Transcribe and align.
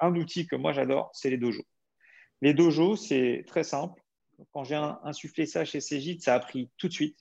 un 0.00 0.14
outil 0.14 0.46
que 0.46 0.56
moi 0.56 0.72
j'adore, 0.72 1.10
c'est 1.12 1.30
les 1.30 1.38
dojos. 1.38 1.66
Les 2.42 2.54
dojos, 2.54 2.96
c'est 2.96 3.44
très 3.46 3.64
simple. 3.64 4.02
Quand 4.52 4.64
j'ai 4.64 4.74
insufflé 4.74 5.46
ça 5.46 5.64
chez 5.64 5.80
Cégide, 5.80 6.22
ça 6.22 6.34
a 6.34 6.40
pris 6.40 6.68
tout 6.76 6.88
de 6.88 6.92
suite. 6.92 7.18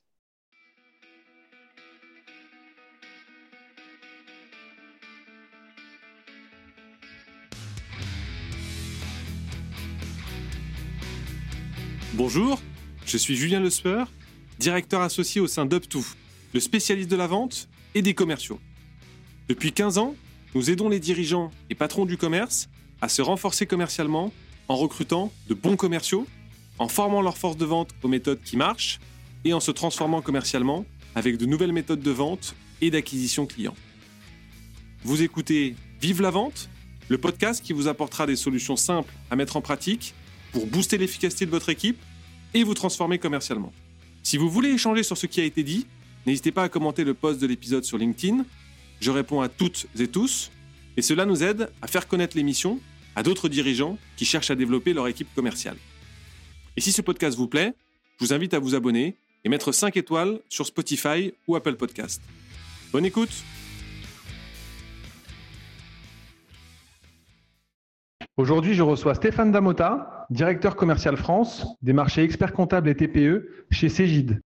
Bonjour, 12.13 12.61
je 13.05 13.17
suis 13.17 13.35
Julien 13.35 13.59
Lespeur, 13.59 14.09
directeur 14.57 15.01
associé 15.01 15.41
au 15.41 15.47
sein 15.47 15.65
d'UpTo, 15.65 15.99
le 16.53 16.59
spécialiste 16.61 17.11
de 17.11 17.17
la 17.17 17.27
vente 17.27 17.67
et 17.93 18.01
des 18.01 18.13
commerciaux. 18.13 18.59
Depuis 19.49 19.73
15 19.73 19.97
ans, 19.97 20.15
nous 20.55 20.71
aidons 20.71 20.87
les 20.87 21.01
dirigeants 21.01 21.51
et 21.69 21.75
patrons 21.75 22.05
du 22.05 22.15
commerce 22.15 22.69
à 23.01 23.09
se 23.09 23.21
renforcer 23.21 23.67
commercialement 23.67 24.31
en 24.69 24.77
recrutant 24.77 25.31
de 25.49 25.53
bons 25.53 25.75
commerciaux, 25.75 26.25
en 26.79 26.87
formant 26.87 27.21
leur 27.21 27.37
force 27.37 27.57
de 27.57 27.65
vente 27.65 27.89
aux 28.01 28.07
méthodes 28.07 28.41
qui 28.41 28.55
marchent 28.55 28.99
et 29.43 29.53
en 29.53 29.59
se 29.59 29.71
transformant 29.71 30.21
commercialement 30.21 30.85
avec 31.13 31.37
de 31.37 31.45
nouvelles 31.45 31.73
méthodes 31.73 32.01
de 32.01 32.11
vente 32.11 32.55
et 32.81 32.89
d'acquisition 32.89 33.45
client. 33.45 33.75
Vous 35.03 35.21
écoutez 35.21 35.75
Vive 36.01 36.21
la 36.21 36.29
vente, 36.29 36.69
le 37.09 37.17
podcast 37.17 37.63
qui 37.63 37.73
vous 37.73 37.87
apportera 37.87 38.25
des 38.25 38.35
solutions 38.35 38.75
simples 38.75 39.13
à 39.31 39.35
mettre 39.35 39.57
en 39.57 39.61
pratique 39.61 40.13
pour 40.51 40.67
booster 40.67 40.97
l'efficacité 40.97 41.45
de 41.45 41.51
votre 41.51 41.69
équipe 41.69 41.97
et 42.53 42.63
vous 42.63 42.73
transformer 42.73 43.19
commercialement. 43.19 43.73
Si 44.23 44.37
vous 44.37 44.49
voulez 44.49 44.69
échanger 44.69 45.03
sur 45.03 45.17
ce 45.17 45.25
qui 45.25 45.41
a 45.41 45.43
été 45.43 45.63
dit, 45.63 45.85
n'hésitez 46.25 46.51
pas 46.51 46.63
à 46.63 46.69
commenter 46.69 47.03
le 47.03 47.13
post 47.13 47.41
de 47.41 47.47
l'épisode 47.47 47.83
sur 47.83 47.97
LinkedIn. 47.97 48.45
Je 48.99 49.11
réponds 49.11 49.41
à 49.41 49.49
toutes 49.49 49.87
et 49.99 50.07
tous, 50.07 50.51
et 50.97 51.01
cela 51.01 51.25
nous 51.25 51.43
aide 51.43 51.69
à 51.81 51.87
faire 51.87 52.07
connaître 52.07 52.37
l'émission 52.37 52.79
à 53.15 53.23
d'autres 53.23 53.49
dirigeants 53.49 53.97
qui 54.17 54.25
cherchent 54.25 54.51
à 54.51 54.55
développer 54.55 54.93
leur 54.93 55.07
équipe 55.07 55.33
commerciale. 55.35 55.77
Et 56.77 56.81
si 56.81 56.91
ce 56.91 57.01
podcast 57.01 57.37
vous 57.37 57.47
plaît, 57.47 57.73
je 58.19 58.25
vous 58.25 58.33
invite 58.33 58.53
à 58.53 58.59
vous 58.59 58.75
abonner 58.75 59.17
et 59.43 59.49
mettre 59.49 59.71
5 59.71 59.95
étoiles 59.97 60.39
sur 60.49 60.65
Spotify 60.65 61.33
ou 61.47 61.55
Apple 61.55 61.75
Podcast. 61.75 62.21
Bonne 62.91 63.05
écoute 63.05 63.31
Aujourd'hui, 68.37 68.73
je 68.73 68.81
reçois 68.81 69.15
Stéphane 69.15 69.53
Damota, 69.53 70.25
directeur 70.29 70.75
commercial 70.75 71.15
France 71.15 71.65
des 71.81 71.93
marchés 71.93 72.21
experts 72.23 72.51
comptables 72.51 72.89
et 72.89 72.95
TPE 72.95 73.65
chez 73.71 73.87
Cégide. 73.87 74.41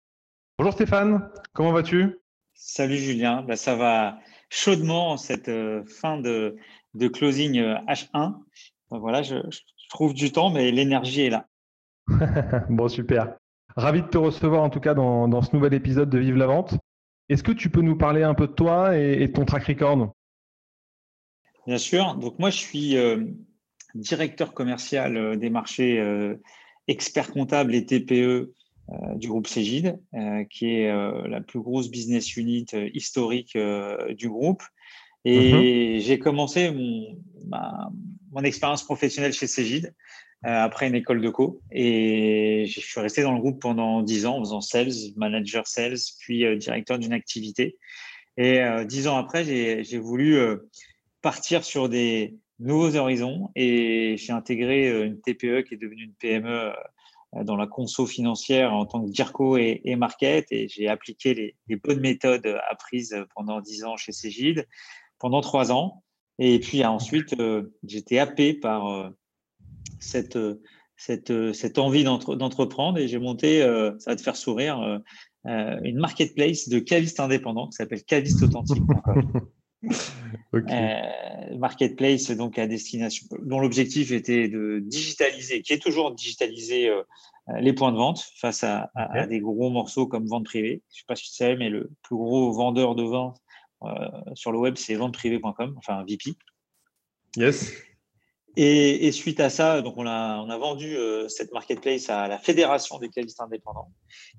Bonjour 0.59 0.73
Stéphane, 0.73 1.29
comment 1.53 1.73
vas-tu? 1.73 2.17
Salut 2.55 2.97
Julien, 2.97 3.43
bah, 3.43 3.57
ça 3.57 3.75
va 3.75 4.19
chaudement 4.51 5.13
en 5.13 5.17
cette 5.17 5.49
euh, 5.49 5.85
fin 5.87 6.19
de, 6.19 6.57
closing 7.13 7.61
H1. 7.89 8.35
Euh, 8.93 8.99
voilà, 8.99 9.23
je, 9.23 9.37
trouve 9.91 10.15
du 10.15 10.33
temps, 10.33 10.51
mais 10.51 10.71
l'énergie 10.71 11.23
est 11.23 11.31
là. 11.31 11.47
bon, 12.69 12.89
super. 12.89 13.37
Ravi 13.77 14.03
de 14.03 14.07
te 14.07 14.19
recevoir 14.19 14.63
en 14.63 14.71
tout 14.71 14.81
cas 14.81 14.95
dans, 14.95 15.43
ce 15.43 15.55
nouvel 15.55 15.75
épisode 15.75 16.11
de 16.11 16.19
Vive 16.19 16.37
la 16.37 16.47
Vente. 16.47 16.75
Est-ce 17.29 17.43
que 17.43 17.53
tu 17.53 17.71
peux 17.71 17.81
nous 17.81 17.97
parler 17.97 18.23
un 18.23 18.35
peu 18.35 18.47
de 18.47 18.53
toi 18.53 18.97
et, 18.97 19.27
de 19.27 19.33
ton 19.33 19.45
track 19.45 19.65
record? 19.65 20.13
Bien 21.67 21.79
sûr. 21.79 22.15
Donc 22.17 22.39
moi, 22.39 22.51
je 22.51 22.59
suis 22.59 22.97
euh, 22.97 23.25
directeur 23.95 24.53
commercial 24.53 25.39
des 25.39 25.51
marchés 25.51 25.99
euh, 25.99 26.37
experts 26.89 27.33
comptables 27.33 27.75
et 27.75 27.87
TPE 27.87 28.53
du 29.17 29.29
groupe 29.29 29.47
Cégide, 29.47 29.99
qui 30.51 30.75
est 30.75 30.93
la 31.29 31.41
plus 31.41 31.61
grosse 31.61 31.91
business 31.91 32.37
unit 32.37 32.67
historique 32.93 33.57
du 34.11 34.29
groupe. 34.29 34.63
Et 35.25 35.95
mhm. 35.95 36.01
j'ai 36.01 36.19
commencé 36.19 36.71
mon, 36.71 37.19
mon 38.33 38.43
expérience 38.43 38.85
professionnelle 38.85 39.33
chez 39.33 39.47
Cégide 39.47 39.95
après 40.43 40.87
une 40.87 40.95
école 40.95 41.23
de 41.23 41.31
co. 41.31 41.63
Et 41.73 42.67
je 42.69 42.81
suis 42.81 43.01
resté 43.01 43.23
dans 43.23 43.33
le 43.33 43.41
groupe 43.41 43.61
pendant 43.61 44.03
dix 44.03 44.27
ans 44.27 44.37
en 44.37 44.41
faisant 44.41 44.61
sales, 44.61 44.93
manager 45.17 45.67
sales, 45.67 45.97
puis 46.21 46.45
directeur 46.59 46.99
d'une 46.99 47.15
activité. 47.15 47.79
Et 48.37 48.61
dix 48.87 49.09
ans 49.09 49.17
après, 49.17 49.45
j'ai 49.45 49.99
voulu 49.99 50.39
partir 51.23 51.65
sur 51.65 51.89
des, 51.89 52.35
nouveaux 52.59 52.97
horizons 52.97 53.51
et 53.57 54.17
j'ai 54.17 54.33
intégré 54.33 54.89
euh, 54.89 55.07
une 55.07 55.21
TPE 55.21 55.63
qui 55.63 55.75
est 55.75 55.81
devenue 55.81 56.05
une 56.05 56.15
PME 56.15 56.49
euh, 56.49 56.73
dans 57.43 57.57
la 57.57 57.67
conso 57.67 58.07
financière 58.07 58.73
en 58.73 58.87
tant 58.87 59.05
que 59.05 59.11
DIRCO 59.11 59.57
et, 59.57 59.97
market 59.97 60.47
et 60.51 60.69
j'ai 60.69 60.89
appliqué 60.89 61.55
les, 61.67 61.77
bonnes 61.77 62.01
méthodes 62.01 62.47
apprises 62.71 63.17
pendant 63.35 63.61
dix 63.61 63.85
ans 63.85 63.97
chez 63.97 64.13
Cégide 64.13 64.67
pendant 65.19 65.41
trois 65.41 65.73
ans. 65.73 66.03
Et 66.39 66.59
puis 66.59 66.85
ensuite 66.85 67.39
euh, 67.41 67.75
j'étais 67.87 68.19
happé 68.19 68.55
par 68.55 69.13
cette, 69.99 70.39
cette, 70.97 71.53
cette 71.53 71.79
envie 71.79 72.05
d'entreprendre. 72.05 72.99
Et 72.99 73.09
j'ai 73.09 73.19
monté, 73.19 73.61
ça 73.99 74.11
va 74.11 74.17
te 74.17 74.23
faire 74.23 74.37
sourire, 74.37 75.01
une 75.45 75.99
marketplace 75.99 76.69
de 76.69 76.79
cavistes 76.79 77.21
indépendants 77.21 77.69
qui 77.69 77.77
s'appelle 77.77 78.05
Caviste 78.05 78.45
Euh, 80.55 81.59
marketplace 81.59 82.31
donc 82.31 82.61
à 82.61 82.69
destination 82.69 83.27
dont 83.43 83.59
l'objectif 83.59 84.13
était 84.13 84.49
de 84.49 84.81
digitaliser, 84.85 85.63
qui 85.63 85.73
est 85.73 85.83
toujours 85.83 86.15
digitaliser 86.15 86.89
euh, 86.89 87.03
les 87.59 87.73
points 87.73 87.91
de 87.91 87.97
vente 87.97 88.25
face 88.37 88.63
à, 88.63 88.91
des 89.29 89.41
gros 89.41 89.71
morceaux 89.71 90.07
comme 90.07 90.27
vente 90.27 90.45
privée. 90.45 90.83
Je 90.91 90.95
ne 90.95 90.99
sais 90.99 91.05
pas 91.09 91.17
si 91.17 91.25
tu 91.25 91.37
sais, 91.37 91.57
mais 91.57 91.71
le 91.71 91.91
plus 92.03 92.17
gros 92.17 92.53
vendeur 92.53 92.95
de 92.95 93.03
vente 93.03 93.39
euh, 93.83 93.89
sur 94.35 94.53
le 94.53 94.59
web, 94.59 94.77
c'est 94.77 94.95
venteprivée.com, 94.95 95.75
enfin 95.77 96.05
VP. 96.09 96.37
Yes. 97.37 97.73
Et, 98.57 99.11
suite 99.11 99.41
à 99.41 99.51
ça, 99.51 99.83
donc 99.83 99.95
on 99.97 100.07
a, 100.07 100.39
on 100.39 100.49
a 100.49 100.57
vendu 100.57 100.97
euh, 100.97 101.29
cette 101.29 101.53
marketplace 101.53 102.09
à 102.09 102.29
la 102.29 102.39
Fédération 102.39 102.99
des 102.99 103.09
calistes 103.09 103.41
indépendants. 103.41 103.91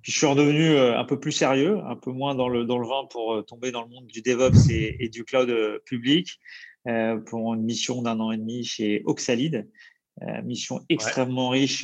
Puis 0.02 0.14
je 0.14 0.18
suis 0.18 0.28
redevenu 0.28 0.70
euh, 0.70 0.98
un 0.98 1.04
peu 1.04 1.20
plus 1.20 1.34
sérieux, 1.34 1.80
un 1.86 1.98
peu 1.98 2.12
moins 2.12 2.34
dans 2.34 2.48
le, 2.48 2.64
dans 2.64 2.78
le 2.78 2.88
vin 2.88 3.06
pour 3.10 3.34
euh, 3.34 3.42
tomber 3.42 3.72
dans 3.72 3.82
le 3.82 3.90
monde 3.90 4.08
du 4.08 4.22
DevOps 4.22 4.70
et, 4.70 5.10
du 5.10 5.26
cloud 5.26 5.54
public 5.86 6.40
pour 7.26 7.56
une 7.56 7.64
mission 7.64 8.04
d'un 8.04 8.20
an 8.20 8.32
et 8.32 8.38
demi 8.38 8.64
chez 8.64 9.02
Oxalide, 9.06 9.68
mission 10.44 10.82
extrêmement 10.88 11.50
riche. 11.50 11.84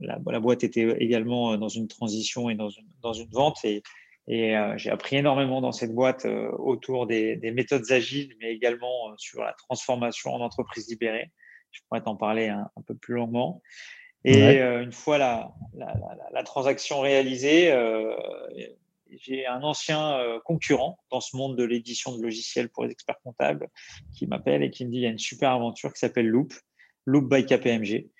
La, 0.00 0.18
la, 0.24 0.40
boîte 0.40 0.62
était 0.62 0.96
également 1.00 1.56
dans 1.56 1.68
une 1.68 1.88
transition 1.88 2.50
et 2.50 2.54
dans 2.54 2.70
une, 2.70 2.86
dans 3.02 3.12
une 3.12 3.30
vente 3.30 3.58
et, 3.64 3.82
et 4.28 4.56
euh, 4.56 4.74
j'ai 4.76 4.90
appris 4.90 5.16
énormément 5.16 5.60
dans 5.60 5.72
cette 5.72 5.94
boîte 5.94 6.26
euh, 6.26 6.50
autour 6.52 7.06
des, 7.06 7.36
méthodes 7.52 7.90
agiles, 7.90 8.34
mais 8.40 8.52
également 8.52 9.10
euh, 9.10 9.14
sur 9.18 9.42
la 9.42 9.52
transformation 9.54 10.32
en 10.32 10.40
entreprise 10.40 10.88
libérée. 10.88 11.30
Je 11.72 11.80
pourrais 11.88 12.02
t'en 12.02 12.16
parler 12.16 12.48
un, 12.48 12.68
peu 12.86 12.94
plus 12.94 13.14
longuement. 13.14 13.62
Et 14.24 14.60
une 14.60 14.92
fois 14.92 15.18
la, 15.18 15.52
la, 15.74 16.42
transaction 16.44 17.00
réalisée, 17.00 17.74
j'ai 19.10 19.46
un 19.46 19.62
ancien 19.62 20.20
concurrent 20.44 20.98
dans 21.10 21.20
ce 21.20 21.34
monde 21.34 21.56
de 21.56 21.64
l'édition 21.64 22.16
de 22.16 22.22
logiciels 22.22 22.68
pour 22.68 22.84
les 22.84 22.92
experts 22.92 23.18
comptables 23.24 23.68
qui 24.14 24.26
m'appelle 24.26 24.62
et 24.62 24.70
qui 24.70 24.84
me 24.84 24.90
dit 24.90 24.98
il 24.98 25.02
y 25.02 25.06
a 25.06 25.08
une 25.08 25.18
super 25.18 25.50
aventure 25.52 25.92
qui 25.94 25.98
s'appelle 25.98 26.28
Loop, 26.28 26.52
Loop 27.06 27.28
by 27.28 27.46
KPMG. 27.46 28.10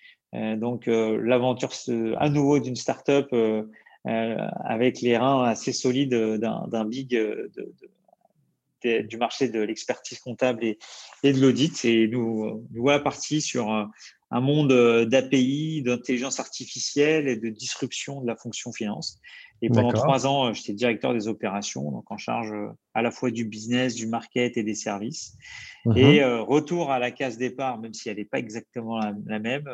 donc 0.57 0.87
l'aventure 0.87 1.71
à 2.17 2.31
nouveau 2.31 2.59
d'une 2.59 2.75
startup 2.75 3.29
euh, 3.35 3.65
avec 4.05 5.01
les 5.01 5.17
reins 5.17 5.45
assez 5.45 5.73
solides 5.73 6.15
d'un 6.15 6.85
big 6.85 7.15
euh, 7.15 7.49
du 9.05 9.17
marché 9.17 9.49
de 9.49 9.61
l'expertise 9.61 10.19
comptable 10.19 10.65
et, 10.65 10.77
de 11.23 11.41
l'audit. 11.41 11.85
Et 11.85 12.09
nous, 12.09 12.67
nous 12.73 12.83
voilà 12.83 12.99
partis 12.99 13.41
sur 13.41 13.71
un, 13.71 13.91
monde 14.33 14.73
d'API, 15.09 15.83
d'intelligence 15.83 16.41
artificielle 16.41 17.29
et 17.29 17.37
de 17.37 17.49
disruption 17.49 18.21
de 18.21 18.27
la 18.27 18.35
fonction 18.35 18.73
finance. 18.73 19.21
Et 19.61 19.69
pendant 19.69 19.93
trois 19.93 20.27
ans, 20.27 20.53
j'étais 20.53 20.73
directeur 20.73 21.15
des 21.15 21.29
opérations, 21.29 21.93
donc 21.93 22.11
en 22.11 22.17
charge 22.17 22.53
à 22.95 23.03
la 23.03 23.13
fois 23.13 23.31
du 23.31 23.45
business, 23.45 23.95
du 23.95 24.09
market 24.09 24.57
et 24.57 24.65
des 24.65 24.75
services. 24.75 25.37
Uh-huh. 25.87 25.97
Et 25.97 26.23
euh, 26.23 26.43
retour 26.43 26.91
à 26.91 26.99
la 26.99 27.13
case 27.13 27.37
départ, 27.39 27.79
même 27.79 27.95
si 27.95 28.09
elle 28.09 28.17
n'est 28.17 28.25
pas 28.25 28.41
exactement 28.41 28.99
la, 28.99 29.39
même, 29.39 29.69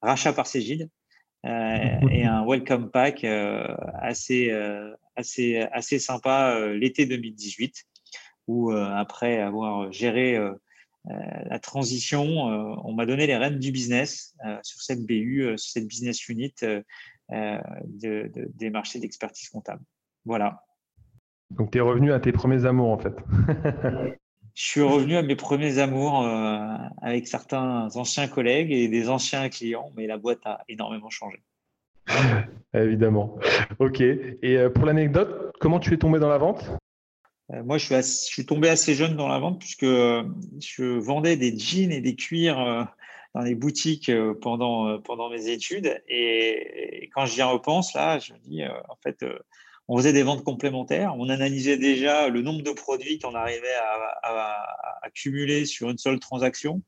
rachat 0.00 0.32
par 0.32 0.46
Cégide, 0.46 0.82
euh, 0.82 1.03
et 1.44 2.24
un 2.24 2.44
welcome 2.46 2.90
pack 2.90 3.24
euh, 3.24 3.66
assez, 4.00 4.50
euh, 4.50 4.94
assez, 5.16 5.58
assez 5.72 5.98
sympa 5.98 6.58
l'été 6.70 7.06
2018, 7.06 7.84
où 8.46 8.70
après 8.72 9.40
avoir 9.40 9.90
géré 9.92 10.38
la 11.06 11.58
transition, 11.58 12.24
on 12.24 12.92
m'a 12.94 13.06
donné 13.06 13.26
les 13.26 13.36
rênes 13.36 13.58
du 13.58 13.72
business 13.72 14.34
sur 14.62 14.82
cette 14.82 15.04
BU, 15.06 15.54
sur 15.56 15.70
cette 15.70 15.86
business 15.86 16.28
unit 16.28 16.54
des 17.30 18.70
marchés 18.70 18.98
d'expertise 18.98 19.48
comptable. 19.48 19.82
Voilà. 20.24 20.62
Donc, 21.50 21.70
tu 21.70 21.78
es 21.78 21.80
revenu 21.80 22.12
à 22.12 22.20
tes 22.20 22.32
premiers 22.32 22.64
amours, 22.64 22.90
en 22.90 22.98
fait. 22.98 23.14
je 24.54 24.62
suis 24.62 24.82
revenu 24.82 25.16
à 25.16 25.22
mes 25.22 25.34
premiers 25.34 25.78
amours 25.78 26.22
euh, 26.22 26.76
avec 27.02 27.26
certains 27.26 27.88
anciens 27.96 28.28
collègues 28.28 28.70
et 28.70 28.86
des 28.86 29.08
anciens 29.08 29.48
clients, 29.48 29.90
mais 29.96 30.06
la 30.06 30.16
boîte 30.16 30.46
a 30.46 30.62
énormément 30.68 31.10
changé. 31.10 31.42
Évidemment. 32.74 33.36
Ok. 33.80 34.00
Et 34.00 34.38
euh, 34.42 34.70
pour 34.70 34.86
l'anecdote, 34.86 35.52
comment 35.58 35.80
tu 35.80 35.92
es 35.94 35.96
tombé 35.96 36.20
dans 36.20 36.28
la 36.28 36.38
vente? 36.38 36.70
Moi, 37.50 37.76
je 37.76 37.84
suis, 37.84 37.94
je 37.96 38.00
suis, 38.00 38.46
tombé 38.46 38.70
assez 38.70 38.94
jeune 38.94 39.16
dans 39.16 39.28
la 39.28 39.38
vente 39.38 39.58
puisque 39.58 39.84
je 39.84 40.98
vendais 40.98 41.36
des 41.36 41.56
jeans 41.58 41.92
et 41.92 42.00
des 42.00 42.16
cuirs 42.16 42.88
dans 43.34 43.42
les 43.42 43.54
boutiques 43.54 44.10
pendant, 44.40 44.98
pendant 45.00 45.28
mes 45.28 45.48
études. 45.48 46.02
Et, 46.08 47.10
quand 47.14 47.26
j'y 47.26 47.42
repense, 47.42 47.92
là, 47.92 48.18
je 48.18 48.32
me 48.32 48.38
dis, 48.38 48.62
en 48.64 48.96
fait, 49.02 49.22
on 49.88 49.98
faisait 49.98 50.12
des 50.12 50.22
ventes 50.22 50.44
complémentaires. 50.44 51.14
On 51.18 51.28
analysait 51.28 51.76
déjà 51.76 52.28
le 52.28 52.42
nombre 52.42 52.62
de 52.62 52.70
produits 52.70 53.18
qu'on 53.18 53.34
arrivait 53.34 53.74
à, 54.22 54.62
à, 55.02 55.10
cumuler 55.10 55.66
sur 55.66 55.90
une 55.90 55.98
seule 55.98 56.18
transaction. 56.18 56.82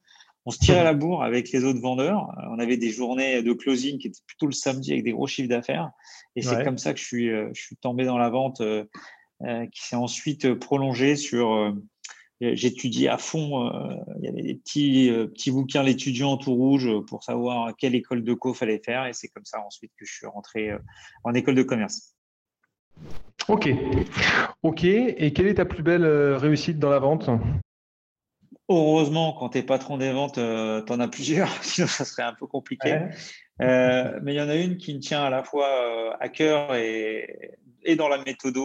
On 0.46 0.50
se 0.50 0.58
tirait 0.58 0.78
à 0.78 0.84
la 0.84 0.94
bourre 0.94 1.24
avec 1.24 1.50
les 1.50 1.64
autres 1.64 1.80
vendeurs. 1.80 2.28
On 2.50 2.58
avait 2.58 2.76
des 2.76 2.90
journées 2.90 3.42
de 3.42 3.52
closing 3.52 3.98
qui 3.98 4.06
étaient 4.06 4.20
plutôt 4.26 4.46
le 4.46 4.52
samedi 4.52 4.92
avec 4.92 5.04
des 5.04 5.12
gros 5.12 5.26
chiffres 5.26 5.48
d'affaires. 5.48 5.90
Et 6.36 6.42
c'est 6.42 6.62
comme 6.64 6.78
ça 6.78 6.94
que 6.94 7.00
je 7.00 7.04
suis, 7.04 7.30
euh, 7.30 7.50
je 7.52 7.60
suis 7.60 7.76
tombé 7.76 8.04
dans 8.04 8.16
la 8.16 8.30
vente 8.30 8.60
euh, 8.60 8.84
euh, 9.42 9.66
qui 9.66 9.82
s'est 9.82 9.96
ensuite 9.96 10.54
prolongée 10.54 11.16
sur. 11.16 11.74
J'étudiais 12.42 13.08
à 13.08 13.16
fond. 13.16 13.70
il 14.18 14.24
y 14.24 14.28
avait 14.28 14.42
des 14.42 14.56
petits, 14.56 15.10
petits 15.10 15.50
bouquins, 15.50 15.82
l'étudiant 15.82 16.36
tout 16.36 16.54
rouge, 16.54 16.86
pour 17.06 17.24
savoir 17.24 17.74
quelle 17.78 17.94
école 17.94 18.24
de 18.24 18.34
co 18.34 18.52
fallait 18.52 18.82
faire. 18.84 19.06
Et 19.06 19.14
c'est 19.14 19.28
comme 19.28 19.46
ça 19.46 19.64
ensuite 19.64 19.90
que 19.98 20.04
je 20.04 20.12
suis 20.12 20.26
rentré 20.26 20.70
en 21.24 21.32
école 21.32 21.54
de 21.54 21.62
commerce. 21.62 22.15
Ok. 23.48 23.68
Ok. 24.62 24.84
Et 24.84 25.32
quelle 25.32 25.46
est 25.46 25.54
ta 25.54 25.64
plus 25.64 25.82
belle 25.82 26.06
réussite 26.34 26.78
dans 26.78 26.90
la 26.90 26.98
vente? 26.98 27.30
Heureusement, 28.68 29.32
quand 29.32 29.50
tu 29.50 29.58
es 29.58 29.62
patron 29.62 29.96
des 29.96 30.10
ventes, 30.10 30.38
euh, 30.38 30.82
tu 30.82 30.92
en 30.92 30.98
as 30.98 31.06
plusieurs, 31.06 31.48
sinon 31.62 31.86
ça 31.86 32.04
serait 32.04 32.24
un 32.24 32.34
peu 32.34 32.46
compliqué. 32.46 32.98
Euh, 33.62 34.18
mais 34.22 34.34
il 34.34 34.36
y 34.36 34.40
en 34.40 34.48
a 34.48 34.56
une 34.56 34.76
qui 34.76 34.94
me 34.94 34.98
tient 34.98 35.22
à 35.22 35.30
la 35.30 35.44
fois 35.44 35.68
euh, 35.68 36.10
à 36.18 36.28
cœur 36.28 36.74
et, 36.74 37.56
et 37.84 37.96
dans 37.96 38.08
la 38.08 38.18
méthode 38.18 38.56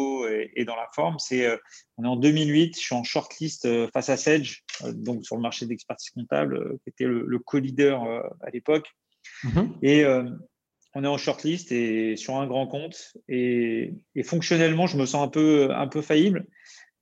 et, 0.55 0.65
dans 0.65 0.75
la 0.75 0.87
forme. 0.93 1.19
C'est 1.19 1.47
on 1.97 2.03
est 2.03 2.07
en 2.07 2.15
2008, 2.15 2.75
je 2.75 2.81
suis 2.81 2.95
en 2.95 3.03
shortlist 3.03 3.67
face 3.91 4.09
à 4.09 4.17
Sage, 4.17 4.63
donc 4.91 5.23
sur 5.23 5.35
le 5.35 5.41
marché 5.43 5.67
d'expertise 5.67 6.09
comptable, 6.09 6.79
qui 6.79 6.89
était 6.89 7.05
le, 7.05 7.39
co-leader 7.39 8.03
à 8.41 8.49
l'époque. 8.51 8.89
Mm-hmm. 9.43 9.69
Et 9.83 10.03
on 10.93 11.03
est 11.03 11.07
en 11.07 11.17
shortlist 11.17 11.71
et 11.71 12.15
sur 12.15 12.35
un 12.35 12.47
grand 12.47 12.67
compte. 12.67 13.13
Et, 13.27 13.93
et, 14.15 14.23
fonctionnellement, 14.23 14.87
je 14.87 14.97
me 14.97 15.05
sens 15.05 15.25
un 15.25 15.29
peu, 15.29 15.69
un 15.73 15.87
peu 15.87 16.01
faillible. 16.01 16.45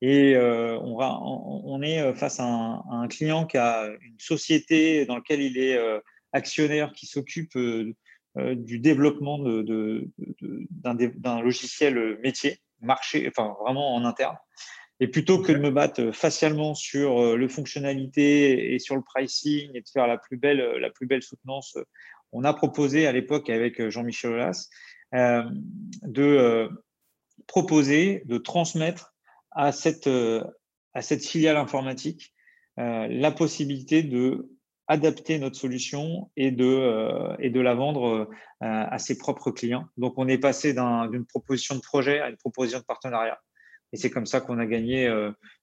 Et 0.02 0.36
euh, 0.36 0.78
on, 0.80 0.98
on, 1.00 1.82
est 1.82 2.00
euh, 2.00 2.14
face 2.14 2.40
à 2.40 2.46
un, 2.46 3.08
client 3.08 3.46
qui 3.46 3.58
a 3.58 3.90
une 4.02 4.20
société 4.20 5.06
dans 5.06 5.16
laquelle 5.16 5.42
il 5.42 5.58
est 5.58 5.78
euh, 5.78 6.00
actionnaire, 6.32 6.94
qui 6.94 7.06
s'occupe 7.06 7.58
du 8.38 8.80
développement 8.80 9.40
d'un 10.40 11.42
logiciel 11.42 12.18
métier, 12.24 12.60
marché, 12.82 13.28
enfin 13.28 13.56
vraiment 13.62 13.96
en 13.96 14.06
interne. 14.06 14.38
Et 15.00 15.08
plutôt 15.08 15.42
que 15.42 15.52
de 15.52 15.60
me 15.60 15.72
battre 15.72 16.12
facialement 16.12 16.76
sur 16.76 17.38
le 17.38 17.48
fonctionnalité 17.48 18.74
et 18.74 18.80
sur 18.80 18.96
le 18.96 19.02
pricing 19.02 19.72
et 19.74 19.82
de 19.82 19.88
faire 19.88 20.08
la 20.08 20.18
plus 20.18 20.36
belle, 20.36 20.60
la 20.60 20.90
plus 20.90 21.08
belle 21.08 21.24
soutenance, 21.24 21.78
on 22.34 22.44
a 22.44 22.54
proposé 22.54 23.08
à 23.08 23.14
l'époque 23.14 23.50
avec 23.50 23.88
Jean-Michel 23.90 24.32
Aulas 24.32 24.68
de 25.14 26.70
proposer 27.48 28.22
de 28.26 28.38
transmettre 28.38 29.14
à 29.52 29.72
cette, 29.72 30.08
euh, 30.08 30.44
à 30.94 31.02
cette 31.02 31.26
filiale 31.26 31.58
informatique 31.58 32.34
euh, 32.80 33.08
la 33.10 33.32
possibilité 33.32 34.04
de 34.04 34.50
adapter 34.88 35.38
notre 35.38 35.56
solution 35.56 36.32
et 36.36 36.52
de, 36.52 36.66
euh, 36.66 37.36
et 37.40 37.50
de 37.50 37.60
la 37.60 37.76
vendre 37.76 38.28
à 38.62 38.98
ses 38.98 39.18
propres 39.18 39.52
clients. 39.52 39.86
Donc, 39.96 40.16
on 40.18 40.28
est 40.28 40.38
passé 40.38 40.74
d'une 40.74 41.26
proposition 41.26 41.76
de 41.76 41.80
projet 41.80 42.20
à 42.20 42.30
une 42.30 42.36
proposition 42.36 42.80
de 42.80 42.84
partenariat. 42.84 43.40
Et 43.92 43.98
c'est 43.98 44.10
comme 44.10 44.26
ça 44.26 44.40
qu'on 44.42 44.60
a 44.60 44.66
gagné 44.66 45.10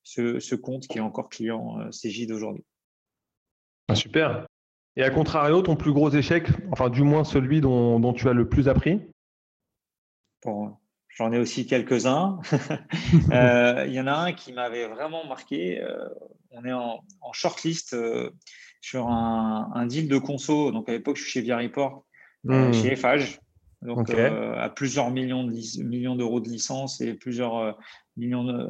ce, 0.03 0.41
ce, 0.41 0.55
compte 0.55 0.89
qui 0.89 0.99
est 0.99 1.01
encore 1.01 1.29
client 1.29 1.79
CJ 1.91 2.27
d'aujourd'hui. 2.27 2.65
Ah, 3.89 3.95
super. 3.95 4.47
Et 4.97 5.05
à 5.05 5.11
contrario, 5.11 5.63
ton 5.63 5.77
plus 5.77 5.93
gros 5.93 6.11
échec, 6.11 6.49
enfin 6.73 6.91
du 6.91 7.03
moins 7.03 7.23
celui 7.23 7.61
dont, 7.61 8.01
dont 8.01 8.13
tu 8.13 8.29
as 8.29 8.33
le 8.33 8.49
plus 8.49 8.69
appris? 8.69 9.01
Bon, 10.45 10.77
J'en 11.17 11.33
ai 11.33 11.39
aussi 11.39 11.67
quelques-uns. 11.67 12.41
Euh, 13.33 13.85
il 13.87 13.95
y 13.95 14.01
en 14.01 14.07
a 14.07 14.15
un 14.15 14.33
qui 14.33 14.53
m'avait 14.53 14.87
vraiment 14.87 15.25
marqué. 15.27 15.81
Euh, 15.81 16.09
on 16.51 16.65
est 16.65 16.73
en, 16.73 17.03
shortlist 17.33 17.95
euh, 17.95 18.31
sur 18.81 19.09
un, 19.09 19.87
deal 19.87 20.09
de 20.09 20.19
conso. 20.19 20.73
Donc 20.73 20.89
à 20.89 20.93
l'époque, 20.93 21.17
je 21.17 21.23
suis 21.23 21.31
chez 21.31 21.41
Via 21.41 21.57
Report, 21.59 22.05
hmm. 22.45 22.73
chez 22.73 22.97
FH. 22.97 23.39
Donc 23.83 24.11
à 24.11 24.69
plusieurs 24.71 25.11
millions 25.11 25.45
de 25.45 25.85
millions 25.85 26.17
d'euros 26.17 26.41
de 26.41 26.49
licence 26.49 27.01
et 27.01 27.15
plusieurs 27.15 27.79
millions, 28.17 28.43
de, 28.43 28.67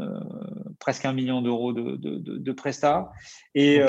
presque 0.80 1.04
un 1.04 1.12
million 1.12 1.42
d'euros 1.42 1.72
de, 1.72 1.96
de, 1.96 2.18
de, 2.18 2.52
prestats. 2.52 3.10
Et 3.54 3.80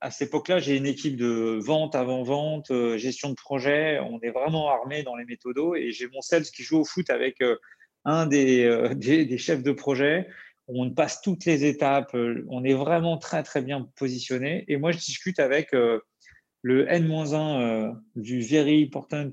à 0.00 0.10
cette 0.10 0.28
époque-là, 0.28 0.58
j'ai 0.58 0.76
une 0.76 0.86
équipe 0.86 1.16
de 1.16 1.58
vente, 1.64 1.94
avant-vente, 1.94 2.72
gestion 2.96 3.30
de 3.30 3.36
projet. 3.36 4.00
On 4.00 4.20
est 4.20 4.30
vraiment 4.30 4.68
armé 4.68 5.02
dans 5.04 5.14
les 5.14 5.24
méthodos 5.24 5.76
et 5.76 5.92
j'ai 5.92 6.08
mon 6.08 6.20
sales 6.20 6.42
qui 6.42 6.64
joue 6.64 6.80
au 6.80 6.84
foot 6.84 7.10
avec 7.10 7.40
un 8.06 8.30
euh, 8.32 8.94
des, 8.94 9.26
des, 9.26 9.38
chefs 9.38 9.62
de 9.62 9.72
projet. 9.72 10.28
On 10.68 10.90
passe 10.90 11.20
toutes 11.20 11.44
les 11.44 11.64
étapes. 11.64 12.14
Euh, 12.14 12.44
on 12.48 12.64
est 12.64 12.74
vraiment 12.74 13.18
très, 13.18 13.42
très 13.42 13.60
bien 13.60 13.88
positionné. 13.96 14.64
Et 14.68 14.78
moi, 14.78 14.92
je 14.92 14.98
discute 14.98 15.38
avec 15.38 15.74
euh, 15.74 16.00
le 16.66 16.90
N-1 16.90 17.94
du 18.16 18.40
Very 18.40 18.82
Important 18.82 19.30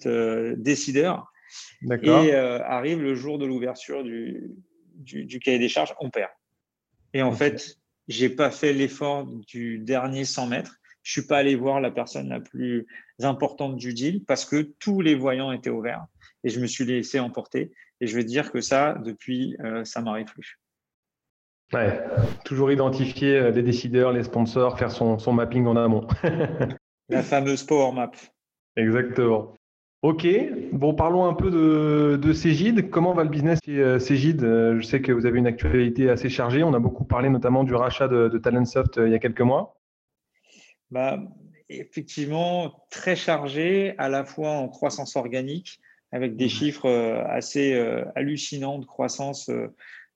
décideur. 0.55 1.31
Et 2.03 2.31
arrive 2.31 3.01
le 3.01 3.15
jour 3.15 3.39
de 3.39 3.45
l'ouverture 3.47 4.03
du, 4.03 4.51
du, 4.95 5.39
cahier 5.39 5.57
des 5.57 5.67
charges, 5.67 5.95
on 5.99 6.11
perd. 6.11 6.29
Et 7.13 7.23
en 7.23 7.31
fait, 7.31 7.79
j'ai 8.07 8.29
pas 8.29 8.51
fait 8.51 8.71
l'effort 8.71 9.25
du 9.25 9.79
dernier 9.79 10.25
100 10.25 10.47
mètres. 10.47 10.75
Je 11.01 11.11
suis 11.11 11.27
pas 11.27 11.39
allé 11.39 11.55
voir 11.55 11.81
la 11.81 11.89
personne 11.89 12.29
la 12.29 12.39
plus 12.39 12.85
importante 13.21 13.77
du 13.77 13.95
deal 13.95 14.23
parce 14.25 14.45
que 14.45 14.61
tous 14.61 15.01
les 15.01 15.15
voyants 15.15 15.51
étaient 15.51 15.71
ouverts 15.71 16.05
et 16.43 16.49
je 16.49 16.59
me 16.59 16.67
suis 16.67 16.85
laissé 16.85 17.19
emporter. 17.19 17.71
Et 17.99 18.07
je 18.07 18.15
vais 18.15 18.23
dire 18.23 18.51
que 18.51 18.61
ça, 18.61 18.93
depuis, 19.03 19.57
euh, 19.63 19.83
ça 19.85 20.01
m'arrive 20.01 20.27
plus. 20.27 20.59
Ouais, 21.73 21.99
toujours 22.45 22.71
identifier 22.71 23.35
euh, 23.35 23.51
les 23.51 23.63
décideurs, 23.63 24.11
les 24.11 24.23
sponsors, 24.23 24.77
faire 24.77 24.91
son, 24.91 25.33
mapping 25.33 25.65
en 25.65 25.75
amont. 25.75 26.07
La 27.09 27.23
fameuse 27.23 27.63
Power 27.63 27.93
Map. 27.93 28.11
Exactement. 28.75 29.53
Ok, 30.01 30.27
bon, 30.73 30.93
parlons 30.93 31.25
un 31.25 31.33
peu 31.33 31.49
de, 31.49 32.17
de 32.21 32.33
Cégide. 32.33 32.89
Comment 32.89 33.13
va 33.13 33.23
le 33.23 33.29
business 33.29 33.59
chez 33.63 33.79
euh, 33.79 33.99
Cégide 33.99 34.41
Je 34.41 34.81
sais 34.81 35.01
que 35.01 35.13
vous 35.13 35.25
avez 35.25 35.39
une 35.39 35.47
actualité 35.47 36.09
assez 36.09 36.27
chargée. 36.29 36.63
On 36.63 36.73
a 36.73 36.79
beaucoup 36.79 37.05
parlé 37.05 37.29
notamment 37.29 37.63
du 37.63 37.73
rachat 37.73 38.09
de, 38.09 38.27
de 38.27 38.37
Talentsoft 38.37 38.99
il 39.03 39.11
y 39.11 39.15
a 39.15 39.19
quelques 39.19 39.41
mois. 39.41 39.79
Bah, 40.91 41.19
effectivement, 41.69 42.85
très 42.89 43.15
chargé, 43.15 43.95
à 43.97 44.09
la 44.09 44.25
fois 44.25 44.51
en 44.51 44.67
croissance 44.67 45.15
organique, 45.15 45.79
avec 46.11 46.35
des 46.35 46.49
chiffres 46.49 46.87
euh, 46.87 47.23
assez 47.25 47.73
euh, 47.73 48.05
hallucinants 48.15 48.79
de 48.79 48.85
croissance, 48.85 49.49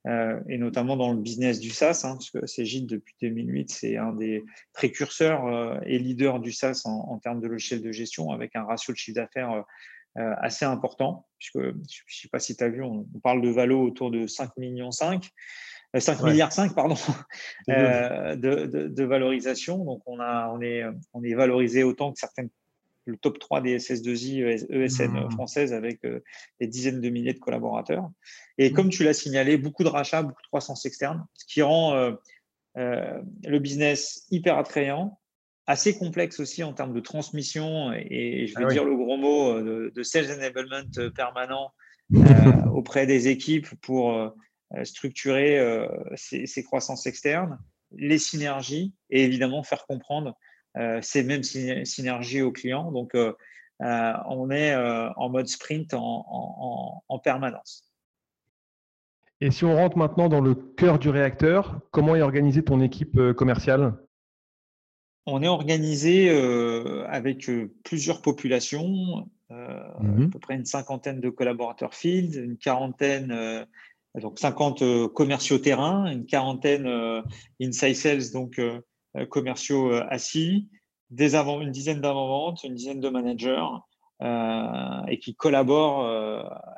euh, 0.07 0.39
et 0.47 0.57
notamment 0.57 0.97
dans 0.97 1.11
le 1.11 1.19
business 1.19 1.59
du 1.59 1.69
SaaS, 1.69 2.01
hein, 2.03 2.13
parce 2.13 2.29
que 2.29 2.45
Cégide, 2.45 2.87
depuis 2.87 3.15
2008, 3.21 3.69
c'est 3.69 3.97
un 3.97 4.13
des 4.13 4.43
précurseurs 4.73 5.81
et 5.85 5.99
leaders 5.99 6.39
du 6.39 6.51
SaaS 6.51 6.83
en, 6.85 7.19
termes 7.19 7.41
de 7.41 7.47
logiciel 7.47 7.81
de 7.81 7.91
gestion, 7.91 8.31
avec 8.31 8.55
un 8.55 8.63
ratio 8.63 8.93
de 8.93 8.97
chiffre 8.97 9.15
d'affaires 9.15 9.63
assez 10.15 10.65
important, 10.65 11.27
puisque 11.37 11.59
je 11.59 11.67
ne 11.69 11.83
sais 12.07 12.29
pas 12.29 12.39
si 12.39 12.55
tu 12.55 12.63
as 12.63 12.69
vu, 12.69 12.81
on, 12.81 13.05
parle 13.21 13.41
de 13.41 13.49
valo 13.49 13.81
autour 13.81 14.09
de 14.09 14.25
5 14.27 14.57
millions 14.57 14.91
5. 14.91 15.29
5 15.97 16.21
milliards 16.21 16.51
5 16.51 16.75
pardon 16.75 16.95
de, 17.67 19.03
valorisation 19.03 19.83
donc 19.85 20.01
on 20.05 20.19
a 20.19 20.49
on 20.53 20.61
est 20.61 20.83
on 21.13 21.23
est 21.23 21.33
valorisé 21.33 21.81
autant 21.81 22.11
que 22.11 22.19
certaines 22.19 22.49
le 23.07 23.17
top 23.17 23.39
3 23.39 23.61
des 23.61 23.77
SS2I 23.79 24.67
ESN 24.69 25.11
mmh. 25.11 25.31
françaises 25.31 25.73
avec 25.73 26.03
euh, 26.05 26.23
des 26.59 26.67
dizaines 26.67 27.01
de 27.01 27.09
milliers 27.09 27.33
de 27.33 27.39
collaborateurs. 27.39 28.09
Et 28.57 28.69
mmh. 28.69 28.73
comme 28.73 28.89
tu 28.89 29.03
l'as 29.03 29.13
signalé, 29.13 29.57
beaucoup 29.57 29.83
de 29.83 29.89
rachats, 29.89 30.21
beaucoup 30.21 30.41
de 30.41 30.47
croissance 30.47 30.85
externe, 30.85 31.25
ce 31.33 31.45
qui 31.45 31.61
rend 31.61 31.95
euh, 31.95 32.11
euh, 32.77 33.19
le 33.45 33.59
business 33.59 34.25
hyper 34.29 34.57
attrayant, 34.57 35.19
assez 35.65 35.97
complexe 35.97 36.39
aussi 36.39 36.63
en 36.63 36.73
termes 36.73 36.93
de 36.93 36.99
transmission 36.99 37.91
et, 37.91 38.47
je 38.47 38.57
vais 38.57 38.65
ah 38.65 38.71
dire 38.71 38.85
le 38.85 38.95
gros 38.95 39.17
mot 39.17 39.59
de, 39.61 40.03
sales 40.03 40.31
enablement 40.31 41.11
permanent 41.13 41.73
auprès 42.73 43.05
des 43.05 43.27
équipes 43.27 43.67
pour 43.81 44.33
structurer 44.85 45.59
ces, 46.15 46.63
croissances 46.63 47.05
externes, 47.05 47.59
les 47.91 48.17
synergies 48.17 48.93
et 49.09 49.25
évidemment 49.25 49.61
faire 49.61 49.85
comprendre 49.85 50.29
euh, 50.29 50.46
ces 51.01 51.23
mêmes 51.23 51.43
synergies 51.43 52.41
aux 52.41 52.51
clients. 52.51 52.91
Donc, 52.91 53.15
euh, 53.15 53.33
euh, 53.81 54.13
on 54.27 54.49
est 54.49 54.75
en 54.75 55.29
mode 55.29 55.47
sprint 55.47 55.93
en, 55.93 57.19
permanence. 57.23 57.83
Et 59.39 59.51
si 59.51 59.65
on 59.65 59.75
rentre 59.75 59.97
maintenant 59.97 60.29
dans 60.29 60.41
le 60.41 60.55
cœur 60.55 60.97
du 60.97 61.09
réacteur, 61.09 61.79
comment 61.91 62.15
est 62.15 62.21
organisée 62.21 62.63
ton 62.63 62.81
équipe 62.81 63.33
commerciale? 63.33 63.93
On 65.27 65.43
est 65.43 65.47
organisé 65.47 66.29
avec 67.07 67.49
plusieurs 67.83 68.21
populations, 68.21 69.29
à 69.49 70.01
mmh 70.01 70.29
peu 70.31 70.39
près 70.39 70.55
une 70.55 70.65
cinquantaine 70.65 71.21
de 71.21 71.29
collaborateurs 71.29 71.93
field, 71.93 72.35
une 72.35 72.57
quarantaine 72.57 73.67
donc 74.15 74.39
50 74.39 75.13
commerciaux 75.13 75.59
terrain, 75.59 76.11
une 76.11 76.25
quarantaine 76.25 76.87
inside 77.61 77.95
sales, 77.95 78.31
donc 78.33 78.59
commerciaux 79.25 79.91
assis, 80.09 80.67
des 81.09 81.35
avant, 81.35 81.61
une 81.61 81.71
dizaine 81.71 82.01
d'avant-ventes, 82.01 82.63
une 82.63 82.75
dizaine 82.75 82.99
de 82.99 83.09
managers 83.09 83.65
et 84.21 85.19
qui 85.19 85.35
collaborent 85.35 86.05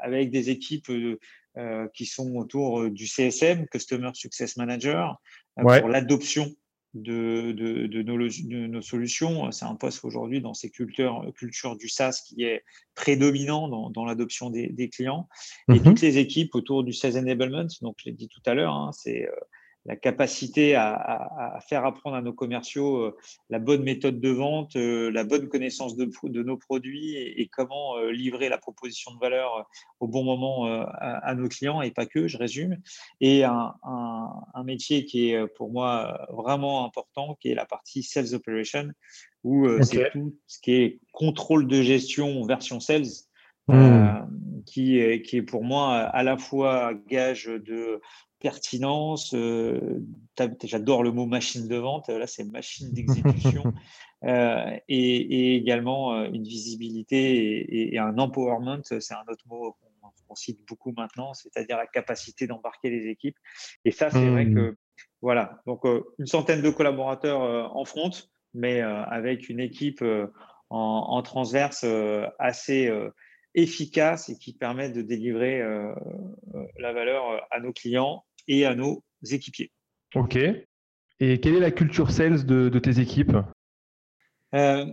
avec 0.02 0.30
des 0.30 0.50
équipes 0.50 0.92
qui 1.94 2.06
sont 2.06 2.36
autour 2.36 2.90
du 2.90 3.08
CSM, 3.08 3.66
Customer 3.68 4.12
Success 4.14 4.58
Manager, 4.58 5.20
pour 5.56 5.88
l'adoption 5.88 6.54
de, 6.94 7.52
de, 7.52 8.68
nos, 8.68 8.82
solutions. 8.82 9.52
C'est 9.52 9.66
un 9.66 9.76
poste 9.76 10.04
aujourd'hui 10.04 10.42
dans 10.42 10.54
ces 10.54 10.70
cultures, 10.70 11.32
cultures 11.36 11.76
du 11.78 11.88
SaaS 11.88 12.22
qui 12.26 12.44
est 12.44 12.64
prédominant 12.96 13.90
dans, 13.90 14.06
l'adoption 14.06 14.50
des, 14.50 14.90
clients. 14.90 15.28
Et 15.70 15.74
mm-hmm. 15.74 15.84
toutes 15.84 16.02
les 16.02 16.18
équipes 16.18 16.56
autour 16.56 16.84
du 16.84 16.94
Sales 16.94 17.18
Enablement, 17.18 17.68
donc 17.82 17.98
je 18.00 18.06
l'ai 18.06 18.16
dit 18.16 18.28
tout 18.28 18.42
à 18.46 18.54
l'heure, 18.54 18.74
hein, 18.74 18.92
c'est 18.94 19.28
euh, 19.28 19.32
la 19.86 19.96
capacité 19.96 20.76
à, 20.76 21.60
faire 21.68 21.86
apprendre 21.86 22.16
à 22.16 22.22
nos 22.22 22.34
commerciaux 22.34 22.98
euh, 22.98 23.18
la 23.50 23.60
bonne 23.60 23.84
méthode 23.84 24.20
de 24.20 24.30
vente, 24.30 24.76
euh, 24.76 25.10
la 25.12 25.24
bonne 25.24 25.48
connaissance 25.48 25.96
de, 25.96 26.10
nos 26.44 26.58
produits 26.58 27.16
et, 27.16 27.48
comment 27.48 27.98
euh, 27.98 28.12
livrer 28.12 28.50
la 28.50 28.58
proposition 28.58 29.14
de 29.14 29.20
valeur 29.20 29.68
au 30.00 30.08
bon 30.08 30.24
moment 30.24 30.66
à, 30.68 31.34
nos 31.36 31.48
clients 31.48 31.82
et 31.82 31.92
pas 31.92 32.06
que, 32.06 32.28
je 32.28 32.38
résume. 32.38 32.78
Et 33.22 33.44
un, 33.44 33.74
métier 34.66 35.06
qui 35.06 35.32
est 35.32 35.48
pour 35.56 35.72
moi 35.72 36.28
vraiment 36.30 36.86
important, 36.86 37.36
qui 37.40 37.50
est 37.50 37.56
la 37.56 37.66
partie 37.66 38.04
sales 38.04 38.36
operation, 38.36 38.90
où 39.44 39.68
c'est 39.82 40.12
tout 40.12 40.36
ce 40.46 40.60
qui 40.62 40.74
est 40.74 41.00
contrôle 41.12 41.68
de 41.68 41.82
gestion 41.82 42.46
version 42.46 42.80
sales. 42.80 43.08
Hmm. 43.72 44.26
qui, 44.66 45.22
qui 45.22 45.38
est 45.38 45.44
pour 45.44 45.64
moi 45.64 45.98
à 45.98 46.24
la 46.24 46.38
fois 46.38 46.96
gage 47.08 47.46
de 47.46 48.02
pertinence. 48.40 49.34
Euh, 49.34 50.02
j'adore 50.64 51.04
le 51.04 51.12
mot 51.12 51.26
machine 51.26 51.68
de 51.68 51.76
vente. 51.76 52.10
Là, 52.10 52.28
c'est 52.28 52.44
machine 52.46 52.92
d'exécution. 52.92 53.64
Euh, 54.26 54.78
et, 54.90 55.56
également 55.56 56.14
euh, 56.14 56.26
une 56.26 56.44
visibilité 56.44 57.94
et, 57.94 57.98
un 58.00 58.18
empowerment. 58.18 58.82
C'est 58.84 59.14
un 59.14 59.24
autre 59.30 59.46
mot 59.48 59.78
qu'on 60.28 60.36
cite 60.36 60.60
beaucoup 60.68 60.92
maintenant, 60.92 61.34
c'est-à-dire 61.34 61.78
la 61.78 61.88
capacité 61.88 62.46
d'embarquer 62.46 62.90
les 62.90 63.08
équipes. 63.08 63.38
Et 63.86 63.92
ça, 63.92 64.10
c'est 64.10 64.30
vrai 64.30 64.44
que, 64.44 64.72
mmh. 64.72 64.76
voilà. 65.22 65.62
Donc, 65.66 65.86
une 66.18 66.26
centaine 66.26 66.62
de 66.62 66.70
collaborateurs 66.70 67.74
en 67.74 67.86
front, 67.86 68.12
mais 68.54 68.82
avec 68.82 69.48
une 69.48 69.62
équipe 69.62 70.04
en, 70.70 71.22
transverse 71.22 71.86
assez 72.40 72.92
efficace 73.56 74.28
et 74.28 74.38
qui 74.38 74.52
permet 74.52 74.90
de 74.90 75.02
délivrer 75.02 75.62
la 76.78 76.92
valeur 76.92 77.48
à 77.52 77.62
nos 77.62 77.72
clients 77.72 78.26
et 78.50 78.66
à 78.66 78.76
nos 78.76 79.02
équipiers. 79.32 79.72
OK. 80.16 80.38
Et 81.22 81.40
quelle 81.40 81.56
est 81.56 81.62
la 81.62 81.72
culture 81.72 82.12
sales 82.12 82.46
de, 82.46 82.80
tes 82.80 83.00
équipes? 83.00 83.38
Euh, 84.54 84.86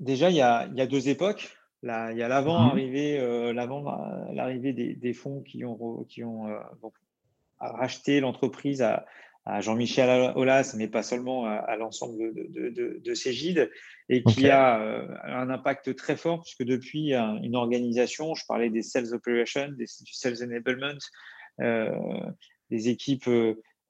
Déjà, 0.00 0.30
il 0.30 0.36
y, 0.36 0.40
a, 0.40 0.66
deux 0.86 1.08
époques. 1.08 1.56
Là, 1.82 2.10
il 2.10 2.18
y 2.18 2.22
a 2.22 2.28
l'avant 2.28 2.60
mhm. 2.60 2.70
arrivée, 2.70 3.20
euh, 3.20 3.52
l'avant 3.52 3.84
l'arrivée 4.32 4.72
des, 4.72 5.12
fonds 5.12 5.42
qui 5.42 5.64
ont, 5.64 6.04
qui 6.08 6.24
ont 6.24 6.48
euh, 6.48 6.58
racheté 7.60 8.20
l'entreprise 8.20 8.82
à, 8.82 9.06
Jean-Michel 9.60 10.32
Aulas, 10.36 10.74
mais 10.76 10.86
pas 10.86 11.02
seulement 11.02 11.46
à, 11.46 11.74
l'ensemble 11.76 12.32
de, 12.32 12.68
de, 12.70 13.00
de, 13.04 13.14
Cégide, 13.14 13.72
et 14.08 14.22
qui 14.22 14.48
a 14.48 14.80
un 15.24 15.50
impact 15.50 15.96
très 15.96 16.16
fort, 16.16 16.42
puisque 16.42 16.62
depuis 16.62 17.12
une 17.12 17.56
organisation, 17.56 18.36
je 18.36 18.44
parlais 18.46 18.70
des 18.70 18.82
sales 18.82 19.12
operations, 19.12 19.68
du 19.72 19.86
sales 20.12 20.44
enablement, 20.44 20.94
euh, 20.94 20.98
des 21.58 22.88
équipes 22.88 23.28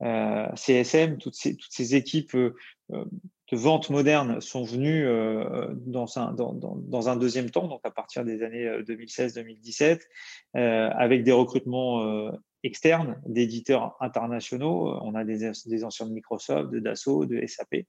euh, 0.02 0.48
CSM, 0.56 1.18
toutes 1.18 1.34
ces, 1.34 1.56
toutes 1.56 1.70
ces 1.70 1.94
équipes 1.94 2.34
euh, 2.34 2.54
de 2.90 3.56
vente 3.56 3.90
moderne 3.90 4.40
sont 4.40 4.64
venues 4.64 5.06
dans, 5.86 6.18
un, 6.18 6.32
dans, 6.32 6.54
dans, 6.54 7.08
un 7.10 7.16
deuxième 7.16 7.50
temps, 7.50 7.68
donc 7.68 7.80
à 7.84 7.90
partir 7.90 8.24
des 8.24 8.42
années 8.42 8.66
2016-2017, 8.80 10.00
avec 10.54 11.22
des 11.22 11.32
recrutements 11.32 12.32
externes, 12.62 13.20
d'éditeurs 13.26 13.94
internationaux. 14.00 14.98
On 15.02 15.14
a 15.14 15.24
des, 15.24 15.50
des, 15.66 15.84
anciens 15.84 16.06
de 16.06 16.12
Microsoft, 16.12 16.70
de 16.70 16.78
Dassault, 16.78 17.26
de 17.26 17.46
SAP. 17.46 17.84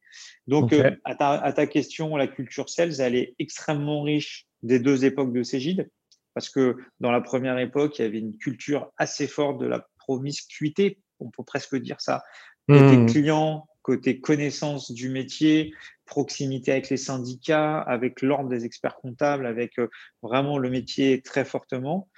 Donc, 0.48 0.74
à, 1.06 1.16
ta, 1.16 1.30
à, 1.30 1.54
ta, 1.54 1.66
question, 1.66 2.18
la 2.18 2.28
culture 2.28 2.68
sales, 2.68 3.00
elle 3.00 3.16
est 3.16 3.34
extrêmement 3.40 4.02
riche 4.02 4.48
des 4.64 4.80
deux 4.80 5.06
époques 5.06 5.32
de 5.32 5.44
Cégide 5.44 5.90
parce 6.34 6.50
que 6.50 6.78
dans 7.00 7.12
la 7.12 7.22
première 7.22 7.58
époque, 7.60 8.00
il 8.00 8.04
y 8.04 8.06
avait 8.06 8.20
une 8.20 8.38
culture 8.38 8.92
assez 8.98 9.28
forte 9.28 9.60
de 9.60 9.66
la 9.66 9.88
promiscuité, 9.98 11.00
on 11.20 11.30
peut 11.30 11.44
presque 11.44 11.76
dire 11.76 12.02
ça, 12.02 12.24
côté 12.68 12.98
mmh. 12.98 13.06
client, 13.08 13.68
côté 13.82 14.20
connaissance 14.20 14.92
du 14.92 15.10
métier, 15.10 15.74
proximité 16.06 16.72
avec 16.72 16.90
les 16.90 16.98
syndicats, 16.98 17.80
avec 17.80 18.22
l'ordre 18.22 18.50
des 18.50 18.66
experts 18.66 18.96
comptables, 18.96 19.46
avec 19.46 19.78
euh, 19.80 19.90
vraiment 20.22 20.58
le 20.58 20.70
métier 20.70 21.22
très 21.22 21.46
fortement, 21.46 22.10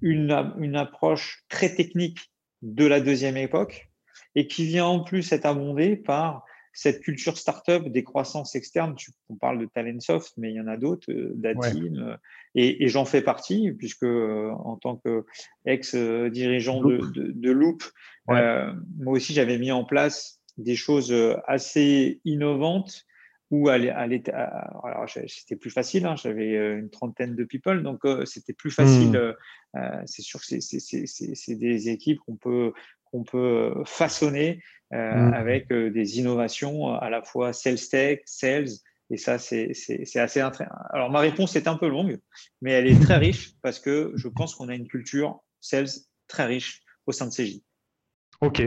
une, 0.00 0.54
une 0.58 0.76
approche 0.76 1.44
très 1.48 1.74
technique 1.74 2.30
de 2.62 2.86
la 2.86 3.00
deuxième 3.00 3.36
époque 3.36 3.90
et 4.34 4.46
qui 4.46 4.64
vient 4.64 4.86
en 4.86 5.00
plus 5.00 5.32
être 5.32 5.46
abondée 5.46 5.96
par 5.96 6.44
cette 6.72 7.00
culture 7.00 7.36
startup 7.36 7.88
des 7.88 8.04
croissances 8.04 8.54
externes, 8.54 8.94
on 9.28 9.34
parle 9.34 9.58
de 9.58 9.66
Talentsoft, 9.66 10.32
mais 10.36 10.50
il 10.50 10.56
y 10.56 10.60
en 10.60 10.68
a 10.68 10.76
d'autres, 10.76 11.10
euh, 11.10 11.32
Datim, 11.34 11.96
euh, 11.96 12.16
et, 12.54 12.88
j'en 12.88 13.04
fais 13.04 13.22
partie, 13.22 13.72
puisque 13.72 14.04
euh, 14.04 14.50
en 14.50 14.76
tant 14.76 14.96
qu'ex-dirigeant 14.96 16.80
de, 16.80 17.50
Loop, 17.50 17.82
moi 18.28 18.76
aussi 19.06 19.32
j'avais 19.32 19.58
mis 19.58 19.72
en 19.72 19.84
place 19.84 20.40
des 20.58 20.76
choses 20.76 21.14
assez 21.46 22.20
innovantes 22.24 23.04
où 23.50 23.68
alors 23.68 25.08
c'était 25.26 25.56
plus 25.56 25.70
facile, 25.70 26.06
hein, 26.06 26.14
j'avais 26.14 26.54
une 26.78 26.88
trentaine 26.88 27.34
de 27.34 27.42
people, 27.42 27.82
donc 27.82 28.02
c'était 28.24 28.52
plus 28.52 28.70
facile. 28.70 29.34
Mmh. 29.74 30.02
c'est 30.06 30.22
sûr 30.22 30.40
que 30.40 30.60
c'est 30.60 31.54
des 31.56 31.88
équipes 31.88 32.20
qu'on 32.20 32.36
peut 32.36 32.72
qu'on 33.10 33.24
peut 33.24 33.74
façonner 33.84 34.62
euh, 34.92 35.14
mmh. 35.14 35.34
avec 35.34 35.70
euh, 35.70 35.90
des 35.90 36.18
innovations 36.18 36.94
à 36.94 37.10
la 37.10 37.22
fois 37.22 37.52
sales 37.52 37.78
tech, 37.78 38.20
sales, 38.26 38.68
et 39.12 39.16
ça, 39.16 39.38
c'est 39.38 39.72
assez 40.16 40.40
Alors, 40.90 41.10
ma 41.10 41.18
réponse 41.18 41.56
est 41.56 41.66
un 41.66 41.76
peu 41.76 41.88
longue, 41.88 42.18
mais 42.62 42.72
elle 42.72 42.86
est 42.86 43.00
très 43.00 43.16
riche 43.18 43.52
parce 43.62 43.80
que 43.80 44.12
je 44.14 44.28
pense 44.28 44.54
qu'on 44.54 44.68
a 44.68 44.74
une 44.74 44.86
culture 44.86 45.40
sales 45.60 45.88
très 46.28 46.44
riche 46.46 46.82
au 47.06 47.12
sein 47.12 47.26
de 47.26 47.32
CJ. 47.32 47.60
OK. 48.40 48.62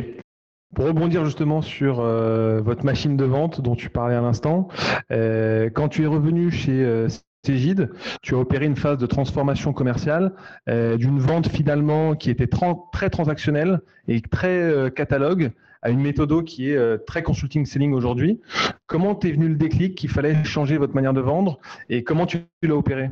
Pour 0.75 0.85
rebondir 0.85 1.23
justement 1.23 1.61
sur 1.61 1.99
euh, 1.99 2.61
votre 2.61 2.83
machine 2.83 3.15
de 3.15 3.25
vente 3.25 3.61
dont 3.61 3.75
tu 3.75 3.89
parlais 3.89 4.15
à 4.15 4.21
l'instant, 4.21 4.67
quand 5.09 5.89
tu 5.89 6.03
es 6.03 6.07
revenu 6.07 6.51
chez 6.51 7.07
Cégide, 7.45 7.91
tu 8.21 8.35
as 8.35 8.37
opéré 8.37 8.65
une 8.65 8.77
phase 8.77 8.97
de 8.97 9.05
transformation 9.05 9.73
commerciale 9.73 10.33
euh, 10.69 10.95
d'une 10.95 11.19
vente 11.19 11.49
finalement 11.49 12.15
qui 12.15 12.29
était 12.29 12.47
très 12.93 13.09
transactionnelle 13.09 13.81
et 14.07 14.21
très 14.21 14.61
euh, 14.61 14.89
catalogue 14.89 15.51
à 15.81 15.89
une 15.89 15.99
méthode 15.99 16.45
qui 16.45 16.69
est 16.69 16.77
euh, 16.77 16.97
très 16.97 17.21
consulting 17.21 17.65
selling 17.65 17.91
aujourd'hui. 17.91 18.39
Comment 18.85 19.13
t'es 19.13 19.33
venu 19.33 19.49
le 19.49 19.55
déclic 19.55 19.95
qu'il 19.95 20.09
fallait 20.09 20.41
changer 20.45 20.77
votre 20.77 20.95
manière 20.95 21.11
de 21.11 21.19
vendre 21.19 21.59
et 21.89 22.05
comment 22.05 22.25
tu 22.25 22.45
l'as 22.61 22.77
opéré? 22.77 23.09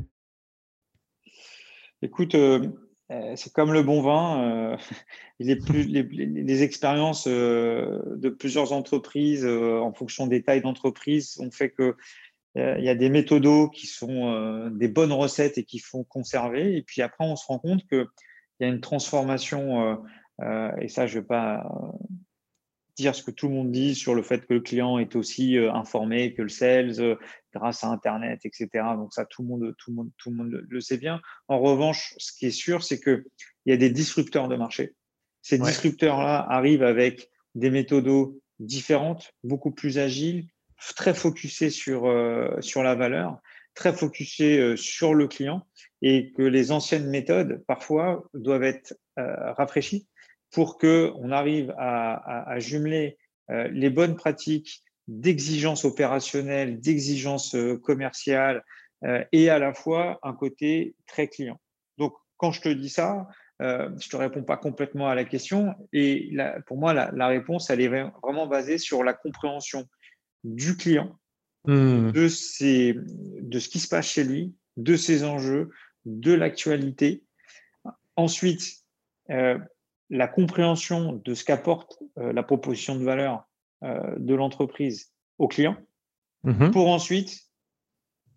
Écoute, 2.01 2.33
c'est 3.35 3.51
comme 3.51 3.73
le 3.73 3.83
bon 3.83 4.01
vin. 4.01 4.77
les, 5.39 5.59
les, 5.59 6.63
expériences 6.63 7.27
de 7.27 8.29
plusieurs 8.29 8.71
entreprises 8.71 9.45
en 9.45 9.91
fonction 9.91 10.25
des 10.25 10.41
tailles 10.41 10.61
d'entreprise 10.61 11.37
ont 11.41 11.51
fait 11.51 11.69
que 11.69 11.95
il 12.55 12.83
y 12.83 12.89
a 12.89 12.95
des 12.95 13.09
méthodos 13.09 13.69
qui 13.69 13.87
sont 13.87 14.27
euh, 14.27 14.69
des 14.69 14.87
bonnes 14.87 15.13
recettes 15.13 15.57
et 15.57 15.63
qui 15.63 15.79
font 15.79 16.03
conserver. 16.03 16.75
Et 16.75 16.81
puis 16.81 17.01
après, 17.01 17.25
on 17.25 17.35
se 17.35 17.45
rend 17.45 17.59
compte 17.59 17.87
qu'il 17.87 18.05
y 18.59 18.65
a 18.65 18.67
une 18.67 18.81
transformation, 18.81 19.85
euh, 19.85 19.95
euh, 20.41 20.71
et 20.81 20.89
ça, 20.89 21.07
je 21.07 21.15
ne 21.15 21.21
vais 21.21 21.27
pas 21.27 21.65
dire 22.97 23.15
ce 23.15 23.23
que 23.23 23.31
tout 23.31 23.47
le 23.47 23.55
monde 23.55 23.71
dit 23.71 23.95
sur 23.95 24.13
le 24.13 24.21
fait 24.21 24.45
que 24.45 24.53
le 24.53 24.59
client 24.59 24.99
est 24.99 25.15
aussi 25.15 25.57
informé 25.57 26.33
que 26.33 26.41
le 26.41 26.49
sales 26.49 27.17
grâce 27.53 27.83
à 27.85 27.87
Internet, 27.87 28.41
etc. 28.43 28.67
Donc 28.95 29.13
ça, 29.13 29.25
tout 29.25 29.43
le 29.43 29.47
monde, 29.47 29.73
tout 29.77 29.91
le 29.91 29.95
monde, 29.95 30.09
tout 30.17 30.29
le, 30.29 30.35
monde 30.35 30.65
le 30.67 30.81
sait 30.81 30.97
bien. 30.97 31.21
En 31.47 31.59
revanche, 31.59 32.13
ce 32.17 32.33
qui 32.33 32.47
est 32.47 32.51
sûr, 32.51 32.83
c'est 32.83 32.99
qu'il 32.99 33.23
y 33.65 33.71
a 33.71 33.77
des 33.77 33.89
disrupteurs 33.89 34.49
de 34.49 34.57
marché. 34.57 34.93
Ces 35.41 35.57
disrupteurs-là 35.57 36.45
arrivent 36.49 36.83
avec 36.83 37.29
des 37.55 37.71
méthodos 37.71 38.39
différentes, 38.59 39.33
beaucoup 39.43 39.71
plus 39.71 39.97
agiles, 39.97 40.47
très 40.95 41.13
focusé 41.13 41.69
sur, 41.69 42.07
euh, 42.07 42.59
sur 42.59 42.83
la 42.83 42.95
valeur, 42.95 43.39
très 43.75 43.93
focusé 43.93 44.59
euh, 44.59 44.75
sur 44.75 45.13
le 45.13 45.27
client 45.27 45.65
et 46.01 46.31
que 46.31 46.41
les 46.41 46.71
anciennes 46.71 47.09
méthodes, 47.09 47.63
parfois, 47.67 48.23
doivent 48.33 48.63
être 48.63 48.95
euh, 49.19 49.53
rafraîchies 49.53 50.07
pour 50.51 50.77
qu'on 50.77 51.31
arrive 51.31 51.73
à, 51.77 52.59
jumeler 52.59 53.17
les 53.47 53.89
bonnes 53.89 54.17
pratiques 54.17 54.83
d'exigence 55.07 55.85
opérationnelle, 55.85 56.81
d'exigence 56.81 57.55
commerciale 57.83 58.61
et 59.31 59.49
à 59.49 59.59
la 59.59 59.73
fois 59.73 60.19
un 60.23 60.33
côté 60.33 60.93
très 61.07 61.29
client. 61.29 61.57
Donc, 61.97 62.13
quand 62.35 62.51
je 62.51 62.59
te 62.59 62.67
dis 62.67 62.89
ça, 62.89 63.29
je 63.61 63.65
ne 63.65 64.09
te 64.09 64.17
réponds 64.17 64.43
pas 64.43 64.57
complètement 64.57 65.07
à 65.07 65.15
la 65.15 65.23
question. 65.23 65.73
Et 65.93 66.35
pour 66.65 66.77
moi, 66.77 66.93
la, 66.93 67.27
réponse, 67.27 67.69
elle 67.69 67.79
est 67.79 67.87
vraiment 67.87 68.45
basée 68.45 68.77
sur 68.77 69.05
la 69.05 69.13
compréhension 69.13 69.87
du 70.43 70.77
client, 70.77 71.17
hmm. 71.65 72.11
de, 72.11 73.41
de 73.41 73.59
ce 73.59 73.69
qui 73.69 73.79
se 73.79 73.87
passe 73.87 74.07
chez 74.07 74.23
lui, 74.23 74.55
de 74.77 74.95
ses 74.95 75.23
enjeux, 75.23 75.69
de 76.05 76.33
l'actualité. 76.33 77.23
Ensuite, 78.15 78.83
la 79.27 80.27
compréhension 80.27 81.21
de 81.23 81.33
ce 81.33 81.43
qu'apporte 81.43 81.99
la 82.15 82.43
proposition 82.43 82.95
de 82.95 83.03
valeur 83.03 83.47
de 83.81 84.33
l'entreprise 84.33 85.11
au 85.37 85.47
client, 85.47 85.77
mm-hmm. 86.43 86.71
pour 86.71 86.87
ensuite 86.89 87.51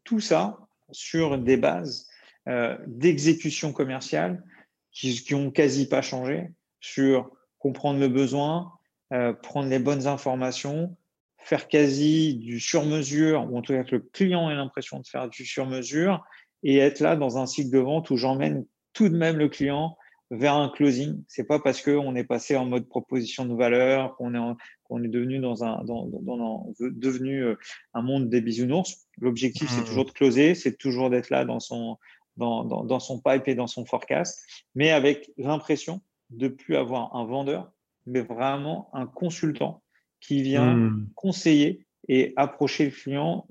tout 0.04 0.20
ça 0.20 0.58
sur 0.90 1.38
des 1.38 1.56
bases 1.56 2.08
euh, 2.49 2.76
d'exécution 2.87 3.73
commerciale 3.73 4.44
qui, 4.92 5.14
qui 5.23 5.34
ont 5.34 5.50
quasi 5.50 5.88
pas 5.88 6.02
changé, 6.02 6.50
sur 6.80 7.30
comprendre 7.58 7.99
le 7.99 8.08
besoin, 8.08 8.73
euh, 9.12 9.32
prendre 9.32 9.68
les 9.70 9.78
bonnes 9.78 10.06
informations, 10.06 10.96
faire 11.44 11.68
quasi 11.68 12.36
du 12.36 12.58
sur-mesure, 12.58 13.46
ou 13.50 13.58
en 13.58 13.62
tout 13.62 13.72
cas 13.72 13.84
que 13.84 13.96
le 13.96 14.00
client 14.00 14.50
ait 14.50 14.54
l'impression 14.54 14.98
de 14.98 15.06
faire 15.06 15.28
du 15.28 15.44
sur-mesure, 15.44 16.24
et 16.62 16.78
être 16.78 17.00
là 17.00 17.16
dans 17.16 17.38
un 17.38 17.46
cycle 17.46 17.70
de 17.70 17.78
vente 17.78 18.10
où 18.10 18.16
j'emmène 18.16 18.64
tout 18.94 19.08
de 19.08 19.16
même 19.16 19.36
le 19.36 19.48
client 19.48 19.96
vers 20.30 20.54
un 20.54 20.70
closing. 20.70 21.22
C'est 21.28 21.44
pas 21.44 21.58
parce 21.58 21.82
qu'on 21.82 22.16
est 22.16 22.24
passé 22.24 22.56
en 22.56 22.64
mode 22.64 22.88
proposition 22.88 23.44
de 23.44 23.54
valeur, 23.54 24.16
qu'on 24.16 24.34
est, 24.34 25.08
devenu 25.08 25.38
dans 25.38 25.64
un, 25.64 25.84
dans, 25.84 26.06
dans, 26.06 26.72
devenu 26.80 27.44
euh, 27.44 27.56
un 27.92 28.02
monde 28.02 28.30
des 28.30 28.40
bisounours. 28.40 29.06
L'objectif, 29.18 29.68
c'est 29.70 29.82
mmh. 29.82 29.84
toujours 29.84 30.04
de 30.06 30.10
closer, 30.12 30.54
c'est 30.54 30.76
toujours 30.78 31.10
d'être 31.10 31.28
là 31.28 31.44
dans 31.44 31.60
son, 31.60 31.98
dans, 32.36 32.64
dans, 32.64 33.00
son 33.00 33.20
pipe 33.20 33.46
et 33.46 33.54
dans 33.54 33.66
son 33.66 33.84
forecast, 33.84 34.42
mais 34.74 34.90
avec 34.90 35.30
l'impression 35.36 36.00
de 36.30 36.48
plus 36.48 36.76
avoir 36.76 37.14
un 37.14 37.26
vendeur, 37.26 37.70
mais 38.06 38.22
vraiment 38.22 38.88
un 38.92 39.06
consultant 39.06 39.84
qui 40.26 40.43
vient 40.43 40.75
mmh. 40.75 41.09
conseiller 41.14 41.87
et 42.09 42.33
approcher 42.37 42.87
le 42.87 42.90
client 42.90 43.47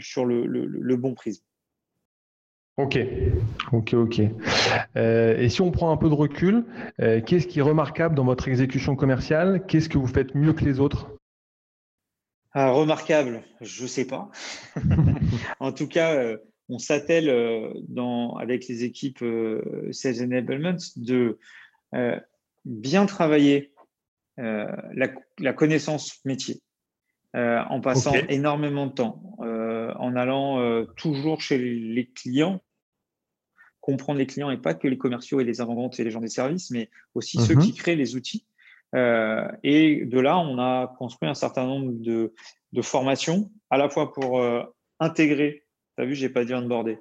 sur 0.00 0.24
le, 0.24 0.46
le, 0.46 0.66
le 0.66 0.96
bon 0.96 1.14
prisme. 1.14 1.44
Ok, 2.78 2.98
ok, 3.72 3.94
ok. 3.94 4.20
Euh, 4.96 5.36
et 5.38 5.48
si 5.50 5.60
on 5.60 5.70
prend 5.70 5.92
un 5.92 5.96
peu 5.98 6.08
de 6.08 6.14
recul, 6.14 6.64
euh, 7.00 7.20
qu'est-ce 7.20 7.46
qui 7.46 7.58
est 7.58 7.62
remarquable 7.62 8.14
dans 8.14 8.24
votre 8.24 8.48
exécution 8.48 8.96
commerciale? 8.96 9.64
Qu'est-ce 9.66 9.90
que 9.90 9.98
vous 9.98 10.06
faites 10.06 10.34
mieux 10.34 10.54
que 10.54 10.64
les 10.64 10.80
autres? 10.80 11.10
Ah, 12.54 12.70
Remarquable, 12.70 13.42
je 13.60 13.82
ne 13.82 13.88
sais 13.88 14.06
pas. 14.06 14.30
en 15.60 15.72
tout 15.72 15.86
cas, 15.86 16.14
euh, 16.14 16.38
on 16.70 16.78
s'attelle 16.78 17.28
avec 18.40 18.68
les 18.68 18.84
équipes 18.84 19.24
Sales 19.90 20.22
Enablement 20.22 20.76
de 20.96 21.38
bien 22.64 23.04
travailler 23.04 23.72
la, 24.38 25.52
connaissance 25.52 26.20
métier. 26.24 26.60
en 27.34 27.80
passant 27.80 28.14
énormément 28.28 28.86
de 28.86 28.92
temps, 28.92 29.36
en 29.38 30.16
allant 30.16 30.84
toujours 30.96 31.40
chez 31.40 31.58
les 31.58 32.06
clients 32.06 32.60
comprendre 33.82 34.20
les 34.20 34.26
clients 34.26 34.50
et 34.50 34.56
pas 34.56 34.72
que 34.72 34.88
les 34.88 34.96
commerciaux 34.96 35.40
et 35.40 35.44
les 35.44 35.60
avant-ventes 35.60 36.00
et 36.00 36.04
les 36.04 36.10
gens 36.10 36.20
des 36.20 36.28
services, 36.28 36.70
mais 36.70 36.88
aussi 37.14 37.38
ceux 37.38 37.56
mhm. 37.56 37.62
qui 37.62 37.74
créent 37.74 37.96
les 37.96 38.16
outils. 38.16 38.46
Euh, 38.94 39.46
et 39.62 40.04
de 40.06 40.20
là, 40.20 40.38
on 40.38 40.58
a 40.58 40.94
construit 40.98 41.28
un 41.28 41.34
certain 41.34 41.66
nombre 41.66 41.92
de, 41.92 42.32
formations, 42.80 43.50
à 43.70 43.76
la 43.76 43.88
fois 43.88 44.12
pour 44.12 44.40
euh, 44.40 44.62
intégrer, 45.00 45.64
tu 45.96 46.02
as 46.02 46.06
vu, 46.06 46.14
j'ai 46.14 46.28
pas 46.28 46.44
dit 46.44 46.54
onboarder, 46.54 46.98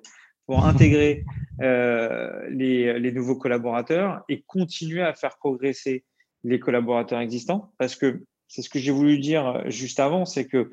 pour 0.48 0.66
intégrer 0.66 1.24
euh, 1.62 2.50
les, 2.50 3.00
les, 3.00 3.12
nouveaux 3.12 3.36
collaborateurs 3.36 4.24
et 4.28 4.42
continuer 4.42 5.04
à 5.04 5.14
faire 5.14 5.38
progresser 5.38 6.04
les 6.43 6.60
collaborateurs 6.60 7.19
existants. 7.19 7.74
Parce 7.77 7.95
que 7.95 8.24
c'est 8.48 8.62
ce 8.62 8.69
que 8.69 8.79
j'ai 8.79 8.91
voulu 8.91 9.19
dire 9.19 9.63
juste 9.69 10.00
avant, 10.00 10.25
c'est 10.25 10.45
que 10.45 10.71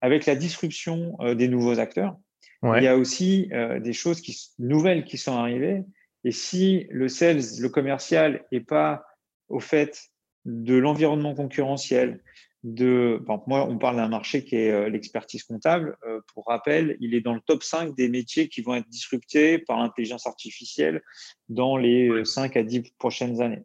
avec 0.00 0.24
la 0.26 0.34
disruption 0.34 1.18
des 1.34 1.48
nouveaux 1.48 1.78
acteurs, 1.78 2.16
il 2.62 2.82
y 2.82 2.88
a 2.88 2.96
aussi 2.96 3.48
euh, 3.52 3.80
des 3.80 3.92
choses 3.92 4.20
qui, 4.20 4.36
nouvelles 4.58 5.04
qui 5.04 5.18
sont 5.18 5.32
arrivées. 5.32 5.84
Et 6.24 6.32
si 6.32 6.86
le 6.90 7.08
sales, 7.08 7.40
le 7.58 7.68
commercial, 7.68 8.44
n'est 8.52 8.60
pas 8.60 9.04
au 9.48 9.60
fait 9.60 10.10
de 10.44 10.76
l'environnement 10.76 11.34
concurrentiel, 11.34 12.22
de, 12.62 13.22
moi, 13.46 13.66
on 13.66 13.78
parle 13.78 13.96
d'un 13.96 14.08
marché 14.08 14.44
qui 14.44 14.56
est 14.56 14.70
euh, 14.70 14.90
l'expertise 14.90 15.44
comptable. 15.44 15.96
Euh, 16.06 16.20
pour 16.34 16.44
rappel, 16.46 16.98
il 17.00 17.14
est 17.14 17.22
dans 17.22 17.32
le 17.32 17.40
top 17.40 17.62
5 17.62 17.94
des 17.94 18.10
métiers 18.10 18.48
qui 18.48 18.60
vont 18.60 18.74
être 18.74 18.88
disruptés 18.88 19.58
par 19.58 19.78
l'intelligence 19.78 20.26
artificielle 20.26 21.02
dans 21.48 21.78
les 21.78 22.22
5 22.26 22.54
à 22.58 22.62
10 22.62 22.92
prochaines 22.98 23.40
années. 23.40 23.62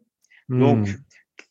Hmm. 0.48 0.60
Donc, 0.60 0.88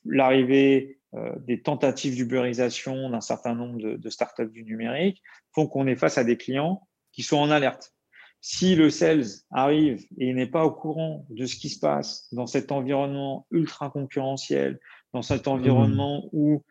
l'arrivée 0.05 0.99
des 1.47 1.61
tentatives 1.61 2.15
d'ubérisation 2.15 3.09
d'un 3.09 3.21
certain 3.21 3.55
nombre 3.55 3.79
de, 3.79 3.95
de 3.95 4.09
startups 4.09 4.51
du 4.51 4.65
numérique 4.65 5.23
font 5.53 5.65
qu'on 5.65 5.87
est 5.87 5.95
face 5.95 6.17
à 6.17 6.25
des 6.25 6.35
clients 6.35 6.85
qui 7.13 7.23
sont 7.23 7.37
en 7.37 7.49
alerte. 7.51 7.95
Si 8.47 8.75
le 8.75 8.91
sales 8.91 9.25
arrive 9.49 10.05
et 10.19 10.31
n'est 10.33 10.45
pas 10.45 10.65
au 10.65 10.71
courant 10.71 11.25
de 11.31 11.47
ce 11.47 11.55
qui 11.55 11.69
se 11.69 11.79
passe 11.79 12.27
dans 12.31 12.45
cet 12.45 12.71
environnement 12.71 13.47
ultra 13.49 13.89
concurrentiel, 13.89 14.79
dans 15.13 15.23
cet 15.23 15.47
environnement 15.47 16.29
où 16.31 16.63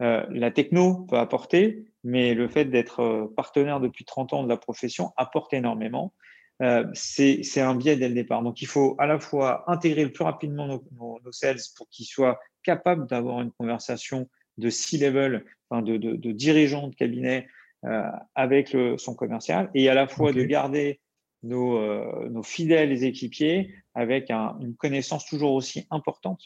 euh, 0.00 0.24
la 0.30 0.50
techno 0.50 1.04
peut 1.06 1.18
apporter, 1.18 1.84
mais 2.02 2.32
le 2.32 2.48
fait 2.48 2.64
d'être 2.64 3.00
euh, 3.00 3.26
partenaire 3.36 3.80
depuis 3.80 4.04
30 4.04 4.32
ans 4.32 4.42
de 4.44 4.48
la 4.48 4.56
profession 4.56 5.12
apporte 5.16 5.52
énormément. 5.52 6.14
Euh, 6.60 6.84
c'est 6.92 7.60
un 7.60 7.74
biais 7.74 7.96
dès 7.96 8.08
le 8.08 8.14
départ. 8.14 8.42
Donc, 8.42 8.62
il 8.62 8.66
faut 8.66 8.96
à 8.98 9.06
la 9.06 9.20
fois 9.20 9.70
intégrer 9.70 10.04
le 10.04 10.12
plus 10.12 10.24
rapidement 10.24 10.66
nos, 10.66 10.84
nos, 11.24 11.32
sales 11.32 11.60
pour 11.76 11.88
qu'ils 11.88 12.06
soient 12.06 12.40
capables 12.62 13.06
d'avoir 13.06 13.40
une 13.40 13.52
conversation 13.52 14.28
de 14.56 14.70
C-level, 14.70 15.44
enfin 15.70 15.82
de, 15.82 15.96
de, 15.96 16.16
de 16.16 16.32
dirigeants 16.32 16.88
de 16.88 16.94
cabinet 16.94 17.46
euh, 17.84 18.02
avec 18.34 18.72
le, 18.72 18.98
son 18.98 19.14
commercial 19.14 19.70
et 19.72 19.88
à 19.88 19.94
la 19.94 20.08
fois 20.08 20.32
de 20.32 20.42
garder 20.42 21.00
nos, 21.44 21.78
euh, 21.78 22.28
nos, 22.28 22.42
fidèles 22.42 23.04
équipiers 23.04 23.72
avec 23.94 24.32
une 24.32 24.74
connaissance 24.76 25.26
toujours 25.26 25.52
aussi 25.52 25.86
importante 25.92 26.42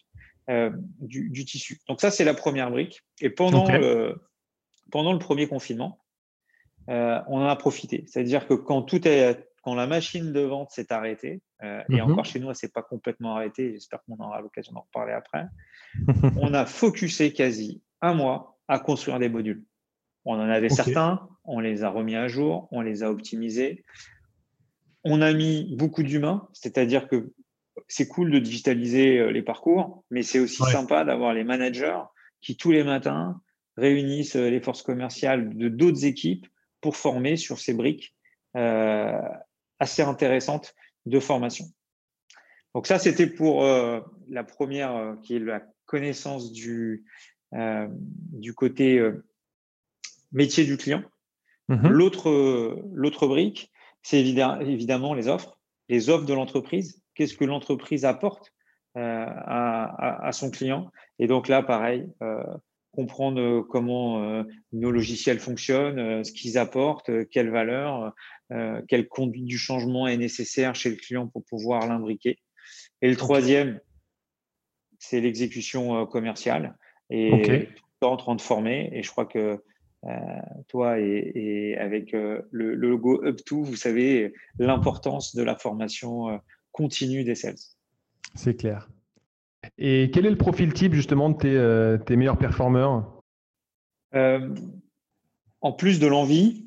euh, 0.51 0.70
du, 1.01 1.31
du, 1.31 1.46
tissu. 1.46 1.81
Donc 1.88 2.03
ça, 2.03 2.11
c'est 2.11 2.25
la 2.25 2.35
première 2.35 2.70
brique. 2.70 3.01
Et 3.22 3.31
pendant, 3.31 3.66
le, 3.66 4.22
pendant 4.90 5.14
le 5.14 5.18
premier 5.18 5.46
confinement, 5.46 5.98
on 6.87 7.40
en 7.40 7.46
a 7.46 7.57
profité. 7.57 8.05
C'est-à-dire 8.09 8.46
que 8.46 8.53
quand 8.53 8.83
tout 8.83 9.09
est, 9.09 9.48
quand 9.62 9.75
la 9.75 9.87
machine 9.87 10.33
de 10.33 10.40
vente 10.40 10.70
s'est 10.70 10.92
arrêtée, 10.92 11.40
et 11.62 11.85
mhm. 11.88 12.01
encore 12.01 12.25
chez 12.25 12.40
nous, 12.40 12.51
elle 12.51 12.57
s'est 12.57 12.72
pas 12.72 12.83
complètement 12.83 13.37
arrêtée. 13.37 13.72
J'espère 13.72 14.03
qu'on 14.03 14.16
aura 14.18 14.40
l'occasion 14.40 14.72
d'en 14.72 14.81
reparler 14.81 15.12
après. 15.12 15.46
on 16.37 16.53
a 16.53 16.66
focusé 16.66 17.33
quasi 17.33 17.81
un 18.01 18.14
mois 18.14 18.59
à 18.68 18.79
construire 18.79 19.18
des 19.18 19.29
modules. 19.29 19.64
On 20.25 20.35
en 20.35 20.48
avait 20.48 20.68
certains, 20.68 21.29
on 21.44 21.61
les 21.61 21.85
a 21.85 21.90
remis 21.90 22.16
à 22.16 22.29
jour, 22.29 22.68
on 22.70 22.81
les 22.81 23.03
a 23.03 23.11
optimisés. 23.11 23.85
On 25.05 25.20
a 25.20 25.33
mis 25.33 25.75
beaucoup 25.77 26.03
d'humains, 26.03 26.48
c'est-à-dire 26.53 27.09
que 27.09 27.33
c'est 27.88 28.07
cool 28.07 28.31
de 28.31 28.38
digitaliser 28.38 29.18
euh, 29.18 29.33
les 29.33 29.42
parcours, 29.42 30.05
mais 30.11 30.22
c'est 30.22 30.38
aussi 30.38 30.62
sympa 30.62 31.05
d'avoir 31.05 31.35
les 31.35 31.44
managers 31.44 31.98
qui 32.40 32.57
tous 32.57 32.70
les 32.70 32.85
matins 32.85 33.40
réunissent 33.77 34.37
euh, 34.37 34.51
les 34.51 34.61
forces 34.61 34.83
commerciales 34.83 35.57
de 35.57 35.68
d'autres 35.68 36.05
équipes 36.05 36.46
pour 36.81 36.96
former 36.96 37.37
sur 37.37 37.59
ces 37.59 37.75
briques 37.75 38.14
euh, 38.57 39.18
assez 39.83 40.03
intéressantes 40.03 40.75
de 41.07 41.18
formation. 41.21 41.66
Donc 42.75 42.87
ça, 42.87 42.99
c'était 42.99 43.27
pour 43.27 43.64
la 43.64 44.45
première, 44.45 45.16
qui 45.23 45.37
est 45.37 45.40
la 45.40 45.62
connaissance 45.85 46.53
du, 46.53 47.05
du 47.53 48.55
côté 48.55 49.03
métier 50.31 50.64
du 50.64 50.77
client. 50.77 51.03
Mhm. 51.68 51.88
L'autre, 51.88 52.83
l'autre 52.95 53.27
brique, 53.27 53.73
c'est 54.03 54.21
évidemment 54.21 55.14
les 55.14 55.29
offres, 55.29 55.59
les 55.88 56.11
offres 56.11 56.27
de 56.27 56.35
l'entreprise. 56.35 57.03
Qu'est-ce 57.14 57.37
que 57.37 57.45
l'entreprise 57.45 58.05
apporte 58.05 58.53
euh, 58.97 59.27
à, 59.27 60.31
son 60.33 60.51
client? 60.51 60.90
Et 61.18 61.27
donc 61.27 61.49
là, 61.49 61.62
pareil, 61.62 62.09
euh, 62.23 62.42
comprendre 62.93 63.63
comment 63.63 64.23
euh, 64.23 64.45
nos 64.73 64.91
logiciels 64.91 65.39
fonctionnent, 65.39 66.25
ce 66.25 66.33
qu'ils 66.33 66.59
apportent, 66.59 67.11
quelle 67.31 67.51
valeur, 67.51 68.15
quelle 68.87 69.09
conduite 69.09 69.47
du 69.47 69.59
changement 69.59 70.07
est 70.07 70.19
nécessaire 70.19 70.75
chez 70.75 70.91
le 70.91 70.97
client 70.97 71.27
pour 71.27 71.43
pouvoir 71.45 71.87
l'imbriquer. 71.89 72.39
Et 73.01 73.09
le 73.09 73.17
troisième, 73.17 73.81
c'est 74.99 75.21
l'exécution 75.21 76.05
commerciale. 76.07 76.77
Et 77.09 77.33
okay. 77.33 77.69
en 78.03 78.17
train 78.17 78.35
de 78.35 78.41
former. 78.41 78.91
Et 78.93 79.03
je 79.03 79.11
crois 79.11 79.27
que 79.27 79.63
euh, 80.05 80.11
toi 80.69 80.99
et, 80.99 81.77
avec 81.79 82.13
euh, 82.15 82.43
le, 82.51 82.75
logo 82.75 83.23
Up2, 83.25 83.63
vous 83.63 83.77
savez 83.77 84.33
l'importance 84.59 85.37
de 85.37 85.43
la 85.43 85.55
formation 85.55 86.31
euh, 86.31 86.39
continue 86.73 87.23
des 87.23 87.37
sales. 87.37 87.55
C'est 88.35 88.57
clair. 88.57 88.89
Et 89.79 90.11
quel 90.12 90.27
est 90.27 90.31
le 90.31 90.37
profil 90.37 90.72
type 90.72 90.94
justement 90.94 91.31
de 91.31 92.01
tes, 92.05 92.16
meilleurs 92.16 92.38
performeurs? 92.38 93.22
En 94.14 95.72
plus 95.72 96.01
de 96.01 96.07
l'envie, 96.07 96.66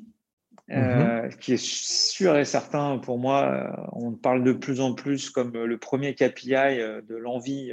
mhm. 0.68 1.28
qui 1.40 1.52
est 1.52 1.62
sûr 1.62 2.36
et 2.36 2.44
certain 2.44 2.98
pour 2.98 3.18
moi. 3.18 3.88
On 3.92 4.12
parle 4.12 4.42
de 4.42 4.52
plus 4.52 4.80
en 4.80 4.94
plus 4.94 5.30
comme 5.30 5.52
le 5.52 5.78
premier 5.78 6.14
KPI 6.14 6.78
de 7.06 7.16
l'envie 7.16 7.72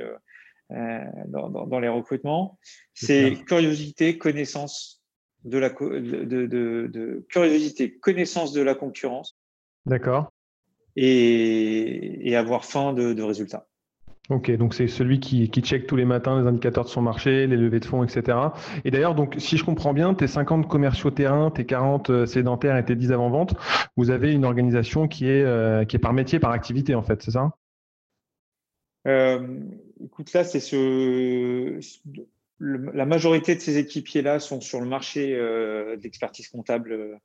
dans, 0.69 1.79
les 1.79 1.89
recrutements. 1.89 2.59
C'est 2.93 3.43
curiosité, 3.45 4.17
connaissance 4.17 5.03
de 5.43 5.57
la 5.57 5.69
de, 5.69 7.25
curiosité, 7.29 7.97
connaissance 7.97 8.53
de 8.53 8.61
la 8.61 8.75
concurrence. 8.75 9.37
D'accord. 9.85 10.31
Et, 10.95 12.35
avoir 12.35 12.65
faim 12.65 12.93
de, 12.93 13.21
résultats. 13.21 13.67
Ok, 14.29 14.49
donc 14.51 14.73
c'est 14.73 14.87
celui 14.87 15.19
qui, 15.19 15.47
check 15.47 15.85
tous 15.85 15.97
les 15.97 16.05
matins 16.05 16.39
les 16.39 16.47
indicateurs 16.47 16.85
de 16.85 16.89
son 16.89 17.01
marché, 17.01 17.45
les 17.45 17.57
levées 17.57 17.81
de 17.81 17.85
fonds, 17.85 18.03
etc. 18.03 18.37
Et 18.85 18.91
d'ailleurs, 18.91 19.15
donc 19.15 19.35
si 19.37 19.57
je 19.57 19.65
comprends 19.65 19.93
bien, 19.93 20.13
tes 20.13 20.27
50 20.27 20.67
commerciaux 20.69 21.11
terrain, 21.11 21.51
tes 21.51 21.65
40 21.65 22.09
euh, 22.09 22.25
sédentaires 22.25 22.77
et 22.77 22.85
tes 22.85 22.95
10 22.95 23.11
avant-vente, 23.11 23.55
vous 23.97 24.11
avez 24.11 24.31
une 24.31 24.45
organisation 24.45 25.09
qui 25.09 25.27
est, 25.27 25.43
euh, 25.43 25.83
qui 25.83 25.97
est 25.97 25.99
par 25.99 26.13
métier, 26.13 26.39
par 26.39 26.51
activité 26.51 26.95
en 26.95 27.03
fait, 27.03 27.21
c'est 27.21 27.31
ça? 27.31 27.51
Euh, 29.07 29.59
Écoute, 30.03 30.31
là, 30.33 30.43
c'est 30.43 30.59
ce, 30.59 31.79
la 32.59 33.05
majorité 33.05 33.55
de 33.55 33.59
ces 33.59 33.77
équipiers-là 33.77 34.39
sont 34.39 34.61
sur 34.61 34.79
le 34.81 34.87
marché 34.87 35.33
euh, 35.35 35.95
d'expertise 35.97 36.47
comptable 36.49 37.19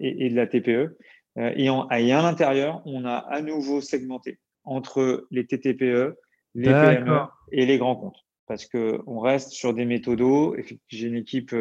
et, 0.00 0.30
de 0.30 0.34
la 0.36 0.46
TPE. 0.46 0.96
Euh, 1.38 1.52
et, 1.56 1.68
à 1.68 2.22
l'intérieur, 2.22 2.82
on 2.86 3.04
a 3.04 3.16
à 3.16 3.40
nouveau 3.40 3.80
segmenté 3.80 4.38
entre 4.64 5.26
les 5.30 5.46
TTPE, 5.46 6.16
les 6.54 6.70
PME 6.70 7.20
et 7.52 7.66
les 7.66 7.78
grands 7.78 7.96
comptes. 7.96 8.18
Parce 8.46 8.66
qu'on 8.66 9.20
reste 9.20 9.52
sur 9.52 9.72
des 9.72 9.86
méthodos. 9.86 10.54
J'ai 10.88 11.06
une 11.06 11.16
équipe 11.16 11.54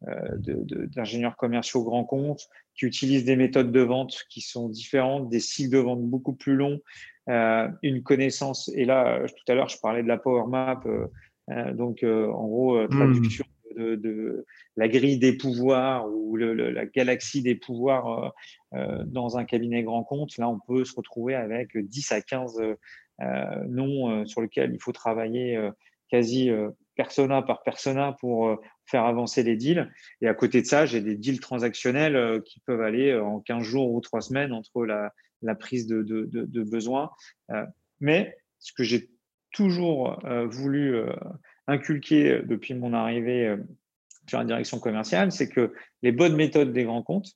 d'ingénieurs 0.00 1.36
commerciaux 1.36 1.84
grands 1.84 2.04
comptes 2.04 2.48
qui 2.74 2.86
utilisent 2.86 3.26
des 3.26 3.36
méthodes 3.36 3.70
de 3.70 3.80
vente 3.80 4.24
qui 4.30 4.40
sont 4.40 4.70
différentes, 4.70 5.28
des 5.28 5.40
cycles 5.40 5.72
de 5.72 5.78
vente 5.78 6.02
beaucoup 6.02 6.32
plus 6.32 6.56
longs, 6.56 6.80
une 7.26 8.02
connaissance. 8.02 8.70
Et 8.74 8.86
là, 8.86 9.22
tout 9.26 9.52
à 9.52 9.54
l'heure, 9.54 9.68
je 9.68 9.78
parlais 9.78 10.02
de 10.02 10.08
la 10.08 10.16
Power 10.16 10.48
Map 10.48 10.80
euh, 11.50 11.72
donc, 11.72 12.02
euh, 12.02 12.28
en 12.28 12.46
gros, 12.46 12.76
euh, 12.76 12.86
hmm. 12.86 12.96
traduction 12.96 13.44
de, 13.76 14.46
la 14.76 14.88
grille 14.88 15.18
des 15.18 15.36
pouvoirs 15.36 16.08
ou 16.08 16.36
la 16.36 16.86
galaxie 16.86 17.42
des 17.42 17.54
pouvoirs 17.54 18.32
dans 18.72 19.36
un 19.36 19.44
cabinet 19.44 19.82
grand 19.82 20.04
compte. 20.04 20.36
Là, 20.38 20.48
on 20.48 20.58
peut 20.58 20.84
se 20.84 20.94
retrouver 20.94 21.34
avec 21.34 21.76
10 21.76 22.12
à 22.12 22.20
15 22.20 22.58
noms 23.68 24.26
sur 24.26 24.40
lesquels 24.40 24.72
il 24.72 24.80
faut 24.80 24.92
travailler 24.92 25.58
quasi 26.10 26.50
persona 26.94 27.42
par 27.42 27.62
persona 27.62 28.16
pour 28.20 28.60
faire 28.86 29.04
avancer 29.04 29.42
les 29.42 29.56
deals. 29.56 29.90
Et 30.20 30.28
à 30.28 30.34
côté 30.34 30.62
de 30.62 30.66
ça, 30.66 30.86
j'ai 30.86 31.00
des 31.00 31.16
deals 31.16 31.40
transactionnels 31.40 32.42
qui 32.44 32.60
peuvent 32.60 32.82
aller 32.82 33.14
en 33.14 33.40
15 33.40 33.62
jours 33.62 33.92
ou 33.92 34.00
3 34.00 34.20
semaines 34.22 34.52
entre 34.52 34.84
la, 34.84 35.54
prise 35.54 35.86
de, 35.86 36.02
de, 36.02 36.26
de 36.26 36.62
besoin. 36.62 37.10
mais 38.00 38.36
ce 38.58 38.72
que 38.72 38.84
j'ai 38.84 39.10
toujours 39.52 40.24
euh, 40.24 40.46
voulu 40.46 40.96
euh, 41.72 41.74
inculquer 41.74 42.30
euh, 42.30 42.42
depuis 42.42 42.74
mon 42.74 42.92
arrivée 42.92 43.56
sur 44.28 44.38
la 44.38 44.44
direction 44.44 44.78
commerciale, 44.78 45.32
c'est 45.32 45.48
que 45.48 45.72
les 46.02 46.12
bonnes 46.12 46.36
méthodes 46.36 46.72
des 46.72 46.84
grands 46.84 47.02
comptes, 47.02 47.32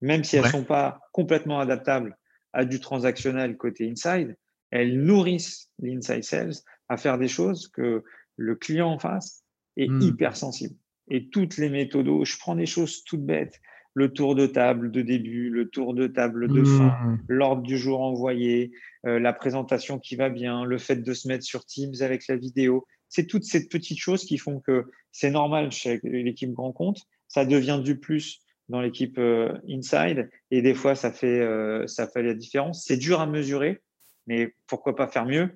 même 0.00 0.24
si 0.24 0.36
elles 0.36 0.44
ne 0.44 0.48
sont 0.48 0.64
pas 0.64 1.00
complètement 1.12 1.60
adaptables 1.60 2.16
à 2.52 2.64
du 2.64 2.80
transactionnel 2.80 3.56
côté 3.56 3.90
inside, 3.90 4.36
elles 4.70 4.98
nourrissent 4.98 5.70
l'inside 5.78 6.24
sales 6.24 6.54
à 6.88 6.96
faire 6.96 7.18
des 7.18 7.28
choses 7.28 7.68
que 7.68 8.02
le 8.36 8.54
client 8.56 8.88
en 8.88 8.98
face 8.98 9.44
est 9.76 9.88
hmm. 9.88 10.00
hyper 10.00 10.36
sensible. 10.36 10.74
Et 11.10 11.28
toutes 11.28 11.56
les 11.58 11.68
méthodes, 11.68 12.08
je 12.24 12.38
prends 12.38 12.56
des 12.56 12.66
choses 12.66 13.04
toutes 13.04 13.24
bêtes, 13.24 13.60
le 13.94 14.12
tour 14.12 14.34
de 14.34 14.46
table 14.46 14.90
de 14.90 15.02
début, 15.02 15.50
le 15.50 15.68
tour 15.68 15.94
de 15.94 16.06
table 16.06 16.48
de 16.48 16.64
fin, 16.64 16.88
mmh. 16.88 17.18
l'ordre 17.28 17.62
du 17.62 17.76
jour 17.76 18.00
envoyé, 18.00 18.72
euh, 19.06 19.18
la 19.18 19.32
présentation 19.32 19.98
qui 19.98 20.16
va 20.16 20.30
bien, 20.30 20.64
le 20.64 20.78
fait 20.78 20.96
de 20.96 21.12
se 21.12 21.28
mettre 21.28 21.44
sur 21.44 21.64
Teams 21.64 21.94
avec 22.00 22.26
la 22.28 22.36
vidéo. 22.36 22.86
C'est 23.12 23.26
toutes 23.26 23.44
ces 23.44 23.68
petites 23.68 23.98
choses 23.98 24.24
qui 24.24 24.38
font 24.38 24.60
que 24.60 24.90
c'est 25.10 25.30
normal 25.30 25.70
chez 25.70 26.00
l'équipe 26.02 26.52
grand 26.52 26.72
compte. 26.72 27.02
Ça 27.28 27.44
devient 27.44 27.80
du 27.84 27.98
plus 27.98 28.40
dans 28.68 28.80
l'équipe 28.80 29.18
euh, 29.18 29.52
inside 29.68 30.30
et 30.50 30.62
des 30.62 30.74
fois 30.74 30.94
ça 30.94 31.12
fait, 31.12 31.40
euh, 31.40 31.86
ça 31.86 32.06
fait 32.06 32.22
la 32.22 32.34
différence. 32.34 32.84
C'est 32.86 32.96
dur 32.96 33.20
à 33.20 33.26
mesurer, 33.26 33.82
mais 34.26 34.54
pourquoi 34.66 34.96
pas 34.96 35.08
faire 35.08 35.26
mieux 35.26 35.50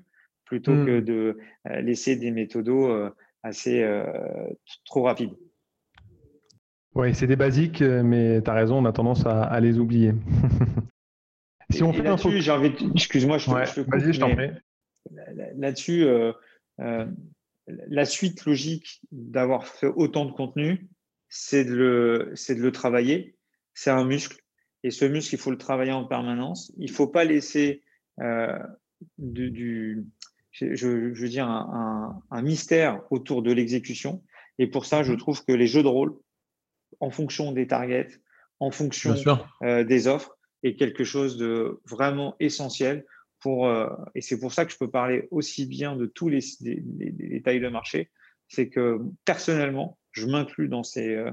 plutôt 0.45 0.75
mmh. 0.75 0.87
que 0.87 1.01
de 1.01 1.39
laisser 1.81 2.15
des 2.15 2.31
méthodos 2.31 3.11
assez 3.43 3.85
trop 4.85 5.03
rapides. 5.03 5.35
Oui, 6.97 7.15
c'est 7.15 7.27
des 7.27 7.37
basiques, 7.37 7.83
euh, 7.83 8.03
mais 8.03 8.41
tu 8.41 8.49
as 8.49 8.55
raison, 8.55 8.79
on 8.79 8.87
a 8.87 8.93
tendance 8.93 9.27
à, 9.27 9.61
les 9.61 9.79
oublier. 9.79 10.15
si 11.71 11.83
on 11.83 11.93
fait 11.93 12.41
j'ai 12.41 12.51
envie 12.51 12.73
Excuse-moi, 12.95 13.37
je 13.37 13.51
te, 13.51 14.13
je 14.13 14.19
t'en 14.19 14.35
prie. 14.35 14.49
Là-dessus, 15.57 16.05
euh, 16.05 16.33
euh, 16.81 17.05
la 17.67 18.05
suite 18.05 18.45
logique 18.45 19.01
d'avoir 19.13 19.67
fait 19.67 19.87
autant 19.87 20.25
de 20.25 20.33
contenu, 20.33 20.89
c'est 21.29 21.65
de, 21.65 21.75
le, 21.75 22.35
de 22.49 22.63
le 22.63 22.73
travailler. 22.73 23.37
C'est 23.75 23.91
un 23.91 24.05
muscle. 24.05 24.41
Et 24.83 24.91
ce 24.91 25.05
muscle, 25.05 25.35
il 25.35 25.39
faut 25.39 25.51
le 25.51 25.59
travailler 25.59 25.93
en 25.93 26.05
permanence. 26.05 26.73
Il 26.79 26.91
ne 26.91 26.95
faut 26.95 27.09
pas 27.09 27.25
laisser 27.25 27.83
du, 29.19 30.07
je, 30.53 30.87
veux 30.87 31.29
dire, 31.29 31.49
un, 31.49 32.23
un 32.31 32.43
mystère 32.43 33.01
autour 33.11 33.43
de 33.43 33.53
l'exécution. 33.53 34.23
Et 34.59 34.67
pour 34.67 34.87
ça, 34.87 35.03
je 35.03 35.13
mmh. 35.13 35.19
trouve 35.19 35.45
que 35.45 35.53
les 35.53 35.67
jeux 35.67 35.83
de 35.83 35.89
rôle 35.89 36.17
en 37.01 37.11
fonction 37.11 37.53
des 37.53 37.67
targets, 37.67 38.09
en 38.61 38.71
fonction 38.71 39.15
euh, 39.63 39.85
des 39.85 40.07
offres, 40.07 40.37
est 40.63 40.77
quelque 40.77 41.05
chose 41.05 41.37
de 41.37 41.81
vraiment 41.85 42.37
essentiel 42.41 43.05
euh, 43.47 43.89
et 44.15 44.21
c'est 44.21 44.39
pour 44.39 44.53
ça 44.53 44.65
que 44.65 44.73
je 44.73 44.79
peux 44.79 44.91
parler 44.91 45.29
aussi 45.31 45.67
bien 45.67 45.97
de 45.97 46.07
tous 46.07 46.29
les, 46.29 46.41
tailles 47.45 47.61
de 47.61 47.69
marché, 47.69 48.11
c'est 48.49 48.69
que 48.69 49.01
personnellement, 49.25 49.99
je 50.13 50.27
m'inclus 50.27 50.69
dans 50.69 50.83
ces, 50.83 51.15
euh, 51.15 51.33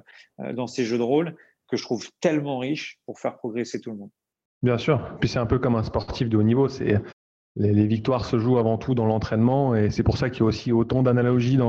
dans 0.54 0.68
ces 0.68 0.86
jeux 0.86 0.98
de 0.98 1.04
rôle 1.04 1.36
que 1.70 1.78
je 1.78 1.84
trouve 1.84 2.08
tellement 2.20 2.60
riches 2.60 3.00
pour 3.06 3.20
faire 3.20 3.38
progresser 3.38 3.80
tout 3.80 3.92
le 3.92 3.98
monde. 3.98 4.12
Bien 4.62 4.78
sûr, 4.78 5.18
puis 5.20 5.30
c'est 5.30 5.40
un 5.40 5.46
peu 5.46 5.60
comme 5.60 5.76
un 5.76 5.84
sportif 5.84 6.30
de 6.30 6.38
haut 6.38 6.44
niveau, 6.44 6.68
c'est 6.68 7.02
les, 7.56 7.88
victoires 7.88 8.26
se 8.26 8.40
jouent 8.40 8.58
avant 8.58 8.78
tout 8.78 8.96
dans 8.96 9.06
l'entraînement 9.06 9.76
et 9.76 9.92
c'est 9.92 10.04
pour 10.04 10.18
ça 10.18 10.30
qu'il 10.30 10.40
y 10.40 10.44
a 10.44 10.46
aussi 10.46 10.72
autant 10.72 11.04
d'analogies 11.04 11.60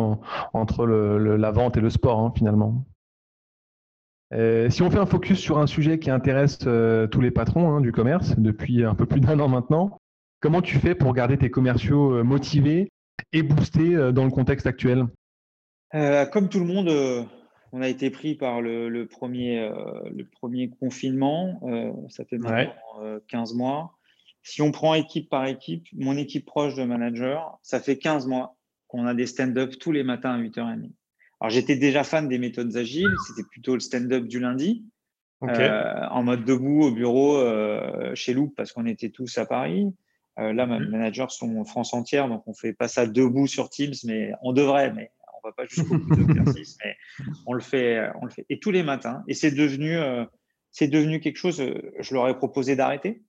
entre 0.53 0.87
la 0.87 1.51
vente 1.51 1.77
et 1.77 1.81
le 1.81 1.91
sport 1.91 2.21
hein, 2.21 2.33
finalement. 2.35 2.87
Euh, 4.33 4.71
si 4.71 4.83
on 4.83 4.91
fait 4.91 4.99
un 4.99 5.07
focus 5.07 5.39
sur 5.39 5.59
un 5.59 5.67
sujet 5.67 5.99
qui 5.99 6.11
intéresse 6.11 6.59
euh, 6.67 7.07
tous 7.07 7.21
les 7.21 7.31
patrons 7.31 7.71
hein, 7.71 7.81
du 7.81 7.93
commerce 7.93 8.35
depuis 8.39 8.85
un 8.85 8.95
peu 8.95 9.07
plus 9.07 9.21
d'un 9.21 9.39
an 9.39 9.49
maintenant, 9.49 10.01
comment 10.45 10.61
tu 10.61 10.79
fais 10.79 10.95
pour 10.95 11.15
garder 11.15 11.39
tes 11.39 11.51
commerciaux 11.51 12.17
euh, 12.17 12.23
motivés 12.23 12.93
et 13.33 13.43
boostés 13.43 13.97
dans 14.13 14.25
le 14.27 14.31
contexte 14.31 14.67
actuel? 14.67 15.07
Comme 16.33 16.51
tout 16.51 16.59
le 16.59 16.67
monde, 16.67 16.91
on 17.73 17.81
a 17.81 17.89
été 17.89 18.11
pris 18.11 18.35
par 18.35 18.61
le, 18.61 19.07
premier, 19.07 19.71
le 20.15 20.25
premier, 20.25 20.69
confinement. 20.69 21.61
ça 22.11 22.25
fait 22.25 22.37
maintenant 22.37 22.75
15 23.29 23.55
mois. 23.55 23.97
Si 24.43 24.61
on 24.61 24.71
prend 24.71 24.95
équipe 24.95 25.31
par 25.31 25.47
équipe, 25.47 25.87
mon 25.95 26.17
équipe 26.17 26.45
proche 26.45 26.75
de 26.75 26.85
manager, 26.85 27.59
ça 27.63 27.81
fait 27.81 27.97
15 27.97 28.27
mois 28.27 28.57
qu'on 28.89 29.07
a 29.07 29.15
des 29.15 29.27
stand-up 29.27 29.79
tous 29.81 29.93
les 29.93 30.03
matins 30.03 30.33
à 30.33 30.39
8h30. 30.39 30.91
Alors, 31.41 31.51
j'étais 31.51 31.77
déjà 31.77 32.05
fan 32.05 32.29
des 32.29 32.39
méthodes 32.39 32.77
agiles. 32.77 33.15
C'était 33.27 33.49
plutôt 33.49 33.75
le 33.75 33.81
stand-up 33.81 34.25
du 34.25 34.41
lundi, 34.41 34.85
euh, 35.43 36.07
en 36.11 36.23
mode 36.23 36.45
debout 36.45 36.83
au 36.83 36.91
bureau 36.91 37.37
euh, 37.37 38.15
chez 38.15 38.35
Loop 38.35 38.55
parce 38.57 38.73
qu'on 38.73 38.87
était 38.87 39.11
tous 39.11 39.39
à 39.39 39.47
Paris. 39.47 39.95
Euh, 40.39 40.53
là, 40.53 40.67
mes 40.67 40.81
mhm. 40.81 40.91
managers 40.91 41.27
sont 41.29 41.57
en 41.57 41.65
France 41.65 41.95
entière, 41.95 42.29
donc 42.29 42.43
on 42.47 42.55
fait 42.55 42.73
pas 42.73 42.89
ça 42.89 43.07
debout 43.07 43.47
sur 43.47 43.71
Teams, 43.71 43.95
mais 44.05 44.33
on 44.43 44.53
devrait, 44.53 44.93
mais 44.93 45.11
on 45.35 45.49
va 45.49 45.53
pas 45.53 45.67
jusqu'au 45.67 45.99
bout 45.99 46.17
de 46.17 46.21
l'exercice, 46.27 46.77
mais 46.85 46.97
on 47.47 47.53
le 47.53 47.61
fait, 47.61 48.11
on 48.21 48.25
le 48.25 48.31
fait. 48.31 48.47
Et 48.49 48.59
tous 48.59 48.71
les 48.71 48.83
matins. 48.83 49.23
Et 49.29 49.35
c'est 49.35 49.53
devenu, 49.53 49.97
c'est 50.71 50.89
devenu 50.89 51.21
quelque 51.21 51.37
chose. 51.37 51.63
je 51.99 52.15
leur 52.15 52.29
ai 52.29 52.37
proposé 52.37 52.77
d'arrêter. 52.77 53.23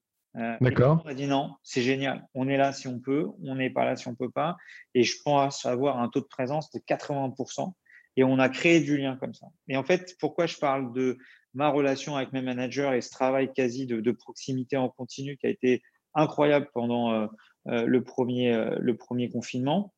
D'accord. 0.61 1.01
On 1.05 1.09
a 1.09 1.13
dit 1.13 1.27
non, 1.27 1.55
c'est 1.63 1.81
génial. 1.81 2.27
On 2.33 2.49
est 2.49 2.57
là 2.57 2.73
si 2.73 2.87
on 2.87 2.99
peut, 2.99 3.27
on 3.43 3.55
n'est 3.55 3.69
pas 3.69 3.85
là 3.85 3.95
si 3.95 4.07
on 4.07 4.15
peut 4.15 4.29
pas. 4.29 4.57
Et 4.93 5.03
je 5.03 5.15
pense 5.23 5.65
avoir 5.65 5.99
un 5.99 6.09
taux 6.09 6.19
de 6.19 6.25
présence 6.25 6.71
de 6.71 6.79
80% 6.79 7.71
et 8.17 8.23
on 8.23 8.39
a 8.39 8.49
créé 8.49 8.81
du 8.81 8.97
lien 8.97 9.17
comme 9.17 9.33
ça. 9.33 9.47
Et 9.67 9.77
en 9.77 9.83
fait, 9.83 10.15
pourquoi 10.19 10.45
je 10.45 10.57
parle 10.57 10.93
de 10.93 11.17
ma 11.53 11.69
relation 11.69 12.15
avec 12.15 12.33
mes 12.33 12.41
managers 12.41 12.91
et 12.95 13.01
ce 13.01 13.11
travail 13.11 13.51
quasi 13.53 13.85
de, 13.85 14.11
proximité 14.11 14.77
en 14.77 14.89
continu 14.89 15.37
qui 15.37 15.47
a 15.47 15.49
été 15.49 15.81
incroyable 16.15 16.69
pendant 16.73 17.13
euh, 17.13 17.27
euh, 17.67 17.85
le, 17.85 18.03
premier, 18.03 18.53
euh, 18.53 18.75
le 18.79 18.95
premier 18.95 19.29
confinement, 19.29 19.93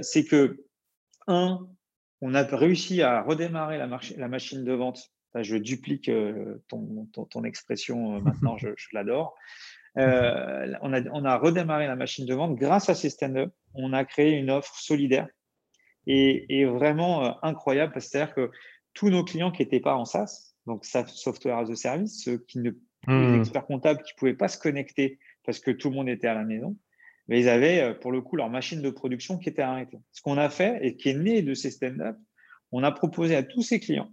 c'est 0.00 0.24
que, 0.24 0.64
un, 1.26 1.68
on 2.22 2.34
a 2.34 2.42
réussi 2.42 3.02
à 3.02 3.22
redémarrer 3.22 3.76
la, 3.76 3.86
la 4.16 4.28
machine 4.28 4.64
de 4.64 4.72
vente. 4.72 5.10
je 5.34 5.56
duplique 5.56 6.10
ton, 6.68 7.06
ton, 7.30 7.44
expression 7.44 8.18
maintenant, 8.20 8.56
je, 8.58 8.68
l'adore. 8.92 9.34
on, 9.96 10.00
a, 10.00 11.02
on 11.12 11.24
a 11.26 11.36
redémarré 11.36 11.86
la 11.86 11.96
machine 11.96 12.24
de 12.24 12.34
vente 12.34 12.56
grâce 12.56 12.88
à 12.88 12.94
ces 12.94 13.10
stand-up. 13.10 13.52
On 13.74 13.92
a 13.92 14.06
créé 14.06 14.32
une 14.32 14.50
offre 14.50 14.74
solidaire 14.78 15.28
est, 16.08 16.64
vraiment 16.64 17.24
euh, 17.24 17.30
incroyable. 17.42 18.00
C'est-à-dire 18.00 18.34
que 18.34 18.50
tous 18.94 19.10
nos 19.10 19.24
clients 19.24 19.50
qui 19.50 19.62
n'étaient 19.62 19.80
pas 19.80 19.94
en 19.94 20.04
SaaS, 20.04 20.54
donc 20.66 20.84
software 20.84 21.58
as 21.58 21.70
a 21.70 21.76
service, 21.76 22.22
ceux 22.24 22.38
qui 22.38 22.58
ne, 22.58 22.70
les 22.70 22.76
Hmm. 23.06 23.34
experts 23.36 23.66
comptables 23.66 24.02
qui 24.02 24.12
ne 24.14 24.18
pouvaient 24.18 24.34
pas 24.34 24.48
se 24.48 24.58
connecter 24.58 25.18
parce 25.48 25.60
que 25.60 25.70
tout 25.70 25.88
le 25.88 25.96
monde 25.96 26.10
était 26.10 26.26
à 26.26 26.34
la 26.34 26.44
maison, 26.44 26.76
mais 27.26 27.40
ils 27.40 27.48
avaient 27.48 27.80
euh, 27.80 27.94
pour 27.94 28.12
le 28.12 28.20
coup 28.20 28.36
leur 28.36 28.50
machine 28.50 28.82
de 28.82 28.90
production 28.90 29.38
qui 29.38 29.48
était 29.48 29.62
arrêtée. 29.62 29.98
Ce 30.12 30.20
qu'on 30.20 30.36
a 30.36 30.50
fait 30.50 30.78
et 30.82 30.94
qui 30.94 31.08
est 31.08 31.14
né 31.14 31.40
de 31.40 31.54
ces 31.54 31.70
stand-up, 31.70 32.18
on 32.70 32.82
a 32.82 32.92
proposé 32.92 33.34
à 33.34 33.42
tous 33.42 33.62
ces 33.62 33.80
clients 33.80 34.12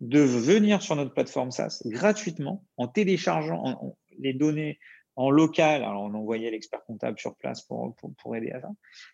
de 0.00 0.20
venir 0.20 0.80
sur 0.80 0.94
notre 0.94 1.12
plateforme 1.12 1.50
SaaS 1.50 1.82
gratuitement 1.86 2.64
en 2.76 2.86
téléchargeant 2.86 3.58
en- 3.60 3.86
en- 3.86 3.98
les 4.20 4.34
données 4.34 4.78
en 5.16 5.30
local. 5.30 5.82
Alors, 5.82 6.02
on 6.04 6.14
envoyait 6.14 6.52
l'expert 6.52 6.84
comptable 6.84 7.18
sur 7.18 7.34
place 7.34 7.62
pour, 7.62 7.96
pour, 7.96 8.14
pour 8.22 8.36
aider 8.36 8.52
à 8.52 8.60
ça. 8.60 8.70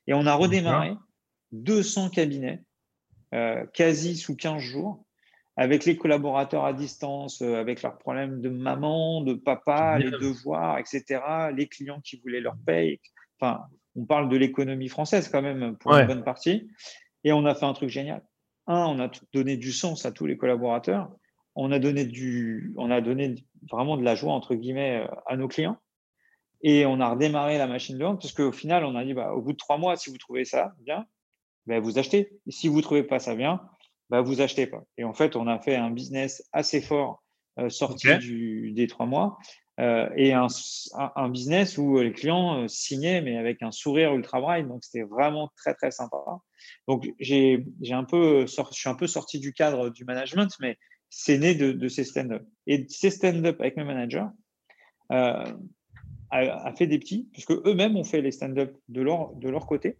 Et 0.07 0.13
on 0.13 0.27
a 0.27 0.35
redémarré 0.35 0.91
200 1.53 2.11
cabinets 2.11 2.63
euh, 3.33 3.65
quasi 3.73 4.19
sous 4.19 4.37
15 4.37 4.61
jours 4.61 5.07
avec 5.59 5.85
les 5.85 5.97
collaborateurs 5.97 6.64
à 6.64 6.73
distance, 6.73 7.42
euh, 7.42 7.57
avec 7.57 7.83
leurs 7.83 7.99
problèmes 7.99 8.40
de 8.40 8.49
maman, 8.49 9.23
de 9.23 9.35
papa, 9.35 9.99
les 9.99 10.12
devoirs, 10.12 10.79
etc., 10.79 11.21
les 11.53 11.66
clients 11.66 12.01
qui 12.01 12.16
voulaient 12.21 12.40
leur 12.40 12.57
paye. 12.64 13.01
Enfin, 13.40 13.64
on 13.97 14.05
parle 14.05 14.29
de 14.29 14.37
l'économie 14.37 14.88
française 14.88 15.29
quand 15.29 15.42
même 15.42 15.77
pour 15.77 15.90
Ouais. 15.90 16.03
une 16.03 16.07
bonne 16.07 16.23
partie. 16.23 16.71
Et 17.25 17.33
on 17.33 17.44
a 17.44 17.57
fait 17.57 17.66
un 17.66 17.73
truc 17.73 17.90
génial. 17.90 18.23
Un, 18.68 18.87
on 18.87 19.01
a 19.01 19.11
donné 19.33 19.57
du 19.57 19.73
sens 19.73 20.07
à 20.07 20.12
tous 20.12 20.27
les 20.27 20.37
collaborateurs. 20.37 21.11
On 21.57 21.73
a 21.73 21.81
donné, 21.81 22.05
du, 22.05 22.73
on 22.77 22.92
a 22.92 23.01
donné 23.01 23.35
vraiment 23.68 23.97
de 23.97 24.05
la 24.05 24.14
joie, 24.14 24.35
entre 24.35 24.55
guillemets, 24.55 25.05
euh, 25.05 25.14
à 25.27 25.37
nos 25.37 25.49
clients. 25.49 25.79
Et 26.62 26.87
on 26.87 27.01
a 27.01 27.09
redémarré 27.11 27.59
la 27.59 27.66
machine 27.66 27.99
de 27.99 28.05
vente 28.05 28.21
parce 28.23 28.33
qu'au 28.33 28.53
final, 28.53 28.85
on 28.85 28.94
a 28.94 29.05
dit, 29.05 29.12
bah, 29.12 29.33
au 29.33 29.42
bout 29.42 29.55
de 29.55 29.57
trois 29.57 29.77
mois, 29.77 29.97
si 29.97 30.09
vous 30.09 30.18
trouvez 30.18 30.44
ça 30.44 30.73
bien, 30.79 31.05
ben, 31.66 31.81
vous 31.83 31.99
achetez. 31.99 32.31
Et 32.47 32.53
si 32.53 32.68
vous 32.68 32.77
ne 32.77 32.83
trouvez 32.83 33.03
pas 33.03 33.18
ça 33.18 33.35
bien, 33.35 33.61
ben, 34.11 34.23
vous 34.23 34.40
achetez 34.40 34.66
pas. 34.66 34.85
Et 34.97 35.05
en 35.05 35.12
fait, 35.12 35.37
on 35.37 35.47
a 35.47 35.59
fait 35.59 35.77
un 35.77 35.90
business 35.90 36.42
assez 36.53 36.81
fort 36.81 37.23
euh, 37.59 37.68
sorti 37.68 38.16
du, 38.18 38.73
des 38.73 38.87
trois 38.87 39.07
mois 39.07 39.38
euh, 39.81 40.09
et 40.16 40.33
un, 40.33 40.49
business 41.29 41.79
où 41.79 41.99
les 41.99 42.12
clients 42.12 42.62
euh, 42.62 42.68
signaient, 42.68 43.21
mais 43.21 43.37
avec 43.37 43.62
un 43.62 43.71
sourire 43.71 44.12
ultra 44.12 44.40
bright. 44.40 44.66
Donc, 44.66 44.83
c'était 44.83 45.05
vraiment 45.05 45.51
très, 45.57 45.75
très 45.75 45.92
sympa. 45.92 46.16
Donc, 46.88 47.09
j'ai 47.21 47.64
j'ai 47.81 47.94
un 47.94 48.05
peu 48.05 48.47
je 48.47 48.62
suis 48.73 48.88
un 48.88 48.94
peu 48.97 49.07
sorti 49.07 49.38
du 49.38 49.53
cadre 49.53 49.90
du 49.90 50.05
management, 50.05 50.53
mais 50.61 50.79
c'est 51.11 51.38
né 51.38 51.55
de, 51.55 51.71
de 51.71 51.88
ces 51.88 52.03
stand-up. 52.03 52.42
Et 52.66 52.87
ces 52.88 53.11
stand-up 53.11 53.61
avec 53.61 53.77
mes 53.77 53.85
managers 53.85 54.27
euh, 55.12 55.44
a, 56.31 56.38
a 56.38 56.75
fait 56.75 56.88
des 56.88 56.99
petits, 56.99 57.29
puisque 57.33 57.53
eux-mêmes 57.53 57.97
ont 57.97 58.05
fait 58.05 58.21
les 58.21 58.33
stand-up 58.33 58.77
de 58.88 59.01
leur, 59.01 59.33
de 59.35 59.49
leur 59.49 59.66
côté. 59.66 59.97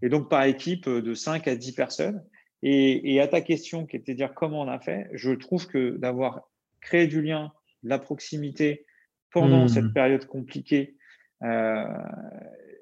Et 0.00 0.08
donc, 0.08 0.30
par 0.30 0.44
équipe 0.44 0.88
de 0.88 1.14
5 1.14 1.46
à 1.46 1.56
10 1.56 1.72
personnes. 1.72 2.24
Et, 2.62 3.14
et, 3.14 3.20
à 3.20 3.28
ta 3.28 3.40
question 3.40 3.86
qui 3.86 3.96
était 3.96 4.12
de 4.12 4.18
dire 4.18 4.34
comment 4.34 4.60
on 4.60 4.68
a 4.68 4.78
fait, 4.78 5.08
je 5.14 5.30
trouve 5.30 5.66
que 5.66 5.96
d'avoir 5.96 6.48
créé 6.80 7.06
du 7.06 7.22
lien, 7.22 7.52
de 7.82 7.88
la 7.88 7.98
proximité 7.98 8.84
pendant 9.32 9.64
Mmh. 9.64 9.68
cette 9.68 9.92
période 9.94 10.26
compliquée, 10.26 10.96
euh, 11.42 11.84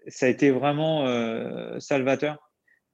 ça 0.08 0.26
a 0.26 0.28
été 0.28 0.50
vraiment 0.50 1.06
euh, 1.06 1.78
salvateur 1.78 2.38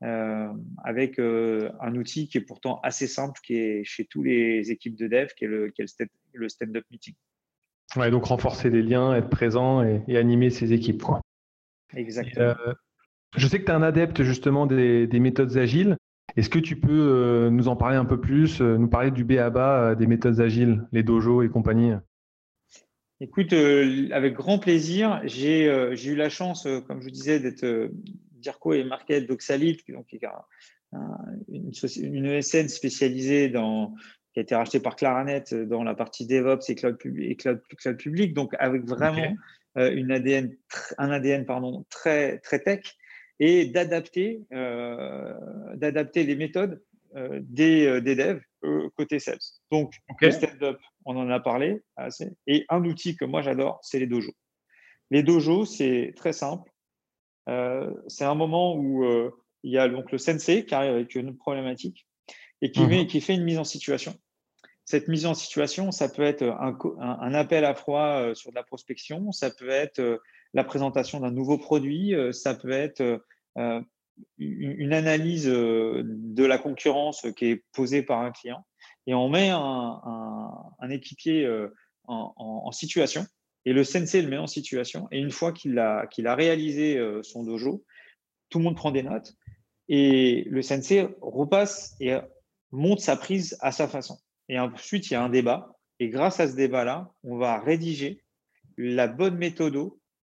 euh, 0.03 0.49
avec 0.83 1.19
un 1.19 1.95
outil 1.95 2.29
qui 2.29 2.39
est 2.39 2.43
pourtant 2.43 2.81
assez 2.83 3.07
simple, 3.07 3.41
qui 3.45 3.57
est 3.57 3.85
chez 3.85 4.05
tous 4.05 4.23
les 4.23 4.71
équipes 4.71 4.97
de 4.97 5.07
dev, 5.07 5.29
qui 5.37 5.45
est 5.45 5.49
le, 6.33 6.49
stand-up 6.49 6.85
meeting. 6.91 7.15
Ouais, 7.97 8.11
donc 8.11 8.25
renforcer 8.25 8.71
les 8.71 8.83
liens, 8.83 9.15
être 9.15 9.31
présent 9.31 9.83
et, 9.83 10.03
et 10.09 10.19
animer 10.19 10.51
ses 10.51 10.73
équipes. 10.73 11.03
Quoi. 11.03 11.21
Exactement. 11.95 12.55
Je 13.37 13.47
sais 13.47 13.59
que 13.59 13.65
tu 13.65 13.71
es 13.71 13.75
un 13.75 13.83
adepte 13.83 14.23
justement 14.23 14.67
des, 14.67 15.07
des 15.07 15.21
méthodes 15.21 15.57
agiles. 15.57 15.97
Est-ce 16.37 16.49
que 16.49 16.59
tu 16.59 16.77
peux 16.77 16.89
euh, 16.91 17.51
nous 17.51 17.69
en 17.69 17.77
parler 17.77 17.97
un 17.97 18.05
peu 18.05 18.21
plus, 18.21 18.61
euh, 18.61 18.77
nous 18.77 18.89
parler 18.89 19.11
du 19.13 19.25
BABA 19.25 19.91
euh, 19.91 19.95
des 19.95 20.07
méthodes 20.07 20.41
agiles, 20.41 20.85
les 20.91 21.05
dojos 21.05 21.43
et 21.43 21.49
compagnie? 21.49 21.93
Écoute, 23.21 23.53
euh, 23.53 24.09
avec 24.11 24.35
grand 24.35 24.59
plaisir. 24.59 25.21
J'ai 25.25 25.69
euh, 25.69 25.95
eu 25.95 26.17
la 26.17 26.29
chance, 26.29 26.67
euh, 26.67 26.81
comme 26.81 27.01
je 27.01 27.05
vous 27.05 27.13
disais, 27.13 27.39
d'être 27.39 27.91
Dirco 28.33 28.73
et 28.73 28.83
Market 28.83 29.29
d'Oxalit, 29.29 29.79
donc 29.89 30.07
qui 30.07 30.17
est 30.17 30.25
un- 30.27 30.99
un- 30.99 31.19
une, 31.49 32.27
ESN 32.27 32.69
spécialisée 32.69 33.49
dans 33.49 33.95
qui 34.33 34.41
a 34.41 34.43
été 34.43 34.57
rachetée 34.57 34.81
par 34.81 34.97
Claranet 34.97 35.55
dans 35.55 35.85
la 35.85 35.95
partie 35.95 36.27
DevOps 36.27 36.69
et 36.69 36.75
cloud, 36.75 36.99
pub- 36.99 37.21
et 37.21 37.37
cloud, 37.37 37.63
cloud 37.79 37.97
public, 37.97 38.35
donc 38.35 38.53
avec 38.59 38.85
vraiment 38.85 39.37
une 39.77 40.11
ADN, 40.11 40.53
un 40.99 41.11
ADN 41.11 41.47
pardon, 41.47 41.85
très, 41.89 42.39
très 42.39 42.59
tech 42.59 42.97
et 43.41 43.67
d'adapter 43.67 44.43
euh, 44.53 45.35
d'adapter 45.77 46.25
les 46.25 46.37
méthodes 46.37 46.83
euh, 47.17 47.41
des, 47.43 47.87
euh, 47.87 48.01
des 48.01 48.15
devs 48.17 48.41
côté 48.97 49.19
sales. 49.19 49.39
Donc, 49.71 49.93
le 50.21 50.31
stand-up, 50.31 50.81
on 51.05 51.17
en 51.17 51.29
a 51.29 51.39
parlé 51.39 51.83
assez. 51.97 52.31
Et 52.47 52.65
un 52.71 52.83
outil 52.85 53.15
que 53.17 53.25
moi 53.27 53.43
j'adore, 53.43 53.79
c'est 53.83 53.99
les 53.99 54.07
dojos. 54.07 54.33
Les 55.11 55.23
dojos, 55.23 55.67
c'est 55.67 56.13
très 56.17 56.33
simple. 56.33 56.71
Euh, 57.49 57.93
c'est 58.09 58.25
un 58.25 58.35
moment 58.35 58.75
où 58.75 59.05
euh, 59.05 59.31
il 59.65 59.71
y 59.73 59.79
a 59.79 59.87
donc 59.89 60.11
le 60.13 60.19
sensei 60.19 60.65
qui 60.65 60.75
arrive 60.75 60.93
avec 60.95 61.15
une 61.15 61.37
problématique 61.37 62.07
et 62.63 62.71
qui, 62.71 62.81
Mhm. 62.81 62.89
met, 62.89 63.07
qui 63.07 63.21
fait 63.21 63.35
une 63.35 63.45
mise 63.45 63.59
en 63.59 63.65
situation. 63.65 64.15
Cette 64.87 65.09
mise 65.09 65.27
en 65.27 65.35
situation, 65.35 65.93
ça 65.93 66.09
peut 66.09 66.23
être 66.23 66.43
un, 66.43 66.73
co- 66.73 66.97
un- 67.01 67.19
un 67.21 67.35
appel 67.35 67.65
à 67.67 67.75
froid 67.75 68.21
euh, 68.23 68.35
sur 68.35 68.51
de 68.51 68.55
la 68.57 68.63
prospection, 68.63 69.31
ça 69.33 69.51
peut 69.51 69.69
être 69.69 70.21
la 70.55 70.65
présentation 70.65 71.21
d'un 71.21 71.33
nouveau 71.33 71.59
produit, 71.59 72.15
euh, 72.15 72.33
ça 72.33 72.55
peut 72.55 72.71
être 72.71 73.01
euh, 73.01 73.19
euh, 73.59 73.81
une 74.39 74.93
analyse 74.93 75.47
de 75.47 76.45
la 76.45 76.57
concurrence 76.57 77.27
qui 77.37 77.47
est 77.47 77.65
posée 77.73 78.03
par 78.03 78.21
un 78.21 78.31
client. 78.31 78.65
Et 79.09 79.15
on 79.15 79.29
met 79.29 79.51
un, 79.51 80.89
équipier 80.89 81.47
en, 82.05 82.71
situation 82.71 83.27
et 83.65 83.73
le 83.73 83.83
sensei 83.83 84.23
le 84.23 84.29
met 84.29 84.39
en 84.39 84.47
situation. 84.47 85.09
Et 85.11 85.19
une 85.19 85.33
fois 85.33 85.53
qu'il 85.53 85.79
a, 85.81 86.07
qu'il 86.07 86.29
a 86.29 86.37
réalisé 86.37 86.99
son 87.23 87.43
dojo, 87.43 87.85
tout 88.51 88.59
le 88.59 88.65
monde 88.65 88.77
prend 88.77 88.93
des 88.93 89.03
notes 89.03 89.35
et 89.89 90.47
le 90.49 90.63
sensei 90.63 91.09
repasse 91.21 91.97
et 92.01 92.17
monte 92.71 93.01
sa 93.01 93.17
prise 93.17 93.57
à 93.61 93.73
sa 93.73 93.89
façon. 93.89 94.19
Et 94.49 94.59
ensuite, 94.61 95.11
il 95.11 95.15
y 95.15 95.17
a 95.17 95.23
un 95.25 95.29
débat. 95.29 95.77
Et 95.99 96.09
grâce 96.09 96.39
à 96.39 96.49
ce 96.49 96.55
débat-là, 96.55 97.11
on 97.25 97.37
va 97.37 97.59
rédiger 97.59 98.23
la 98.79 99.09
bonne 99.09 99.37
méthode 99.37 99.77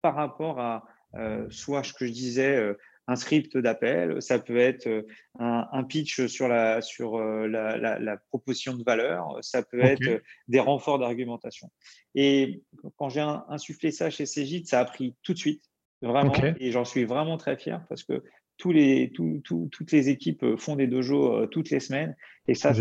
par 0.03 0.15
rapport 0.15 0.61
à 0.61 0.85
euh, 1.15 1.47
soit 1.51 1.83
ce 1.85 1.93
que 1.93 2.07
je 2.07 2.13
disais, 2.13 2.57
euh, 2.57 2.75
un 3.11 3.17
script 3.17 3.57
d'appel, 3.57 4.21
ça 4.21 4.39
peut 4.39 4.59
être 4.59 4.87
euh, 4.87 5.03
un, 5.39 5.67
un 5.73 5.85
pitch 5.85 6.27
sur, 6.27 6.47
la, 6.47 6.83
sur 6.83 7.19
la, 7.19 7.79
la, 7.79 7.99
la 7.99 8.17
proposition 8.19 8.75
de 8.75 8.85
valeur, 8.85 9.39
ça 9.41 9.63
peut 9.63 9.81
être 9.81 10.03
des 10.49 10.61
renforts 10.61 10.99
d'argumentation. 10.99 11.71
Et 12.15 12.63
quand 12.97 13.09
j'ai 13.09 13.21
in- 13.21 13.47
insufflé 13.49 13.91
ça 13.93 14.11
chez 14.11 14.27
Cégide, 14.27 14.67
ça 14.67 14.81
a 14.81 14.85
pris 14.85 15.15
tout 15.23 15.33
de 15.33 15.39
suite, 15.39 15.65
vraiment, 16.03 16.33
et 16.61 16.71
j'en 16.71 16.85
suis 16.85 17.05
vraiment 17.07 17.39
très 17.39 17.57
fier 17.57 17.83
parce 17.89 18.05
que 18.05 18.23
tous 18.59 18.73
les, 18.73 19.11
toutes 19.13 19.93
les 19.93 20.09
équipes 20.11 20.45
font 20.59 20.77
des 20.77 20.87
dojos 20.89 21.47
toutes 21.47 21.71
les 21.71 21.81
semaines, 21.81 22.15
et 22.47 22.55
ça, 22.55 22.75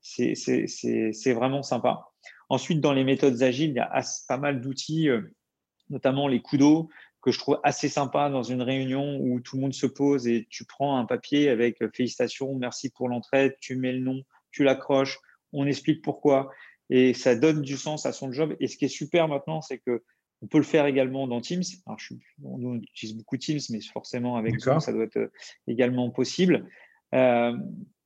c'est- 0.00 1.32
vraiment 1.32 1.62
sympa. 1.62 2.08
Ensuite, 2.48 2.80
dans 2.80 2.92
les 2.92 3.04
méthodes 3.04 3.40
agiles, 3.42 3.70
il 3.70 3.76
y 3.76 3.78
a 3.78 3.84
as- 3.92 4.24
pas 4.26 4.36
mal 4.38 4.60
d'outils, 4.60 5.08
notamment 5.90 6.28
les 6.28 6.42
kudos, 6.42 6.88
que 7.22 7.30
je 7.30 7.38
trouve 7.38 7.58
assez 7.62 7.88
sympa 7.88 8.28
dans 8.28 8.42
une 8.42 8.62
réunion 8.62 9.18
où 9.20 9.40
tout 9.40 9.56
le 9.56 9.62
monde 9.62 9.72
se 9.72 9.86
pose 9.86 10.28
et 10.28 10.46
tu 10.50 10.64
prends 10.64 10.98
un 10.98 11.06
papier 11.06 11.48
avec 11.48 11.80
euh, 11.80 11.88
félicitations, 11.94 12.54
merci 12.54 12.90
pour 12.90 13.08
l'entraide, 13.08 13.56
tu 13.60 13.76
mets 13.76 13.92
le 13.92 14.00
nom, 14.00 14.22
tu 14.50 14.62
l'accroches, 14.62 15.18
on 15.52 15.66
explique 15.66 16.02
pourquoi 16.02 16.50
et 16.90 17.14
ça 17.14 17.34
donne 17.34 17.62
du 17.62 17.76
sens 17.76 18.06
à 18.06 18.12
son 18.12 18.32
job. 18.32 18.54
Et 18.60 18.68
ce 18.68 18.76
qui 18.76 18.84
est 18.84 18.88
super 18.88 19.28
maintenant, 19.28 19.60
c'est 19.60 19.78
que 19.78 20.02
on 20.42 20.46
peut 20.46 20.58
le 20.58 20.64
faire 20.64 20.84
également 20.84 21.26
dans 21.26 21.40
Teams. 21.40 21.62
Alors, 21.86 21.98
je 21.98 22.06
suis, 22.06 22.20
on 22.42 22.76
utilise 22.76 23.16
beaucoup 23.16 23.38
Teams, 23.38 23.60
mais 23.70 23.80
forcément 23.80 24.36
avec 24.36 24.58
Zoom, 24.60 24.78
ça 24.80 24.92
doit 24.92 25.04
être 25.04 25.16
euh, 25.16 25.32
également 25.66 26.10
possible. 26.10 26.68
Euh, 27.14 27.56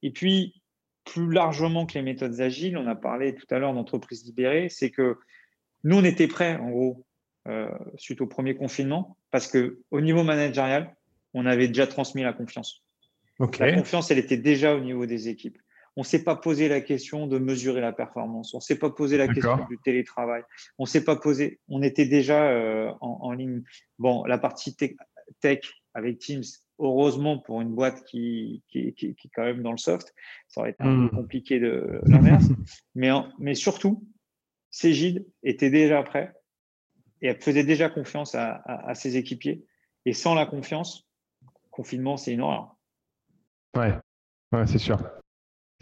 et 0.02 0.12
puis, 0.12 0.62
plus 1.04 1.32
largement 1.32 1.84
que 1.84 1.94
les 1.94 2.02
méthodes 2.02 2.40
agiles, 2.40 2.76
on 2.76 2.86
a 2.86 2.94
parlé 2.94 3.34
tout 3.34 3.46
à 3.50 3.58
l'heure 3.58 3.74
d'entreprise 3.74 4.24
libérée, 4.24 4.68
c'est 4.68 4.90
que 4.90 5.16
nous, 5.82 5.96
on 5.96 6.04
était 6.04 6.28
prêts, 6.28 6.56
en 6.56 6.70
gros, 6.70 7.06
euh, 7.46 7.68
suite 7.96 8.20
au 8.20 8.26
premier 8.26 8.54
confinement, 8.54 9.16
parce 9.30 9.46
que 9.46 9.80
au 9.90 10.00
niveau 10.00 10.24
managérial, 10.24 10.96
on 11.34 11.46
avait 11.46 11.68
déjà 11.68 11.86
transmis 11.86 12.22
la 12.22 12.32
confiance. 12.32 12.82
La 13.38 13.72
confiance, 13.74 14.10
elle 14.10 14.18
était 14.18 14.36
déjà 14.36 14.74
au 14.74 14.80
niveau 14.80 15.06
des 15.06 15.28
équipes. 15.28 15.58
On 15.96 16.02
ne 16.02 16.06
s'est 16.06 16.22
pas 16.22 16.36
posé 16.36 16.68
la 16.68 16.80
question 16.80 17.26
de 17.26 17.38
mesurer 17.38 17.80
la 17.80 17.92
performance. 17.92 18.54
On 18.54 18.58
ne 18.58 18.62
s'est 18.62 18.78
pas 18.78 18.90
posé 18.90 19.16
la 19.16 19.26
question 19.26 19.66
du 19.68 19.78
télétravail. 19.78 20.42
On 20.78 20.86
s'est 20.86 21.04
pas 21.04 21.16
posé. 21.16 21.58
On 21.68 21.82
était 21.82 22.06
déjà 22.06 22.50
euh, 22.50 22.90
en, 23.00 23.18
en 23.22 23.32
ligne. 23.32 23.62
Bon, 23.98 24.24
la 24.24 24.38
partie 24.38 24.76
tech, 24.76 24.92
tech 25.40 25.60
avec 25.94 26.18
Teams, 26.18 26.44
heureusement 26.78 27.38
pour 27.38 27.60
une 27.60 27.74
boîte 27.74 28.04
qui, 28.04 28.62
qui, 28.68 28.92
qui, 28.94 29.14
qui 29.16 29.26
est 29.26 29.30
quand 29.34 29.44
même 29.44 29.62
dans 29.62 29.72
le 29.72 29.78
soft, 29.78 30.14
ça 30.46 30.60
aurait 30.60 30.70
été 30.70 30.84
un 30.84 31.08
peu 31.08 31.16
compliqué 31.16 31.58
de 31.58 32.00
l'inverse. 32.06 32.44
mais, 32.94 33.10
mais 33.38 33.54
surtout, 33.54 34.04
Cégide 34.70 35.26
était 35.42 35.70
déjà 35.70 36.02
prêt 36.02 36.32
et 37.22 37.28
elle 37.28 37.40
faisait 37.40 37.64
déjà 37.64 37.88
confiance 37.88 38.34
à, 38.34 38.52
à, 38.64 38.90
à 38.90 38.94
ses 38.94 39.16
équipiers. 39.16 39.64
Et 40.04 40.12
sans 40.12 40.34
la 40.34 40.46
confiance, 40.46 41.06
confinement, 41.70 42.16
c'est 42.16 42.32
une 42.32 42.40
horreur. 42.40 42.76
Ouais, 43.76 43.94
ouais 44.52 44.66
c'est 44.66 44.78
sûr. 44.78 44.98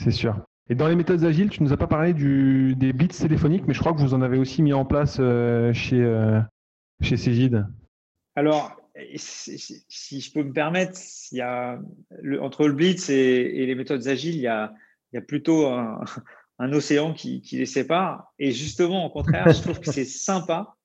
C'est 0.03 0.11
sûr. 0.11 0.45
Et 0.69 0.75
dans 0.75 0.89
les 0.89 0.97
méthodes 0.97 1.25
agiles, 1.25 1.49
tu 1.49 1.63
ne 1.63 1.69
nous 1.69 1.73
as 1.73 1.77
pas 1.77 1.87
parlé 1.87 2.13
du, 2.13 2.75
des 2.77 2.93
bits 2.93 3.09
téléphoniques, 3.09 3.65
mais 3.67 3.75
je 3.75 3.81
crois 3.81 3.93
que 3.93 4.01
vous 4.01 4.15
en 4.15 4.23
avez 4.23 4.37
aussi 4.37 4.63
mis 4.63 4.73
en 4.73 4.85
place 4.85 5.17
chez, 5.17 6.03
euh, 6.03 6.41
chez 7.01 7.17
Cégide. 7.17 7.67
Alors, 8.35 8.77
si, 9.15 10.21
je 10.21 10.33
peux 10.33 10.43
me 10.43 10.53
permettre, 10.53 10.99
il 11.31 11.39
y 11.39 11.41
a, 11.41 11.79
entre 12.41 12.67
le 12.67 12.73
blitz 12.73 13.09
et, 13.11 13.67
les 13.67 13.75
méthodes 13.75 14.07
agiles, 14.09 14.35
il 14.35 14.41
y 14.41 14.49
a, 14.49 14.75
il 15.13 15.17
y 15.17 15.19
a 15.19 15.23
plutôt 15.23 15.67
un, 15.67 16.01
un 16.59 16.73
océan 16.73 17.15
qui, 17.15 17.43
qui, 17.43 17.59
les 17.59 17.67
sépare. 17.67 18.33
Et 18.39 18.51
justement, 18.51 19.07
au 19.07 19.11
contraire, 19.11 19.49
je 19.49 19.63
trouve 19.63 19.79
que 19.79 19.93
c'est 19.93 20.05
sympa 20.05 20.76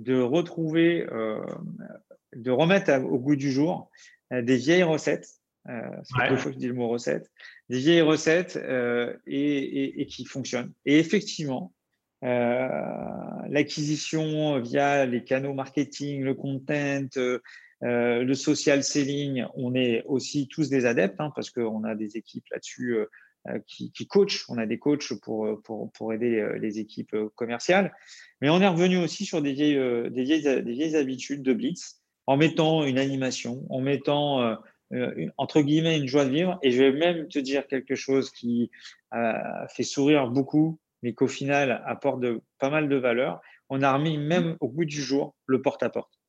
de 0.00 0.20
retrouver, 0.20 1.06
euh, 1.12 1.44
de 2.34 2.50
remettre 2.50 2.92
au 3.04 3.18
goût 3.18 3.36
du 3.36 3.52
jour 3.52 3.90
euh, 4.32 4.42
des 4.42 4.56
vieilles 4.56 4.82
recettes. 4.82 5.28
Euh, 5.68 5.72
c'est 6.04 6.14
fois 6.14 6.46
que 6.46 6.52
je 6.52 6.58
dis 6.58 6.68
le 6.68 6.74
mot 6.74 6.88
recette, 6.88 7.30
des 7.68 7.78
vieilles 7.78 8.00
recettes 8.00 8.56
euh, 8.56 9.14
et, 9.26 10.00
et, 10.00 10.06
qui 10.06 10.24
fonctionnent. 10.24 10.72
Et 10.86 10.98
effectivement, 10.98 11.74
euh, 12.24 12.66
l'acquisition 13.48 14.58
via 14.60 15.04
les 15.04 15.22
canaux 15.22 15.52
marketing, 15.52 16.22
le 16.22 16.34
content, 16.34 17.08
le 17.82 18.34
social 18.34 18.82
selling, 18.82 19.44
on 19.54 19.74
est 19.74 20.02
aussi 20.06 20.48
tous 20.48 20.70
des 20.70 20.86
adeptes 20.86 21.20
hein, 21.20 21.30
parce 21.34 21.50
qu'on 21.50 21.84
a 21.84 21.94
des 21.94 22.16
équipes 22.16 22.46
là-dessus 22.50 22.96
qui, 23.66 23.92
qui 23.92 24.06
coachent. 24.06 24.44
On 24.48 24.58
a 24.58 24.66
des 24.66 24.78
coachs 24.78 25.12
pour, 25.22 25.60
pour 25.62 26.12
aider 26.12 26.38
euh, 26.38 26.58
les 26.58 26.78
équipes 26.78 27.14
euh, 27.14 27.28
commerciales. 27.34 27.94
Mais 28.40 28.50
on 28.50 28.60
est 28.60 28.68
revenu 28.68 28.98
aussi 28.98 29.24
sur 29.24 29.42
des 29.42 29.52
vieilles, 29.52 30.10
des 30.10 30.24
vieilles, 30.24 30.62
des 30.62 30.72
vieilles 30.72 30.96
habitudes 30.96 31.42
de 31.42 31.52
blitz 31.52 32.00
en 32.26 32.36
mettant 32.36 32.84
une 32.84 32.98
animation, 32.98 33.66
en 33.70 33.80
mettant 33.80 34.56
entre 35.36 35.62
guillemets 35.62 35.98
une 35.98 36.06
joie 36.06 36.24
de 36.24 36.30
vivre. 36.30 36.58
Et 36.62 36.70
je 36.70 36.82
vais 36.82 36.92
même 36.92 37.28
te 37.28 37.38
dire 37.38 37.66
quelque 37.66 37.96
chose 37.96 38.30
qui 38.30 38.70
fait 39.68 39.82
sourire 39.82 40.28
beaucoup, 40.28 40.78
mais 41.02 41.12
qu'au 41.12 41.26
final 41.26 41.82
apporte 41.86 42.24
pas 42.58 42.70
mal 42.70 42.88
de 42.88 42.96
valeur. 42.96 43.40
On 43.68 43.82
a 43.82 43.92
remis 43.92 44.16
même 44.16 44.56
au 44.60 44.68
bout 44.68 44.84
du 44.84 45.02
jour 45.02 45.34
le 45.46 45.60
porte-à-porte. 45.60 46.19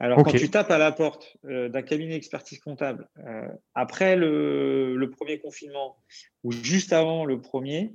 Alors, 0.00 0.22
quand 0.24 0.32
tu 0.32 0.50
tapes 0.50 0.70
à 0.70 0.78
la 0.78 0.92
porte 0.92 1.36
euh, 1.44 1.68
d'un 1.68 1.82
cabinet 1.82 2.14
d'expertise 2.14 2.58
comptable, 2.58 3.08
euh, 3.26 3.48
après 3.74 4.16
le, 4.16 5.08
premier 5.16 5.38
confinement 5.38 5.96
ou 6.42 6.52
juste 6.52 6.92
avant 6.92 7.24
le 7.24 7.40
premier, 7.40 7.94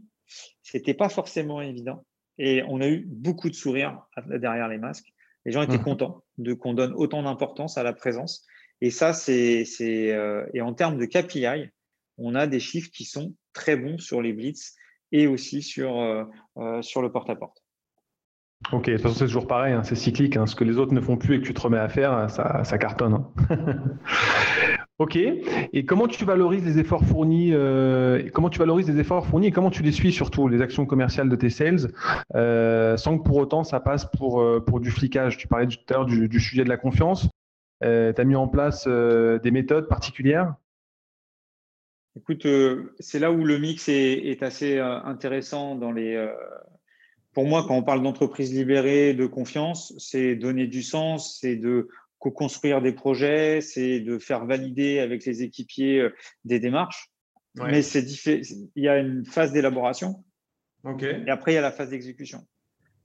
c'était 0.64 0.94
pas 0.94 1.10
forcément 1.10 1.62
évident. 1.62 2.06
Et 2.38 2.64
on 2.68 2.80
a 2.80 2.88
eu 2.88 3.06
beaucoup 3.06 3.50
de 3.50 3.56
sourires 3.56 4.02
derrière 4.28 4.70
les 4.70 4.78
masques. 4.78 5.14
Les 5.46 5.52
gens 5.52 5.62
étaient 5.62 5.78
mmh. 5.78 5.84
contents 5.84 6.24
de 6.38 6.54
qu'on 6.54 6.74
donne 6.74 6.94
autant 6.94 7.24
d'importance 7.24 7.78
à 7.78 7.84
la 7.84 7.92
présence. 7.92 8.46
Et 8.82 8.92
ça, 8.92 9.14
c'est, 9.14 9.66
euh, 9.82 10.46
et 10.54 10.62
en 10.62 10.74
termes 10.74 10.98
de 10.98 11.06
KPI, 11.06 11.70
on 12.18 12.36
a 12.36 12.48
des 12.48 12.62
chiffres 12.62 12.92
qui 12.92 13.04
sont 13.04 13.36
très 13.52 13.76
bons 13.76 13.98
sur 13.98 14.22
les 14.22 14.32
blitz 14.32 14.76
et 15.12 15.28
aussi 15.28 15.62
sur, 15.64 16.28
sur 16.82 17.02
le 17.02 17.12
porte-à-porte. 17.12 17.64
Ok, 18.72 18.86
de 18.86 18.94
toute 18.94 19.02
façon, 19.02 19.16
c'est 19.16 19.26
toujours 19.26 19.48
pareil, 19.48 19.74
hein, 19.74 19.84
c'est 19.84 19.96
cyclique. 19.96 20.38
Hein. 20.38 20.46
ce 20.46 20.56
que 20.56 20.64
les 20.64 20.78
autres 20.78 20.94
ne 20.94 21.02
font 21.02 21.18
plus 21.18 21.36
et 21.36 21.40
que 21.40 21.46
tu 21.46 21.54
te 21.54 21.62
remets 21.62 21.80
à 21.80 21.90
faire, 21.90 22.30
ça, 22.30 22.78
cartonne. 22.78 23.14
Hein. 23.14 23.28
ok, 25.00 25.16
et 25.16 25.86
comment 25.86 26.08
tu 26.08 26.24
valorises 26.26 26.66
les 26.66 26.78
efforts 26.78 27.04
fournis 27.04 27.52
euh, 27.54 28.30
Comment 28.32 28.50
tu 28.50 28.60
valorises 28.60 28.88
les 28.88 29.00
efforts 29.00 29.26
fournis 29.26 29.48
et 29.48 29.52
comment 29.52 29.72
tu 29.72 29.82
les 29.82 29.94
suis 29.94 30.12
surtout, 30.12 30.48
les 30.48 30.62
actions 30.62 30.86
commerciales 30.86 31.30
de 31.30 31.36
tes 31.36 31.50
sales, 31.50 31.92
euh, 32.36 32.96
sans 32.98 33.18
que 33.18 33.24
pour 33.24 33.38
autant 33.38 33.64
ça 33.64 33.80
passe 33.80 34.06
pour, 34.06 34.42
euh, 34.42 34.60
pour 34.60 34.80
du 34.82 34.92
flicage? 34.92 35.38
Tu 35.38 35.48
parlais 35.48 35.66
tout 35.66 35.78
à 35.90 35.94
l'heure 35.94 36.06
du, 36.06 36.40
sujet 36.40 36.64
de 36.64 36.70
la 36.70 36.78
confiance. 36.78 37.28
tu 37.82 37.88
as 37.88 38.24
mis 38.24 38.36
en 38.36 38.50
place 38.50 38.88
des 38.88 39.52
méthodes 39.52 39.88
particulières? 39.88 40.54
Écoute, 42.18 42.46
c'est 43.00 43.20
là 43.20 43.32
où 43.32 43.46
le 43.46 43.58
mix 43.58 43.88
est 43.88 44.44
assez 44.44 44.80
intéressant 44.80 45.76
dans 45.76 45.94
les 45.94 46.30
pour 47.34 47.46
moi, 47.46 47.66
quand 47.68 47.76
on 47.76 47.84
parle 47.84 48.02
d'entreprise 48.02 48.54
libérée, 48.54 49.14
de 49.14 49.26
confiance, 49.26 49.94
c'est 49.98 50.36
donner 50.36 50.68
du 50.68 50.82
sens, 50.82 51.38
c'est 51.40 51.56
de 51.56 51.88
co-construire 52.18 52.82
des 52.82 52.92
projets, 52.92 53.62
c'est 53.62 54.00
de 54.00 54.18
faire 54.20 54.46
valider 54.46 55.00
avec 55.00 55.26
les 55.26 55.44
équipiers 55.44 56.00
euh, 56.00 56.16
des 56.44 56.60
démarches. 56.60 57.12
Mais 57.56 57.82
c'est 57.82 58.06
il 58.76 58.84
y 58.84 58.88
a 58.88 59.00
une 59.00 59.26
phase 59.26 59.52
d'élaboration 59.52 60.24
et 61.28 61.30
après 61.30 61.52
il 61.52 61.56
y 61.56 61.58
a 61.58 61.62
la 61.62 61.72
phase 61.72 61.90
d'exécution. 61.90 62.48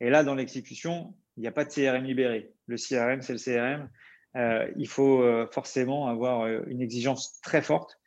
Et 0.00 0.10
là, 0.10 0.22
dans 0.22 0.34
l'exécution, 0.34 1.14
il 1.36 1.40
n'y 1.40 1.46
a 1.48 1.52
pas 1.52 1.64
de 1.64 1.70
CRM 1.70 2.04
libéré. 2.04 2.52
Le 2.66 2.76
CRM, 2.76 3.22
c'est 3.22 3.32
le 3.32 3.38
CRM. 3.38 3.90
Euh, 4.36 4.70
il 4.76 4.86
faut 4.86 5.22
euh, 5.22 5.48
forcément 5.50 6.08
avoir 6.08 6.46
une 6.46 6.82
exigence 6.82 7.40
très 7.40 7.62
forte. 7.62 7.98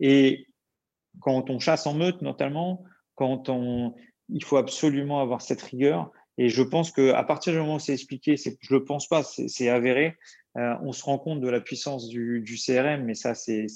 Et 0.00 0.48
quand 1.20 1.50
on 1.50 1.58
chasse 1.58 1.86
en 1.86 1.94
meute, 1.94 2.22
notamment, 2.22 2.84
quand 3.14 3.48
on, 3.48 3.94
il 4.28 4.44
faut 4.44 4.56
absolument 4.56 5.20
avoir 5.20 5.42
cette 5.42 5.62
rigueur. 5.62 6.10
Et 6.36 6.48
je 6.48 6.62
pense 6.62 6.90
qu'à 6.90 7.22
partir 7.22 7.52
du 7.52 7.60
moment 7.60 7.76
où 7.76 7.78
c'est 7.78 7.92
expliqué, 7.92 8.36
je 8.36 8.50
ne 8.50 8.78
le 8.78 8.84
pense 8.84 9.08
pas, 9.08 9.22
c'est 9.22 9.68
avéré, 9.68 10.16
euh, 10.56 10.74
on 10.82 10.92
se 10.92 11.04
rend 11.04 11.18
compte 11.18 11.40
de 11.40 11.48
la 11.48 11.60
puissance 11.60 12.08
du, 12.08 12.40
du 12.40 12.56
CRM, 12.56 13.04
mais 13.04 13.14
ça, 13.14 13.34
c'est 13.34 13.66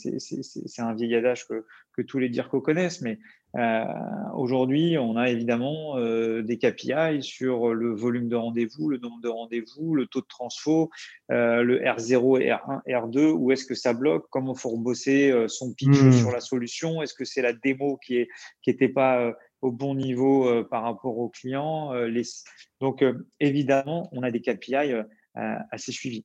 un 0.78 0.94
vieil 0.94 1.14
adage 1.14 1.46
que, 1.46 1.64
que 1.92 2.02
tous 2.02 2.18
les 2.18 2.28
DIRCO 2.28 2.60
connaissent. 2.60 3.00
Mais 3.00 3.18
euh, 3.56 3.84
aujourd'hui, 4.34 4.98
on 4.98 5.16
a 5.16 5.30
évidemment 5.30 5.96
euh, 5.96 6.42
des 6.42 6.58
KPI 6.58 7.22
sur 7.22 7.72
le 7.72 7.94
volume 7.94 8.28
de 8.28 8.36
rendez-vous, 8.36 8.88
le 8.88 8.98
nombre 8.98 9.20
de 9.22 9.28
rendez-vous, 9.28 9.94
le 9.94 10.06
taux 10.06 10.20
de 10.20 10.26
transfo, 10.26 10.90
le 11.28 11.80
R0, 11.80 12.40
R1, 12.40 12.82
R2, 12.86 13.30
où 13.32 13.50
est-ce 13.50 13.64
que 13.64 13.74
ça 13.74 13.94
bloque, 13.94 14.26
comment 14.30 14.54
faut 14.54 14.70
rebosser 14.70 15.30
euh, 15.30 15.48
son 15.48 15.72
pitch 15.72 16.00
mmh. 16.00 16.12
sur 16.12 16.30
la 16.30 16.40
solution, 16.40 17.02
est-ce 17.02 17.14
que 17.14 17.24
c'est 17.24 17.42
la 17.42 17.52
démo 17.52 17.98
qui 18.04 18.26
n'était 18.66 18.88
qui 18.88 18.92
pas 18.92 19.32
au 19.60 19.72
bon 19.72 19.94
niveau 19.94 20.48
euh, 20.48 20.64
par 20.68 20.82
rapport 20.82 21.18
aux 21.18 21.28
clients. 21.28 21.92
Euh, 21.94 22.06
les... 22.06 22.22
Donc, 22.80 23.02
euh, 23.02 23.26
évidemment, 23.40 24.08
on 24.12 24.22
a 24.22 24.30
des 24.30 24.40
KPI 24.40 24.94
assez 25.34 25.92
suivis. 25.92 26.24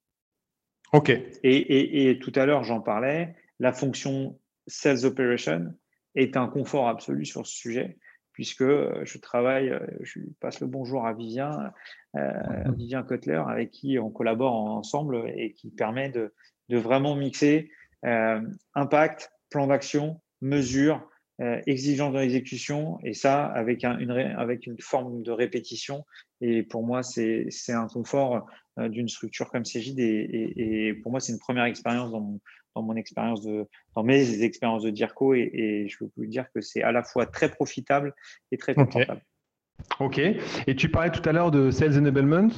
OK. 0.91 1.09
Et, 1.09 2.09
et, 2.09 2.19
tout 2.19 2.31
à 2.35 2.45
l'heure, 2.45 2.63
j'en 2.63 2.81
parlais, 2.81 3.35
la 3.59 3.73
fonction 3.73 4.39
Sales 4.65 5.05
Operation 5.05 5.73
est 6.15 6.35
un 6.35 6.47
confort 6.47 6.87
absolu 6.87 7.25
sur 7.25 7.45
ce 7.45 7.55
sujet, 7.55 7.97
puisque 8.31 8.63
je 8.63 9.17
travaille, 9.19 9.71
je 10.01 10.19
passe 10.39 10.61
le 10.61 10.67
bonjour 10.67 11.05
à 11.05 11.13
Vivien, 11.13 11.71
Vivien 12.75 13.03
Kotler, 13.03 13.43
avec 13.47 13.69
qui 13.69 13.99
on 13.99 14.09
collabore 14.09 14.53
ensemble 14.53 15.31
et 15.35 15.53
qui 15.53 15.69
permet 15.69 16.09
de, 16.09 16.33
de 16.69 16.77
vraiment 16.77 17.15
mixer 17.15 17.69
impact, 18.73 19.31
plan 19.51 19.67
d'action, 19.67 20.21
mesure, 20.41 21.07
euh, 21.41 21.59
exigeant 21.65 22.11
dans 22.11 22.19
l'exécution, 22.19 22.99
et 23.03 23.13
ça 23.13 23.45
avec, 23.45 23.83
un, 23.83 23.97
une, 23.97 24.11
avec 24.11 24.67
une 24.67 24.79
forme 24.79 25.23
de 25.23 25.31
répétition. 25.31 26.05
Et 26.41 26.63
pour 26.63 26.83
moi, 26.83 27.01
c'est 27.03 27.49
un 27.69 27.87
confort 27.87 28.45
euh, 28.79 28.89
d'une 28.89 29.07
structure 29.07 29.49
comme 29.49 29.65
Cégide. 29.65 29.99
Et, 29.99 30.53
et, 30.55 30.93
pour 30.93 31.11
moi, 31.11 31.19
c'est 31.19 31.31
une 31.31 31.39
première 31.39 31.65
expérience 31.65 32.11
dans 32.11 32.21
mon, 32.21 32.39
dans 32.75 32.83
mon 32.83 32.95
expérience 32.95 33.41
de, 33.41 33.65
dans 33.95 34.03
mes 34.03 34.43
expériences 34.43 34.83
de 34.83 34.89
DIRCO. 34.89 35.33
Et, 35.33 35.49
et 35.53 35.87
je 35.87 35.97
peux 35.97 36.09
vous 36.17 36.25
dire 36.25 36.45
que 36.53 36.61
c'est 36.61 36.83
à 36.83 36.91
la 36.91 37.03
fois 37.03 37.25
très 37.25 37.49
profitable 37.49 38.13
et 38.51 38.57
très 38.57 38.75
confortable. 38.75 39.21
Ok. 39.99 40.19
Et 40.19 40.75
tu 40.75 40.89
parlais 40.89 41.11
tout 41.11 41.27
à 41.27 41.31
l'heure 41.31 41.51
de 41.51 41.71
Sales 41.71 41.97
Enablement. 41.97 42.49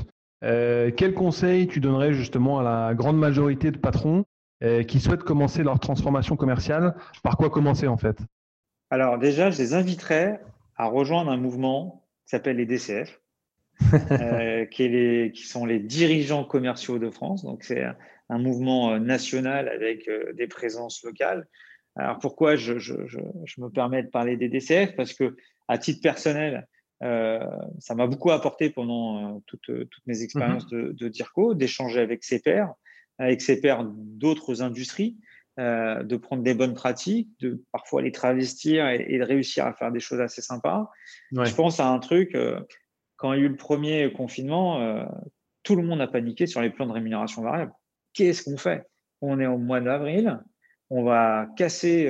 Euh, 0.44 0.92
quel 0.96 1.14
conseil 1.14 1.68
tu 1.68 1.80
donnerais 1.80 2.14
justement 2.14 2.60
à 2.60 2.64
la 2.64 2.94
grande 2.94 3.18
majorité 3.18 3.72
de 3.72 3.78
patrons 3.78 4.26
euh, 4.64 4.84
qui 4.84 5.00
souhaitent 5.00 5.24
commencer 5.24 5.64
leur 5.64 5.80
transformation 5.80 6.36
commerciale? 6.36 6.96
Par 7.24 7.38
quoi 7.38 7.50
commencer 7.50 7.88
en 7.88 7.98
fait? 7.98 8.18
Alors 8.90 9.18
déjà, 9.18 9.50
je 9.50 9.58
les 9.58 9.74
inviterais 9.74 10.40
à 10.78 10.88
rejoindre 10.88 11.32
un 11.32 11.38
mouvement 11.38 12.04
qui 12.26 12.32
s'appelle 12.32 12.58
les 12.58 12.66
DCF, 12.66 13.20
euh, 14.12 14.66
qui, 14.66 15.44
sont 15.44 15.66
les 15.66 15.80
dirigeants 15.80 16.44
commerciaux 16.44 17.00
de 17.00 17.10
France. 17.10 17.44
Donc 17.44 17.64
c'est 17.64 17.84
un, 18.30 18.38
mouvement 18.38 18.92
euh, 18.92 19.00
national 19.00 19.70
avec 19.70 20.08
euh, 20.08 20.34
des 20.34 20.48
présences 20.48 21.04
locales. 21.04 21.48
Alors 21.96 22.20
pourquoi 22.20 22.56
je, 22.56 22.74
me 22.74 23.70
permets 23.70 24.04
de 24.04 24.10
parler 24.10 24.38
des 24.38 24.50
DCF 24.50 24.96
Parce 24.96 25.14
que 25.14 25.36
à 25.68 25.78
titre 25.78 26.02
personnel, 26.02 26.68
ça 27.02 27.96
m'a 27.96 28.08
beaucoup 28.08 28.32
apporté 28.32 28.70
pendant 28.70 29.40
toutes, 29.46 29.70
mes 30.06 30.24
expériences 30.24 30.70
mhm. 30.72 30.88
de, 30.88 30.92
de 30.92 31.08
DIRCO, 31.08 31.54
d'échanger 31.54 32.02
avec 32.02 32.24
ses 32.24 32.40
pairs, 32.40 32.74
avec 33.18 33.42
ses 33.42 33.62
pairs 33.62 33.86
d'autres 33.86 34.62
industries. 34.62 35.16
Euh, 35.58 36.04
de 36.04 36.18
prendre 36.18 36.44
des 36.44 36.54
bonnes 36.54 36.74
pratiques, 36.74 37.30
de 37.40 37.64
parfois 37.72 38.02
les 38.02 38.12
travestir 38.12 38.90
et, 38.90 39.18
de 39.18 39.24
réussir 39.24 39.66
à 39.66 39.72
faire 39.72 39.90
des 39.90 40.02
choses 40.02 40.20
assez 40.20 40.42
sympas. 40.42 40.92
Je 41.32 41.56
pense 41.56 41.80
à 41.80 41.88
un 41.88 42.00
truc, 42.00 42.36
euh, 42.36 42.60
quand 43.16 43.32
il 43.32 43.40
y 43.40 43.42
a 43.42 43.46
eu 43.46 43.48
le 43.48 43.56
premier 43.56 44.12
confinement, 44.12 44.82
euh, 44.82 45.06
tout 45.64 45.78
le 45.78 45.84
monde 45.84 46.02
a 46.02 46.08
paniqué 46.08 46.46
sur 46.46 46.62
les 46.62 46.70
plans 46.70 46.88
de 46.88 46.92
rémunération 46.92 47.42
variable. 47.42 47.72
Qu'est-ce 48.12 48.44
qu'on 48.44 48.58
fait? 48.58 48.84
On 49.22 49.40
est 49.40 49.48
au 49.48 49.58
mois 49.58 49.80
d'avril, 49.80 50.42
on 50.90 51.06
va 51.06 51.48
casser 51.56 52.10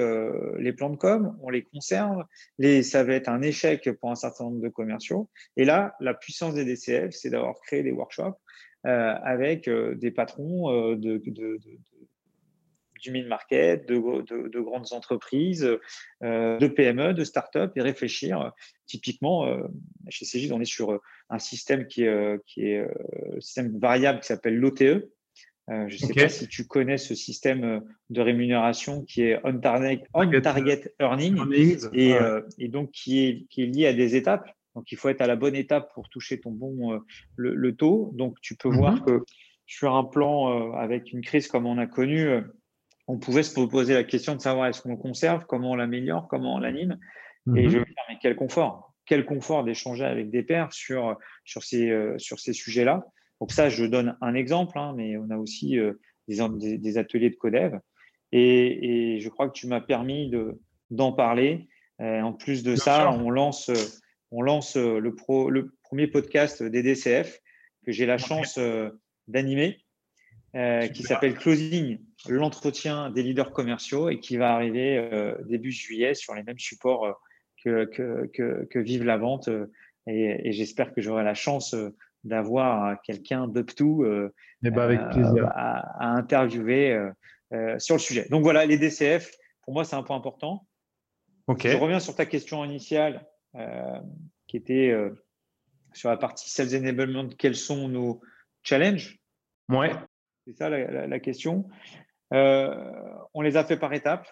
les 0.58 0.74
plans 0.74 0.89
de 0.89 0.98
com, 0.98 1.38
on 1.43 1.52
les 1.52 1.62
conserve, 1.62 2.24
les, 2.58 2.82
ça 2.82 3.04
va 3.04 3.14
être 3.14 3.30
un 3.30 3.43
échec 3.43 3.88
pour 4.02 4.10
un 4.10 4.16
certain 4.16 4.46
nombre 4.46 4.62
de 4.62 4.70
commerciaux. 4.70 5.30
Et 5.56 5.66
là, 5.66 5.96
la 6.00 6.16
puissance 6.16 6.56
des 6.56 6.66
DCF, 6.66 7.12
c'est 7.12 7.30
d'avoir 7.30 7.54
créé 7.62 7.84
des 7.84 7.91
workshops 7.91 8.39
avec 8.84 9.70
des 9.70 10.12
patrons 10.12 10.96
de 10.96 11.18
du 13.06 13.12
mid-market, 13.12 13.88
de, 13.88 14.60
grandes 14.60 14.91
entreprises, 14.91 15.62
de 16.22 16.68
PME, 16.68 17.14
de 17.14 17.24
start-up 17.24 17.72
et 17.76 17.82
réfléchir. 17.82 18.51
Typiquement, 18.86 19.47
chez 20.10 20.26
Cégide, 20.26 20.51
on 20.51 20.60
est 20.60 20.66
sur 20.66 20.99
un 21.30 21.39
système 21.39 21.88
qui 21.88 22.03
est, 22.03 22.39
qui 22.45 22.68
est 22.68 22.80
un 22.82 23.39
système 23.39 23.78
variable 23.80 24.20
qui 24.20 24.28
s'appelle 24.28 24.58
l'OTE, 24.58 25.10
euh, 25.72 25.86
je 25.88 25.95
ne 25.95 26.08
sais 26.08 26.14
pas 26.14 26.30
si 26.30 26.47
tu 26.47 26.68
connais 26.68 26.99
ce 26.99 27.16
système 27.16 27.64
euh, 27.64 27.80
de 28.12 28.22
rémunération 28.22 29.03
qui 29.03 29.24
est 29.24 29.39
on 29.43 29.60
target, 29.60 30.03
earning 30.99 31.39
euh, 31.95 32.41
et, 32.60 32.68
donc 32.68 32.91
qui 32.91 33.26
est, 33.26 33.47
qui 33.49 33.64
est 33.64 33.66
lié 33.66 33.88
à 33.88 33.93
des 33.93 34.16
étapes. 34.16 34.47
Donc 34.76 34.91
il 34.91 34.97
faut 34.97 35.10
être 35.10 35.22
à 35.22 35.28
la 35.28 35.36
bonne 35.36 35.56
étape 35.56 35.91
pour 35.95 36.10
toucher 36.10 36.39
ton 36.39 36.51
bon 36.51 36.99
le, 37.36 37.76
taux. 37.76 38.12
Donc 38.14 38.39
tu 38.41 38.56
peux 38.56 38.70
voir 38.70 38.93
mhm. 38.93 39.06
que 39.06 39.26
sur 39.66 39.95
un 39.95 40.03
plan 40.03 40.74
avec 40.74 41.12
une 41.12 41.22
crise 41.22 41.47
comme 41.47 41.66
on 41.66 41.80
a 41.80 41.88
connu, 41.88 42.28
on 43.08 43.18
pouvait 43.18 43.43
se 43.43 43.53
poser 43.53 43.93
la 43.93 44.03
question 44.03 44.36
de 44.36 44.41
savoir 44.41 44.68
est-ce 44.68 44.82
qu'on 44.82 44.97
conserve, 44.97 45.45
comment 45.45 45.72
on 45.72 45.76
l'améliore, 45.76 46.28
comment 46.28 46.56
on 46.56 46.60
l'anime. 46.60 46.97
Et 47.56 47.64
mhm. 47.64 47.70
je 47.70 47.78
dire 47.78 47.86
mais 48.10 48.18
quel 48.22 48.36
confort, 48.36 48.93
quel 49.06 49.26
confort 49.26 49.64
d'échanger 49.64 50.06
avec 50.06 50.32
des 50.32 50.41
pairs 50.41 50.74
sur 50.74 51.18
sur 51.43 51.64
ces 51.64 52.16
sur 52.18 52.39
ces 52.39 52.53
sujets-là. 52.53 53.06
Donc 53.41 53.51
ça, 53.51 53.70
je 53.70 53.86
donne 53.86 54.18
un 54.22 54.34
exemple, 54.34 54.78
hein, 54.78 54.93
mais 54.95 55.18
on 55.18 55.30
a 55.30 55.38
aussi 55.38 55.78
euh, 55.78 55.93
des, 56.28 56.97
ateliers 56.97 57.30
de 57.30 57.36
codev. 57.36 57.80
Et, 58.32 59.20
je 59.20 59.30
crois 59.30 59.47
que 59.47 59.53
tu 59.53 59.68
m'as 59.68 59.82
permis 59.82 60.32
d'en 60.89 61.12
parler. 61.12 61.68
Euh, 62.01 62.22
en 62.22 62.34
plus 62.34 62.64
de 62.64 62.76
ça, 62.76 63.12
on 63.12 63.30
lance, 63.30 63.72
on 64.32 64.41
lance 64.41 64.76
euh, 64.76 64.99
le, 64.99 65.16
le 65.49 65.76
premier 65.84 66.08
podcast 66.08 66.62
des 66.62 66.84
DCF 66.84 67.39
que 67.86 67.91
j'ai 67.91 68.06
la 68.06 68.18
chance 68.18 68.60
d'animer, 69.28 69.78
qui 70.53 71.03
s'appelle 71.03 71.36
Closing, 71.36 71.99
l'entretien 72.28 73.09
des 73.09 73.23
leaders 73.23 73.51
commerciaux 73.51 74.09
et 74.09 74.19
qui 74.19 74.38
va 74.38 74.53
arriver 74.53 75.09
début 75.45 75.71
juillet 75.71 76.13
sur 76.13 76.34
les 76.36 76.43
mêmes 76.43 76.59
supports 76.59 77.19
que, 77.63 77.86
que, 77.86 78.80
Vive 78.80 79.03
la 79.03 79.17
Vente. 79.17 79.49
et 80.07 80.51
j'espère 80.51 80.93
que 80.93 81.01
j'aurai 81.01 81.23
la 81.23 81.34
chance 81.34 81.76
d'avoir 82.26 82.99
quelqu'un 83.03 83.47
d'up 83.47 83.73
to 83.76 84.03
euh, 84.03 84.34
eh 84.63 84.71
ben, 84.71 84.82
avec 84.82 84.99
plaisir. 85.09 85.47
À, 85.53 86.15
interviewer 86.15 86.91
euh, 86.91 87.11
euh, 87.53 87.80
sur 87.80 87.95
le 87.95 87.99
sujet. 87.99 88.28
Donc 88.30 88.43
voilà, 88.43 88.65
les 88.65 88.78
DCF, 88.78 89.32
pour 89.61 89.73
moi, 89.73 89.86
c'est 89.86 89.95
un 89.95 90.03
point 90.03 90.17
important. 90.17 90.67
Je 91.47 91.78
reviens 91.78 91.99
sur 91.99 92.15
ta 92.15 92.26
question 92.26 92.65
initiale 92.65 93.26
qui 94.47 94.57
était 94.57 94.93
sur 95.93 96.09
la 96.09 96.17
partie 96.17 96.49
Sales 96.49 96.76
Enablement. 96.76 97.30
Quels 97.38 97.55
sont 97.55 97.88
nos 97.88 98.19
challenges? 98.63 99.19
Ouais. 99.69 99.91
C'est 100.47 100.57
ça 100.57 100.69
la, 100.69 101.19
question. 101.19 101.67
On 103.34 103.42
les 103.42 103.58
a 103.58 103.64
fait 103.64 103.78
par 103.78 103.94
étapes, 103.94 104.28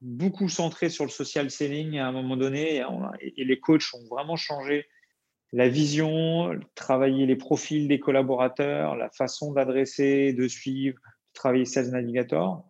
beaucoup 0.00 0.48
centrés 0.48 0.90
sur 0.90 1.04
le 1.04 1.10
social 1.10 1.50
selling 1.50 1.98
à 1.98 2.06
un 2.06 2.12
moment 2.12 2.36
donné, 2.36 2.84
et 3.20 3.44
les 3.44 3.60
coachs 3.60 3.94
ont 3.94 4.06
vraiment 4.08 4.36
changé 4.36 4.86
la 5.52 5.68
vision, 5.68 6.50
travailler 6.74 7.26
les 7.26 7.36
profils 7.36 7.88
des 7.88 7.98
collaborateurs, 7.98 8.96
la 8.96 9.10
façon 9.10 9.52
d'adresser, 9.52 10.32
de 10.32 10.46
suivre, 10.46 10.98
de 10.98 11.32
travailler 11.32 11.64
Sales 11.64 11.90
Navigator, 11.90 12.64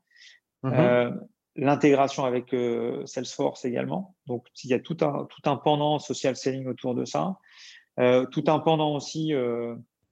mhm. 0.62 0.72
euh, 0.74 1.10
l'intégration 1.56 2.24
avec 2.24 2.54
euh, 2.54 3.04
Salesforce 3.04 3.64
également. 3.64 4.16
Donc, 4.26 4.46
il 4.62 4.70
y 4.70 4.74
a 4.74 4.78
tout 4.78 4.96
un, 5.00 5.26
tout 5.26 5.50
un 5.50 5.56
pendant 5.56 5.98
social 5.98 6.36
selling 6.36 6.66
autour 6.66 6.94
de 6.94 7.04
ça. 7.04 7.36
Euh, 7.98 8.26
tout 8.26 8.44
un 8.46 8.60
pendant 8.60 8.94
aussi, 8.94 9.32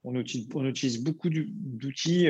on 0.02 0.14
utilise, 0.16 0.48
on, 0.54 0.64
utilise, 0.66 1.04
beaucoup 1.04 1.30
d'outils 1.30 2.28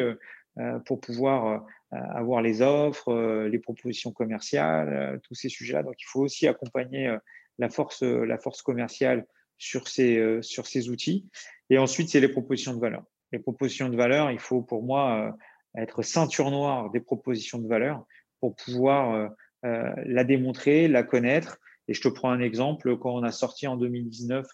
pour 0.86 1.00
pouvoir 1.00 1.66
avoir 1.90 2.42
les 2.42 2.62
offres, 2.62 3.46
les 3.46 3.58
propositions 3.58 4.12
commerciales, 4.12 5.20
tous 5.24 5.34
ces 5.34 5.48
sujets-là. 5.48 5.82
Donc, 5.82 5.96
il 6.00 6.06
faut 6.06 6.20
aussi 6.20 6.48
accompagner 6.48 7.14
la, 7.58 7.68
force, 7.68 8.02
la 8.02 8.38
force 8.38 8.62
commerciale 8.62 9.26
sur 9.58 9.88
ces, 9.88 10.18
euh, 10.18 10.42
sur 10.42 10.66
ces 10.66 10.88
outils. 10.88 11.28
Et 11.70 11.78
ensuite, 11.78 12.08
c'est 12.10 12.20
les 12.20 12.28
propositions 12.28 12.74
de 12.74 12.80
valeur. 12.80 13.04
Les 13.32 13.38
propositions 13.38 13.88
de 13.88 13.96
valeur, 13.96 14.30
il 14.30 14.38
faut 14.38 14.62
pour 14.62 14.82
moi 14.82 15.34
euh, 15.76 15.80
être 15.80 16.02
ceinture 16.02 16.50
noire 16.50 16.90
des 16.90 17.00
propositions 17.00 17.58
de 17.58 17.68
valeur 17.68 18.04
pour 18.40 18.54
pouvoir 18.54 19.32
euh, 19.64 19.92
la 20.04 20.24
démontrer, 20.24 20.88
la 20.88 21.02
connaître. 21.02 21.58
Et 21.88 21.94
je 21.94 22.00
te 22.00 22.08
prends 22.08 22.30
un 22.30 22.40
exemple, 22.40 22.96
quand 22.98 23.14
on 23.14 23.22
a 23.22 23.32
sorti 23.32 23.66
en 23.66 23.76
2019 23.76 24.46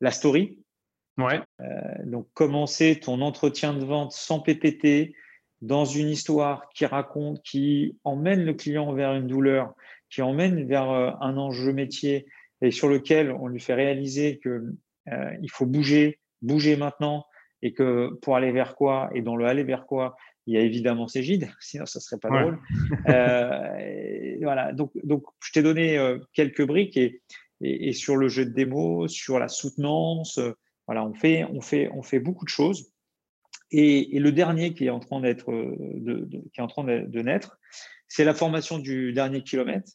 la 0.00 0.10
story. 0.10 0.58
Ouais. 1.18 1.40
donc, 2.04 2.28
commencer 2.34 3.00
ton 3.00 3.22
entretien 3.22 3.72
de 3.72 3.84
vente 3.84 4.12
sans 4.12 4.40
PPT, 4.40 5.14
dans 5.62 5.86
une 5.86 6.10
histoire 6.10 6.68
qui 6.74 6.84
raconte, 6.84 7.42
qui 7.42 7.96
emmène 8.04 8.44
le 8.44 8.52
client 8.52 8.92
vers 8.92 9.14
une 9.14 9.26
douleur, 9.26 9.72
qui 10.10 10.20
emmène 10.20 10.66
vers 10.66 10.90
un 10.90 11.36
enjeu 11.38 11.72
métier 11.72 12.26
et 12.62 12.70
sur 12.70 12.88
lequel 12.88 13.30
on 13.32 13.48
lui 13.48 13.60
fait 13.60 13.74
réaliser 13.74 14.38
qu'il 14.38 14.72
euh, 15.12 15.48
faut 15.50 15.66
bouger, 15.66 16.20
bouger 16.42 16.76
maintenant, 16.76 17.26
et 17.62 17.72
que 17.72 18.14
pour 18.22 18.36
aller 18.36 18.52
vers 18.52 18.76
quoi, 18.76 19.10
et 19.14 19.22
dans 19.22 19.36
le 19.36 19.46
aller 19.46 19.64
vers 19.64 19.86
quoi, 19.86 20.16
il 20.46 20.54
y 20.54 20.58
a 20.58 20.60
évidemment 20.60 21.08
Cégide, 21.08 21.48
sinon 21.60 21.86
ça 21.86 22.00
serait 22.00 22.20
pas 22.20 22.28
drôle. 22.28 22.58
Euh, 23.08 24.36
voilà, 24.42 24.72
donc, 24.72 24.92
donc 25.04 25.24
je 25.42 25.52
t'ai 25.52 25.62
donné 25.62 25.98
euh, 25.98 26.18
quelques 26.32 26.66
briques 26.66 26.96
et, 26.96 27.20
et, 27.60 27.92
sur 27.92 28.16
le 28.16 28.28
jeu 28.28 28.44
de 28.44 28.50
démo, 28.50 29.08
sur 29.08 29.38
la 29.38 29.48
soutenance, 29.48 30.38
voilà, 30.86 31.04
on 31.04 31.14
fait, 31.14 31.44
on 31.44 31.60
fait, 31.60 31.90
on 31.92 32.02
fait 32.02 32.20
beaucoup 32.20 32.44
de 32.44 32.50
choses. 32.50 32.92
Et, 33.70 34.16
et 34.16 34.20
le 34.20 34.32
dernier 34.32 34.74
qui 34.74 34.86
est 34.86 34.90
en 34.90 35.00
train 35.00 35.20
d'être, 35.20 35.50
de, 35.50 36.28
qui 36.52 36.60
est 36.60 36.62
en 36.62 36.68
train 36.68 36.84
de 36.84 37.22
naître, 37.22 37.58
c'est 38.08 38.24
la 38.24 38.34
formation 38.34 38.78
du 38.78 39.12
dernier 39.12 39.42
kilomètre. 39.42 39.90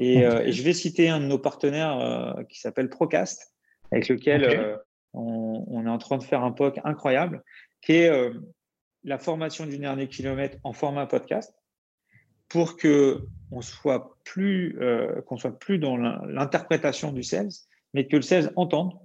Euh, 0.00 0.42
et, 0.44 0.52
je 0.52 0.62
vais 0.62 0.72
citer 0.72 1.08
un 1.08 1.20
de 1.20 1.26
nos 1.26 1.38
partenaires 1.38 1.98
euh, 1.98 2.44
qui 2.44 2.60
s'appelle 2.60 2.88
Procast, 2.88 3.54
avec 3.90 4.08
lequel 4.08 4.44
euh, 4.44 4.76
on, 5.12 5.84
est 5.84 5.90
en 5.90 5.98
train 5.98 6.18
de 6.18 6.22
faire 6.22 6.44
un 6.44 6.52
POC 6.52 6.80
incroyable, 6.84 7.42
qui 7.82 7.92
est 7.92 8.30
la 9.04 9.18
formation 9.18 9.66
du 9.66 9.78
dernier 9.78 10.08
kilomètre 10.08 10.58
en 10.62 10.72
format 10.72 11.06
podcast 11.06 11.54
pour 12.48 12.76
que 12.76 13.24
on 13.50 13.60
soit 13.60 14.16
plus 14.24 14.78
qu'on 15.26 15.36
soit 15.36 15.58
plus 15.58 15.78
dans 15.78 15.96
l'interprétation 15.96 17.12
du 17.12 17.22
sales, 17.22 17.50
mais 17.94 18.06
que 18.06 18.16
le 18.16 18.22
sales 18.22 18.52
entende, 18.56 18.98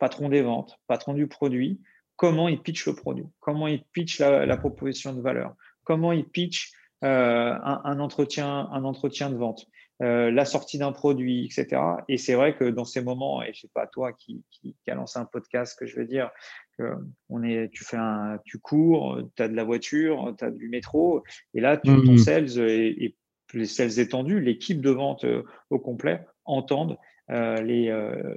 patron 0.00 0.28
des 0.28 0.42
ventes, 0.42 0.80
patron 0.88 1.14
du 1.14 1.28
produit, 1.28 1.80
comment 2.16 2.48
il 2.48 2.60
pitch 2.60 2.86
le 2.86 2.94
produit, 2.94 3.26
comment 3.38 3.68
il 3.68 3.84
pitch 3.92 4.18
la, 4.18 4.56
proposition 4.56 5.12
de 5.12 5.20
valeur, 5.20 5.54
comment 5.84 6.10
il 6.10 6.24
pitch 6.24 6.72
un, 7.02 8.00
entretien, 8.00 8.68
un 8.72 8.84
entretien 8.84 9.30
de 9.30 9.36
vente. 9.36 9.66
Euh, 10.02 10.30
la 10.30 10.46
sortie 10.46 10.78
d'un 10.78 10.92
produit, 10.92 11.44
etc. 11.44 11.82
Et 12.08 12.16
c'est 12.16 12.32
vrai 12.32 12.56
que 12.56 12.64
dans 12.64 12.86
ces 12.86 13.02
moments, 13.02 13.42
et 13.42 13.52
je 13.52 13.60
sais 13.60 13.70
pas 13.74 13.86
toi 13.86 14.14
qui, 14.14 14.42
qui, 14.50 14.74
a 14.88 14.94
lancé 14.94 15.18
un 15.18 15.26
podcast, 15.26 15.78
que 15.78 15.84
je 15.84 15.94
vais 15.94 16.06
dire, 16.06 16.30
que 16.78 16.94
on 17.28 17.42
est, 17.42 17.70
tu 17.70 17.84
fais 17.84 17.98
un, 17.98 18.38
tu 18.46 18.58
cours, 18.58 19.20
tu 19.36 19.42
as 19.42 19.48
de 19.48 19.54
la 19.54 19.62
voiture, 19.62 20.34
tu 20.38 20.44
as 20.46 20.50
du 20.50 20.70
métro, 20.70 21.22
et 21.52 21.60
là, 21.60 21.76
tu, 21.76 21.90
ton 21.90 22.12
mmh. 22.12 22.18
sales 22.18 22.58
et, 22.60 23.14
les 23.52 23.66
sales 23.66 23.98
étendus, 23.98 24.40
l'équipe 24.40 24.80
de 24.80 24.90
vente 24.90 25.24
euh, 25.24 25.42
au 25.68 25.78
complet 25.78 26.24
entendent 26.46 26.96
euh, 27.30 27.60
les, 27.60 27.92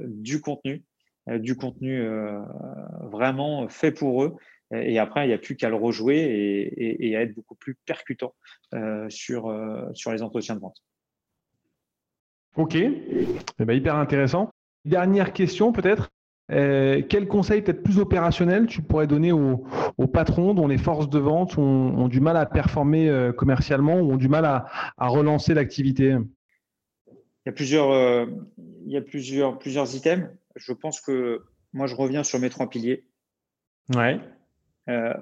du 0.07 0.41
contenu, 0.41 0.84
du 1.28 1.56
contenu 1.56 2.06
vraiment 3.02 3.68
fait 3.70 3.92
pour 3.92 4.24
eux. 4.24 4.36
Et 4.74 5.00
après, 5.00 5.26
il 5.26 5.28
n'y 5.28 5.34
a 5.34 5.38
plus 5.38 5.56
qu'à 5.56 5.70
le 5.70 5.76
rejouer 5.76 6.18
et, 6.18 7.08
et, 7.08 7.16
à 7.16 7.22
être 7.22 7.34
beaucoup 7.34 7.56
plus 7.56 7.76
percutant 7.86 8.34
sur, 9.10 9.56
sur 9.94 10.12
les 10.12 10.22
entretiens 10.22 10.56
de 10.56 10.62
vente. 10.62 10.82
Ok, 12.56 12.76
eh 12.76 13.66
ben, 13.66 13.74
hyper 13.74 13.96
intéressant. 13.96 14.52
Dernière 14.86 15.34
question 15.34 15.72
peut-être. 15.72 16.10
Euh, 16.52 17.02
quel 17.08 17.28
conseil 17.28 17.62
peut-être 17.62 17.82
plus 17.82 18.00
opérationnel 18.00 18.68
tu 18.68 18.82
pourrais 18.82 19.08
donner 19.08 19.32
aux, 19.32 19.66
patrons 20.12 20.54
dont 20.54 20.68
les 20.68 20.78
forces 20.78 21.10
de 21.10 21.18
vente 21.18 21.58
ont, 21.58 22.08
du 22.10 22.20
mal 22.20 22.36
à 22.38 22.46
performer 22.46 23.10
euh, 23.10 23.32
commercialement 23.32 23.96
ou 23.96 24.12
ont 24.12 24.18
du 24.18 24.28
mal 24.28 24.46
à, 24.46 24.68
relancer 25.08 25.54
l'activité? 25.54 26.18
Il 27.08 27.48
y 27.48 27.50
a 27.50 27.54
plusieurs, 27.54 27.92
euh, 27.92 28.26
il 28.86 28.92
y 28.92 28.98
a 28.98 29.02
plusieurs, 29.02 29.58
plusieurs 29.58 29.96
items. 29.96 30.28
Je 30.56 30.74
pense 30.74 31.01
que 31.01 31.43
moi, 31.74 31.88
je 31.88 31.95
reviens 31.95 32.24
sur 32.24 32.39
mes 32.39 32.49
trois 32.49 32.70
piliers. 32.70 33.08
Ouais. 33.93 34.18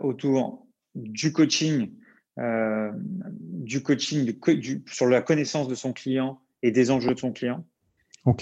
autour 0.01 0.67
du 0.93 1.33
coaching, 1.33 1.91
du 2.37 3.83
coaching 3.83 4.39
sur 4.85 5.07
la 5.07 5.21
connaissance 5.21 5.67
de 5.67 5.73
son 5.73 5.93
client 5.93 6.39
et 6.61 6.71
des 6.71 6.91
enjeux 6.91 7.15
de 7.15 7.19
son 7.19 7.31
client. 7.31 7.65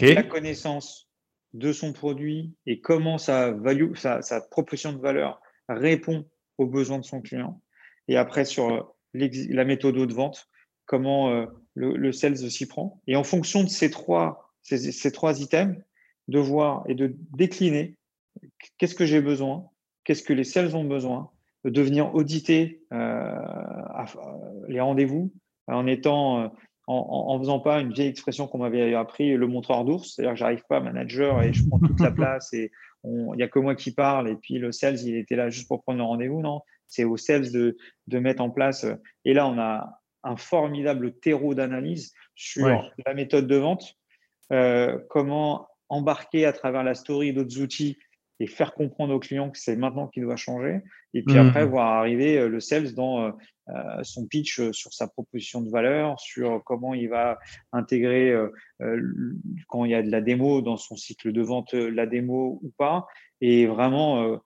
La 0.01 0.23
connaissance 0.23 1.09
de 1.53 1.71
son 1.71 1.93
produit 1.93 2.53
et 2.65 2.79
comment 2.81 3.17
sa, 3.17 3.51
value, 3.51 3.95
sa, 3.95 4.41
proposition 4.51 4.93
de 4.93 4.99
valeur 4.99 5.41
répond 5.67 6.25
aux 6.57 6.67
besoins 6.67 6.99
de 6.99 7.05
son 7.05 7.21
client. 7.21 7.61
Et 8.07 8.17
après, 8.17 8.45
sur 8.45 8.69
euh, 8.69 8.81
la 9.13 9.65
méthode 9.65 9.95
de 9.95 10.13
vente, 10.13 10.47
comment 10.85 11.29
euh, 11.29 11.45
le, 11.73 11.95
le, 11.95 12.11
sales 12.11 12.37
s'y 12.37 12.67
prend. 12.67 13.01
Et 13.07 13.15
en 13.15 13.23
fonction 13.23 13.63
de 13.63 13.69
ces 13.69 13.89
trois, 13.89 14.53
ces, 14.61 15.11
trois 15.11 15.41
items, 15.41 15.77
de 16.29 16.39
voir 16.39 16.83
et 16.87 16.95
de 16.95 17.15
décliner 17.35 17.95
qu'est-ce 18.77 18.95
que 18.95 19.05
j'ai 19.05 19.21
besoin, 19.21 19.67
qu'est-ce 20.03 20.23
que 20.23 20.33
les 20.33 20.43
sales 20.43 20.75
ont 20.75 20.85
besoin, 20.85 21.29
de 21.65 21.81
venir 21.81 22.15
auditer 22.15 22.83
euh, 22.93 23.35
les 24.67 24.79
rendez-vous, 24.79 25.33
en 25.67 25.85
étant 25.87 26.51
en, 26.91 27.35
ne 27.35 27.39
faisant 27.39 27.59
pas 27.59 27.81
une 27.81 27.93
vieille 27.93 28.07
expression 28.07 28.47
qu'on 28.47 28.57
m'avait 28.57 28.95
appris, 28.95 29.35
le 29.35 29.47
montreur 29.47 29.85
d'ours, 29.85 30.15
c'est-à-dire 30.15 30.33
que 30.33 30.39
j'arrive 30.39 30.63
pas 30.67 30.79
manager 30.79 31.43
et 31.43 31.53
je 31.53 31.67
prends 31.67 31.79
toute 31.79 31.99
la 31.99 32.11
place 32.11 32.51
et 32.53 32.71
il 33.03 33.33
n'y 33.35 33.43
a 33.43 33.47
que 33.47 33.59
moi 33.59 33.75
qui 33.75 33.93
parle 33.93 34.27
et 34.27 34.35
puis 34.35 34.57
le 34.57 34.71
sales 34.71 34.99
il 35.05 35.15
était 35.15 35.35
là 35.35 35.49
juste 35.49 35.67
pour 35.67 35.83
prendre 35.83 35.99
le 35.99 36.03
rendez-vous, 36.03 36.41
non 36.41 36.61
C'est 36.87 37.03
au 37.03 37.15
sales 37.15 37.51
de, 37.51 37.77
de 38.07 38.19
mettre 38.19 38.41
en 38.41 38.49
place. 38.49 38.87
Et 39.23 39.33
là 39.33 39.47
on 39.47 39.59
a 39.59 40.01
un 40.23 40.35
formidable 40.35 41.13
terreau 41.19 41.53
d'analyse 41.53 42.11
sur 42.33 42.91
la 43.05 43.13
méthode 43.13 43.47
de 43.47 43.55
vente, 43.55 43.95
euh, 44.51 44.97
comment 45.09 45.67
embarquer 45.89 46.45
à 46.45 46.53
travers 46.53 46.83
la 46.83 46.95
story 46.95 47.33
d'autres 47.33 47.59
outils 47.59 47.97
et 48.39 48.47
faire 48.47 48.73
comprendre 48.73 49.13
aux 49.13 49.19
clients 49.19 49.49
que 49.49 49.59
c'est 49.59 49.75
maintenant 49.75 50.07
qu'il 50.07 50.23
doit 50.23 50.37
changer. 50.37 50.79
Et 51.13 51.23
puis 51.23 51.37
après, 51.37 51.65
mmh. 51.65 51.69
voir 51.69 51.87
arriver 51.87 52.37
euh, 52.37 52.47
le 52.47 52.59
sales 52.59 52.93
dans 52.93 53.21
euh, 53.21 53.31
euh, 53.69 54.03
son 54.03 54.27
pitch 54.27 54.71
sur 54.71 54.93
sa 54.93 55.07
proposition 55.07 55.61
de 55.61 55.69
valeur, 55.69 56.19
sur 56.19 56.63
comment 56.63 56.93
il 56.93 57.09
va 57.09 57.37
intégrer 57.73 58.33
quand 59.67 59.85
il 59.85 59.91
y 59.91 59.95
a 59.95 60.01
de 60.01 60.09
la 60.09 60.21
démo 60.21 60.61
dans 60.61 60.77
son 60.77 60.95
cycle 60.95 61.31
de 61.31 61.41
vente, 61.41 61.73
la 61.73 62.05
démo 62.07 62.59
ou 62.63 62.71
pas, 62.77 63.05
et 63.41 63.67
vraiment 63.67 64.41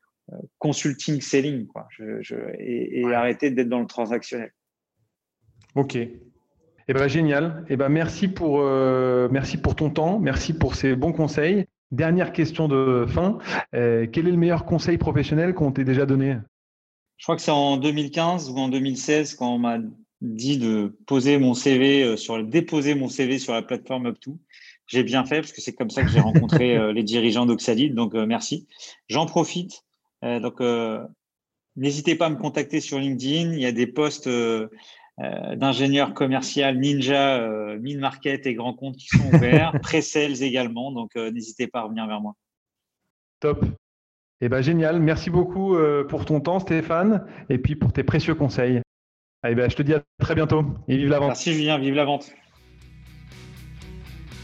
consulting 0.58 1.22
selling, 1.22 1.68
quoi. 1.68 1.88
et, 2.60 3.06
arrêter 3.14 3.50
d'être 3.52 3.70
dans 3.70 3.80
le 3.80 3.88
transactionnel. 3.88 4.52
Ok. 5.76 5.98
Eh 6.88 6.94
ben, 6.94 7.08
génial. 7.08 7.66
Eh 7.70 7.78
ben, 7.78 7.90
merci, 7.90 8.28
pour, 8.28 8.64
merci 8.64 9.58
pour 9.58 9.76
ton 9.76 9.90
temps, 9.90 10.20
merci 10.20 10.54
pour 10.54 10.76
ces 10.76 10.96
bons 10.96 11.14
conseils. 11.14 11.66
Dernière 11.94 12.34
question 12.34 12.68
de 12.68 13.06
fin. 13.08 13.38
Euh, 13.76 14.08
quel 14.12 14.28
est 14.28 14.32
le 14.32 14.38
meilleur 14.38 14.66
conseil 14.66 14.98
professionnel 14.98 15.54
qu'on 15.54 15.72
t'ait 15.72 15.84
déjà 15.84 16.08
donné? 16.08 16.38
Je 17.18 17.26
crois 17.26 17.36
que 17.36 17.42
c'est 17.44 17.52
en 17.52 17.78
2015 17.78 18.50
ou 18.50 18.58
en 18.58 18.68
2016 18.68 19.36
quand 19.36 19.54
on 19.54 19.60
m'a 19.60 19.78
dit 20.20 20.58
de 20.58 20.98
poser 21.06 21.38
mon 21.38 21.54
CV 21.54 22.04
euh, 22.04 22.18
sur 22.18 22.44
déposer 22.44 22.96
mon 22.96 23.10
CV 23.10 23.38
sur 23.38 23.54
la 23.54 23.62
plateforme 23.62 24.10
Up2. 24.10 24.36
J'ai 24.88 25.04
bien 25.04 25.24
fait 25.24 25.42
parce 25.42 25.52
que 25.52 25.62
c'est 25.62 25.74
comme 25.74 25.92
ça 25.92 26.02
que 26.02 26.10
j'ai 26.10 26.20
rencontré 26.20 26.76
euh, 26.80 26.94
les 26.94 27.04
dirigeants 27.04 27.46
d'Oxalide. 27.46 27.94
Donc 27.94 28.16
merci. 28.16 28.66
J'en 29.08 29.28
profite. 29.28 29.84
donc 30.24 30.64
n'hésitez 31.76 32.16
pas 32.16 32.26
à 32.26 32.30
me 32.32 32.38
contacter 32.38 32.82
sur 32.82 32.98
LinkedIn. 32.98 33.54
Il 33.54 33.60
y 33.60 33.68
a 33.68 33.72
des 33.72 33.86
postes 33.86 34.28
euh, 35.20 35.56
d'ingénieurs 35.56 36.16
commercial 36.16 36.80
ninja, 36.80 37.38
euh, 37.38 37.78
mine 37.80 38.00
market 38.00 38.48
et 38.48 38.56
grands 38.56 38.74
comptes 38.74 38.98
qui 38.98 39.08
sont 39.08 39.28
ouverts, 39.32 39.74
pré-sales 39.82 40.42
également. 40.42 40.92
Donc, 40.92 41.12
euh, 41.16 41.30
n'hésitez 41.30 41.68
pas 41.68 41.80
à 41.80 41.84
revenir 41.84 42.08
vers 42.08 42.20
moi. 42.20 42.34
Top. 43.40 43.64
Eh 44.42 44.50
ben, 44.50 44.62
génial. 44.62 45.00
Merci 45.00 45.30
beaucoup 45.30 45.78
pour 46.10 46.26
ton 46.26 46.42
temps, 46.42 46.60
Stéphane, 46.60 47.26
et 47.50 47.58
puis 47.58 47.76
pour 47.76 47.94
tes 47.94 48.04
précieux 48.04 48.36
conseils. 48.36 48.82
Eh 49.48 49.56
ben, 49.56 49.70
je 49.70 49.76
te 49.76 49.82
dis 49.82 49.94
à 49.94 50.04
très 50.20 50.36
bientôt 50.36 50.66
et 50.90 50.98
vive 50.98 51.10
la 51.10 51.20
vente. 51.20 51.30
Merci 51.30 51.54
Julien, 51.54 51.78
vive 51.78 51.94
la 51.94 52.04
vente. 52.04 52.34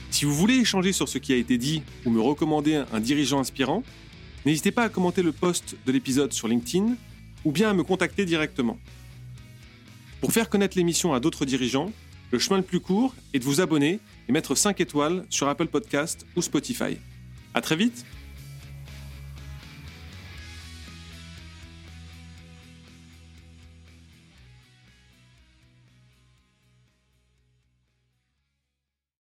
Si 0.09 0.23
vous 0.23 0.33
voulez 0.33 0.55
échanger 0.55 0.93
sur 0.93 1.09
ce 1.09 1.17
qui 1.17 1.33
a 1.33 1.35
été 1.35 1.57
dit 1.57 1.83
ou 2.05 2.11
me 2.11 2.21
recommander 2.21 2.83
un 2.93 2.99
dirigeant 3.01 3.39
inspirant, 3.39 3.83
n'hésitez 4.45 4.71
pas 4.71 4.83
à 4.83 4.89
commenter 4.89 5.21
le 5.21 5.33
post 5.33 5.75
de 5.85 5.91
l'épisode 5.91 6.31
sur 6.31 6.47
LinkedIn 6.47 6.95
ou 7.43 7.51
bien 7.51 7.69
à 7.69 7.73
me 7.73 7.83
contacter 7.83 8.23
directement. 8.23 8.77
Pour 10.21 10.33
faire 10.33 10.49
connaître 10.49 10.77
l'émission 10.77 11.13
à 11.13 11.19
d'autres 11.19 11.45
dirigeants, 11.45 11.91
le 12.31 12.39
chemin 12.39 12.57
le 12.57 12.63
plus 12.63 12.81
court 12.81 13.15
est 13.33 13.39
de 13.39 13.43
vous 13.43 13.61
abonner 13.61 13.99
et 14.27 14.31
mettre 14.31 14.53
5 14.53 14.79
étoiles 14.81 15.25
sur 15.29 15.47
Apple 15.47 15.67
Podcast 15.67 16.25
ou 16.35 16.41
Spotify. 16.41 16.97
À 17.53 17.61
très 17.61 17.75
vite 17.75 18.05